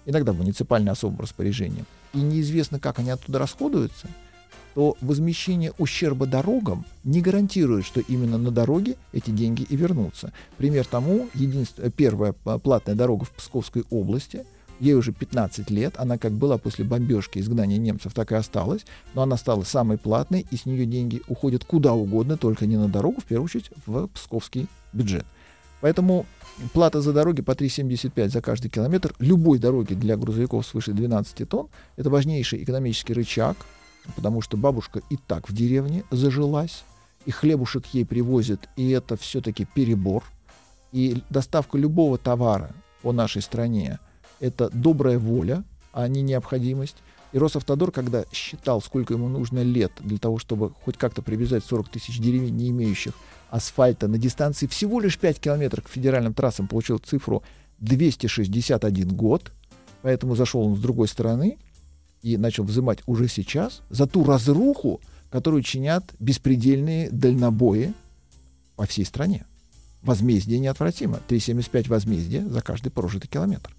иногда 0.05 0.33
в 0.33 0.37
муниципальное 0.37 0.93
особым 0.93 1.19
распоряжением, 1.19 1.85
и 2.13 2.19
неизвестно, 2.19 2.79
как 2.79 2.99
они 2.99 3.11
оттуда 3.11 3.39
расходуются, 3.39 4.07
то 4.73 4.95
возмещение 5.01 5.73
ущерба 5.79 6.25
дорогам 6.27 6.85
не 7.04 7.21
гарантирует, 7.21 7.85
что 7.85 7.99
именно 7.99 8.37
на 8.37 8.52
дороге 8.52 8.95
эти 9.12 9.31
деньги 9.31 9.63
и 9.63 9.75
вернутся. 9.75 10.33
Пример 10.58 10.85
тому, 10.85 11.29
единственная, 11.33 11.89
первая 11.89 12.33
п- 12.33 12.60
платная 12.60 12.95
дорога 12.95 13.25
в 13.25 13.31
Псковской 13.31 13.83
области, 13.89 14.45
ей 14.79 14.93
уже 14.93 15.12
15 15.13 15.71
лет, 15.71 15.95
она 15.97 16.19
как 16.19 16.33
была 16.33 16.60
после 16.60 16.85
бомбежки 16.85 17.39
изгнания 17.39 17.79
немцев, 17.79 18.13
так 18.13 18.31
и 18.31 18.35
осталась, 18.35 18.85
но 19.15 19.23
она 19.23 19.35
стала 19.37 19.63
самой 19.63 19.97
платной, 19.97 20.45
и 20.52 20.56
с 20.58 20.67
нее 20.67 20.85
деньги 20.85 21.23
уходят 21.27 21.65
куда 21.65 21.93
угодно, 21.93 22.37
только 22.37 22.67
не 22.67 22.77
на 22.77 22.87
дорогу, 22.87 23.19
в 23.21 23.25
первую 23.25 23.45
очередь 23.45 23.71
в 23.87 24.08
псковский 24.10 24.67
бюджет. 24.93 25.25
Поэтому 25.82 26.25
плата 26.73 27.02
за 27.02 27.13
дороги 27.13 27.42
по 27.42 27.52
3,75 27.52 28.30
за 28.30 28.42
каждый 28.42 28.69
километр 28.69 29.13
любой 29.19 29.60
дороги 29.60 29.94
для 29.94 30.17
грузовиков 30.17 30.65
свыше 30.65 30.94
12 30.94 31.48
тонн— 31.48 31.69
это 31.98 32.10
важнейший 32.10 32.63
экономический 32.63 33.13
рычаг, 33.13 33.58
потому 34.15 34.42
что 34.42 34.58
бабушка 34.58 35.02
и 35.10 35.17
так 35.28 35.50
в 35.50 35.54
деревне 35.54 36.04
зажилась, 36.12 36.84
и 37.25 37.32
хлебушек 37.32 37.86
ей 37.88 38.06
привозят, 38.06 38.69
и 38.75 38.90
это 38.90 39.17
все-таки 39.17 39.65
перебор. 39.65 40.23
И 40.92 41.21
доставка 41.30 41.78
любого 41.78 42.17
товара 42.17 42.71
по 43.02 43.12
нашей 43.12 43.42
стране— 43.42 44.00
это 44.40 44.69
добрая 44.69 45.19
воля, 45.19 45.63
а 45.94 46.08
не 46.08 46.21
необходимость. 46.21 46.98
И 47.34 47.38
Росавтодор, 47.38 47.92
когда 47.92 48.23
считал, 48.32 48.82
сколько 48.82 49.13
ему 49.13 49.28
нужно 49.28 49.62
лет 49.62 49.92
для 50.00 50.17
того, 50.17 50.38
чтобы 50.40 50.71
хоть 50.86 50.98
как-то 50.98 51.21
привязать 51.21 51.63
40 51.63 51.90
тысяч 51.90 52.19
деревень, 52.19 52.56
не 52.56 52.69
имеющих 52.69 53.13
асфальта 53.50 54.08
на 54.08 54.17
дистанции 54.17 54.67
всего 54.67 55.00
лишь 55.00 55.17
5 55.17 55.40
километров 55.40 55.86
к 55.86 55.90
федеральным 55.90 56.34
трассам, 56.34 56.67
получил 56.67 57.00
цифру 57.00 57.44
261 57.80 59.10
год. 59.10 59.52
Поэтому 60.02 60.36
зашел 60.36 60.62
он 60.62 60.75
с 60.75 60.80
другой 60.80 61.08
стороны 61.08 61.58
и 62.21 62.38
начал 62.38 62.63
взимать 62.63 63.00
уже 63.06 63.28
сейчас 63.28 63.82
за 63.90 64.08
ту 64.08 64.23
разруху, 64.23 65.02
которую 65.30 65.63
чинят 65.63 66.06
беспредельные 66.19 67.10
дальнобои 67.12 67.94
по 68.75 68.86
всей 68.86 69.06
стране. 69.06 69.46
Возмездие 70.02 70.60
неотвратимо. 70.60 71.19
3,75 71.28 71.90
возмездия 71.90 72.48
за 72.48 72.62
каждый 72.62 72.92
прожитый 72.92 73.30
километр. 73.30 73.75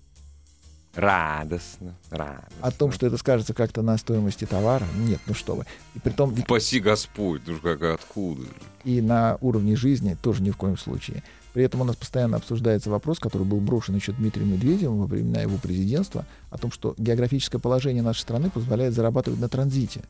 Радостно, 0.99 1.95
радостно. 2.11 2.49
О 2.61 2.71
том, 2.73 2.91
что 2.91 3.07
это 3.07 3.17
скажется 3.19 3.55
как-то 3.55 3.83
на 3.83 3.97
стоимости 3.99 4.47
товара, 4.47 4.85
нет, 4.97 5.21
ну 5.29 5.35
что 5.35 5.55
вы. 5.55 5.65
И 5.95 6.01
при 6.01 6.11
том, 6.11 6.33
Упаси 6.33 6.81
Господь, 6.81 7.43
ну 7.47 7.57
как 7.59 7.83
откуда? 7.83 8.43
и 8.83 9.01
на 9.01 9.39
уровне 9.41 9.77
жизни 9.77 10.17
тоже 10.21 10.43
ни 10.43 10.51
в 10.51 10.57
коем 10.57 10.77
случае. 10.77 11.23
При 11.53 11.63
этом 11.63 11.81
у 11.83 11.85
нас 11.85 11.95
постоянно 11.95 12.37
обсуждается 12.37 12.91
вопрос, 12.91 13.21
который 13.21 13.45
был 13.45 13.61
брошен 13.61 13.95
еще 13.95 14.11
Дмитрием 14.11 14.53
Медведевым 14.53 14.99
во 14.99 15.07
времена 15.07 15.41
его 15.41 15.57
президентства, 15.59 16.27
о 16.51 16.59
том, 16.59 16.73
что 16.73 16.95
географическое 16.99 17.61
положение 17.61 18.03
нашей 18.03 18.21
страны 18.23 18.51
позволяет 18.51 18.93
зарабатывать 18.95 19.39
на 19.41 19.49
транзите. 19.49 20.03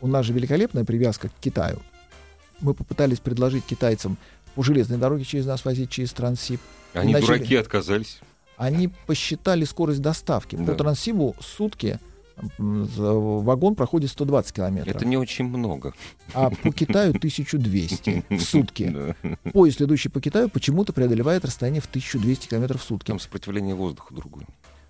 У 0.00 0.08
нас 0.08 0.26
же 0.26 0.32
великолепная 0.32 0.84
привязка 0.84 1.28
к 1.28 1.32
Китаю. 1.40 1.78
Мы 2.60 2.74
попытались 2.74 3.20
предложить 3.20 3.64
китайцам 3.64 4.18
по 4.56 4.64
железной 4.64 4.98
дороге 4.98 5.24
через 5.24 5.46
нас 5.46 5.64
возить 5.64 5.90
через 5.90 6.12
Транссиб. 6.12 6.60
Они 6.94 7.12
Начали- 7.12 7.26
дураки 7.26 7.54
отказались. 7.56 8.20
Они 8.56 8.90
посчитали 9.06 9.64
скорость 9.64 10.00
доставки. 10.02 10.56
Да. 10.56 10.64
По 10.64 10.74
Транссибу 10.74 11.34
сутки 11.40 11.98
вагон 12.58 13.74
проходит 13.74 14.10
120 14.10 14.52
километров, 14.52 14.96
Это 14.96 15.04
не 15.04 15.16
очень 15.16 15.44
много. 15.44 15.92
а 16.34 16.50
по 16.50 16.72
Китаю 16.72 17.10
1200 17.10 18.24
в 18.30 18.40
сутки. 18.40 18.88
Да. 19.22 19.36
Поезд, 19.52 19.80
идущий 19.82 20.08
по 20.08 20.20
Китаю, 20.20 20.48
почему-то 20.48 20.92
преодолевает 20.92 21.44
расстояние 21.44 21.80
в 21.82 21.86
1200 21.86 22.48
километров 22.48 22.80
в 22.80 22.84
сутки. 22.84 23.08
Там 23.08 23.20
сопротивление 23.20 23.74
воздуха 23.74 24.14
другое. 24.14 24.46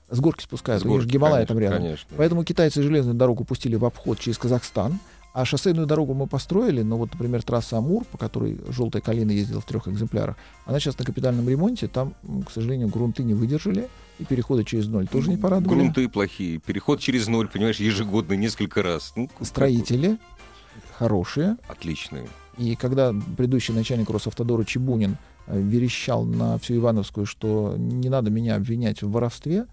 С 0.08 0.20
горки 0.20 0.42
спускают, 0.44 0.82
С 0.82 0.84
у 0.84 0.88
них 0.88 1.00
же 1.00 1.06
горки, 1.06 1.12
Гималай 1.14 1.46
конечно, 1.46 1.54
там 1.54 1.58
рядом. 1.58 1.78
Конечно. 1.82 2.08
Поэтому 2.16 2.44
китайцы 2.44 2.82
железную 2.82 3.16
дорогу 3.16 3.44
пустили 3.44 3.76
в 3.76 3.84
обход 3.84 4.18
через 4.20 4.38
Казахстан, 4.38 4.98
а 5.32 5.44
шоссейную 5.44 5.86
дорогу 5.86 6.14
мы 6.14 6.26
построили, 6.26 6.82
но 6.82 6.98
вот, 6.98 7.12
например, 7.12 7.42
трасса 7.42 7.78
Амур, 7.78 8.04
по 8.04 8.18
которой 8.18 8.58
«Желтая 8.68 9.02
калина» 9.02 9.30
ездила 9.30 9.60
в 9.60 9.64
трех 9.64 9.88
экземплярах, 9.88 10.36
она 10.66 10.78
сейчас 10.78 10.98
на 10.98 11.04
капитальном 11.04 11.48
ремонте, 11.48 11.88
там, 11.88 12.14
к 12.46 12.50
сожалению, 12.50 12.88
грунты 12.88 13.22
не 13.22 13.34
выдержали, 13.34 13.88
и 14.18 14.24
переходы 14.24 14.64
через 14.64 14.86
ноль 14.86 15.08
тоже 15.08 15.30
не 15.30 15.36
порадовали. 15.36 15.78
Грунты 15.78 16.08
плохие. 16.08 16.58
Переход 16.58 17.00
через 17.00 17.28
ноль, 17.28 17.48
понимаешь, 17.48 17.80
ежегодно 17.80 18.34
несколько 18.34 18.82
раз. 18.82 19.12
Ну, 19.16 19.30
Строители 19.40 20.18
хорошие, 20.98 21.56
Отличные. 21.68 22.28
И 22.58 22.76
когда 22.76 23.14
предыдущий 23.36 23.72
начальник 23.72 24.10
Росавтодора 24.10 24.64
Чебунин 24.64 25.16
э, 25.46 25.58
верещал 25.58 26.24
на 26.24 26.58
всю 26.58 26.76
Ивановскую, 26.76 27.24
что 27.24 27.74
не 27.78 28.10
надо 28.10 28.30
меня 28.30 28.56
обвинять 28.56 29.02
в 29.02 29.10
воровстве, 29.10 29.66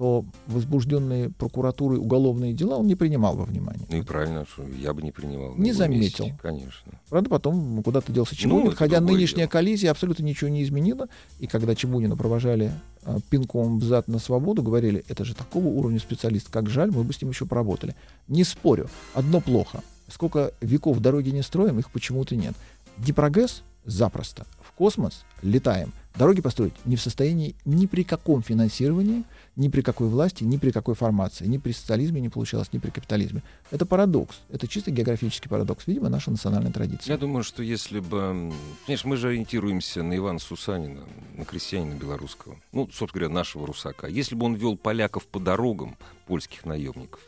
то 0.00 0.24
возбужденные 0.46 1.28
прокуратурой 1.28 1.98
уголовные 1.98 2.54
дела 2.54 2.78
он 2.78 2.86
не 2.86 2.94
принимал 2.94 3.36
во 3.36 3.44
внимание. 3.44 3.86
Ну 3.90 3.98
и 3.98 4.02
правильно, 4.02 4.46
что 4.50 4.66
я 4.66 4.94
бы 4.94 5.02
не 5.02 5.12
принимал. 5.12 5.54
Не 5.56 5.74
заметил. 5.74 6.24
месте, 6.24 6.38
Конечно. 6.40 6.92
Правда, 7.10 7.28
потом 7.28 7.82
куда-то 7.82 8.10
делся 8.10 8.34
Чебунин, 8.34 8.64
Ну, 8.64 8.72
хотя 8.74 8.98
нынешняя 9.02 9.44
дело. 9.46 9.50
коллизия 9.50 9.90
абсолютно 9.90 10.22
ничего 10.22 10.48
не 10.48 10.62
изменила. 10.62 11.08
И 11.38 11.46
когда 11.46 11.74
Чебунина 11.74 12.16
провожали 12.16 12.72
э, 13.02 13.18
пинком 13.28 13.78
в 13.78 13.84
зад 13.84 14.08
на 14.08 14.18
свободу, 14.18 14.62
говорили, 14.62 15.04
это 15.06 15.26
же 15.26 15.34
такого 15.34 15.66
уровня 15.66 15.98
специалист, 15.98 16.48
как 16.48 16.70
жаль, 16.70 16.90
мы 16.90 17.04
бы 17.04 17.12
с 17.12 17.20
ним 17.20 17.32
еще 17.32 17.44
поработали. 17.44 17.94
Не 18.26 18.44
спорю, 18.44 18.88
одно 19.12 19.42
плохо. 19.42 19.82
Сколько 20.08 20.54
веков 20.62 20.98
дороги 21.00 21.28
не 21.28 21.42
строим, 21.42 21.78
их 21.78 21.90
почему-то 21.90 22.36
нет. 22.36 22.54
Днепрогэс 22.96 23.64
запросто. 23.84 24.46
Космос 24.80 25.26
летаем. 25.42 25.92
Дороги 26.16 26.40
построить 26.40 26.72
не 26.86 26.96
в 26.96 27.02
состоянии 27.02 27.54
ни 27.66 27.84
при 27.84 28.02
каком 28.02 28.42
финансировании, 28.42 29.24
ни 29.54 29.68
при 29.68 29.82
какой 29.82 30.08
власти, 30.08 30.42
ни 30.42 30.56
при 30.56 30.70
какой 30.70 30.94
формации. 30.94 31.46
Ни 31.46 31.58
при 31.58 31.72
социализме 31.72 32.18
не 32.18 32.30
получалось, 32.30 32.72
ни 32.72 32.78
при 32.78 32.88
капитализме. 32.88 33.42
Это 33.70 33.84
парадокс. 33.84 34.40
Это 34.48 34.66
чисто 34.66 34.90
географический 34.90 35.50
парадокс. 35.50 35.86
Видимо, 35.86 36.08
наша 36.08 36.30
национальная 36.30 36.72
традиция. 36.72 37.12
Я 37.12 37.18
думаю, 37.18 37.44
что 37.44 37.62
если 37.62 38.00
бы... 38.00 38.54
Конечно, 38.86 39.10
мы 39.10 39.18
же 39.18 39.28
ориентируемся 39.28 40.02
на 40.02 40.16
Ивана 40.16 40.38
Сусанина, 40.38 41.02
на 41.36 41.44
крестьянина 41.44 41.96
белорусского. 41.96 42.56
Ну, 42.72 42.86
собственно 42.86 43.20
говоря, 43.20 43.28
нашего 43.28 43.66
русака. 43.66 44.06
Если 44.06 44.34
бы 44.34 44.46
он 44.46 44.54
вел 44.54 44.78
поляков 44.78 45.26
по 45.26 45.40
дорогам, 45.40 45.98
польских 46.26 46.64
наемников, 46.64 47.20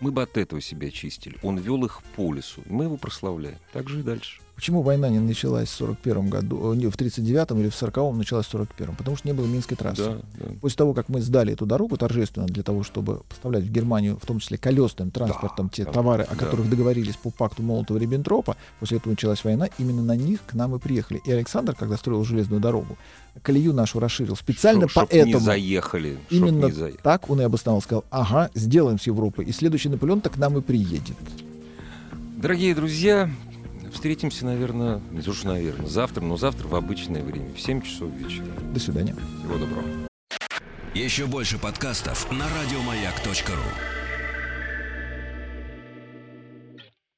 мы 0.00 0.10
бы 0.10 0.20
от 0.20 0.36
этого 0.36 0.60
себя 0.60 0.88
очистили. 0.88 1.38
Он 1.42 1.56
вел 1.56 1.82
их 1.86 2.02
по 2.16 2.34
лесу. 2.34 2.60
Мы 2.66 2.84
его 2.84 2.98
прославляем. 2.98 3.56
Так 3.72 3.88
же 3.88 4.00
и 4.00 4.02
дальше. 4.02 4.42
Почему 4.58 4.82
война 4.82 5.08
не 5.08 5.20
началась 5.20 5.68
в 5.68 5.74
41 5.74 6.30
году, 6.30 6.72
э, 6.72 6.76
не, 6.76 6.86
в 6.86 6.96
39-м 6.96 7.60
или 7.60 7.68
в 7.68 7.80
40-м 7.80 8.18
началась 8.18 8.44
в 8.44 8.54
41-м? 8.56 8.96
Потому 8.96 9.16
что 9.16 9.28
не 9.28 9.32
было 9.32 9.46
Минской 9.46 9.76
трассы. 9.76 10.02
Да, 10.04 10.18
да. 10.34 10.46
После 10.60 10.76
того, 10.78 10.94
как 10.94 11.08
мы 11.08 11.20
сдали 11.20 11.52
эту 11.52 11.64
дорогу 11.64 11.96
торжественно 11.96 12.44
для 12.46 12.64
того, 12.64 12.82
чтобы 12.82 13.20
поставлять 13.28 13.62
в 13.62 13.70
Германию, 13.70 14.18
в 14.20 14.26
том 14.26 14.40
числе 14.40 14.58
колесным 14.58 15.12
транспортом, 15.12 15.68
те 15.68 15.84
да, 15.84 15.92
товары, 15.92 16.24
о 16.24 16.34
да. 16.34 16.44
которых 16.44 16.68
договорились 16.68 17.14
по 17.14 17.30
пакту 17.30 17.62
Молотова-Риббентропа, 17.62 18.56
после 18.80 18.96
этого 18.96 19.12
началась 19.12 19.44
война, 19.44 19.68
именно 19.78 20.02
на 20.02 20.16
них 20.16 20.40
к 20.44 20.54
нам 20.54 20.74
и 20.74 20.80
приехали. 20.80 21.22
И 21.24 21.30
Александр, 21.30 21.76
когда 21.76 21.96
строил 21.96 22.24
железную 22.24 22.60
дорогу, 22.60 22.98
колею 23.42 23.72
нашу 23.72 24.00
расширил 24.00 24.34
специально 24.34 24.88
Чтоб- 24.88 25.04
чтоб 25.04 25.12
не 25.12 25.22
поэтому. 25.22 25.44
заехали. 25.44 26.18
Именно 26.30 26.66
не 26.66 26.72
заехали. 26.72 27.00
так 27.04 27.30
он 27.30 27.40
и 27.40 27.44
обосновал, 27.44 27.80
сказал, 27.80 28.04
ага, 28.10 28.50
сделаем 28.56 28.98
с 28.98 29.06
Европой, 29.06 29.44
и 29.44 29.52
следующий 29.52 29.88
Наполеон-то 29.88 30.30
к 30.30 30.36
нам 30.36 30.58
и 30.58 30.62
приедет. 30.62 31.14
Дорогие 32.36 32.74
друзья, 32.74 33.30
встретимся, 33.92 34.44
наверное, 34.44 35.00
не 35.10 35.22
то 35.22 35.32
что, 35.32 35.48
наверное, 35.48 35.86
завтра, 35.86 36.22
но 36.22 36.36
завтра 36.36 36.68
в 36.68 36.74
обычное 36.74 37.22
время, 37.22 37.52
в 37.54 37.60
7 37.60 37.82
часов 37.82 38.10
вечера. 38.12 38.46
До 38.72 38.80
свидания. 38.80 39.14
Всего 39.40 39.58
доброго. 39.58 39.84
Еще 40.94 41.26
больше 41.26 41.58
подкастов 41.58 42.30
на 42.32 42.46
радиомаяк.ру. 42.48 44.07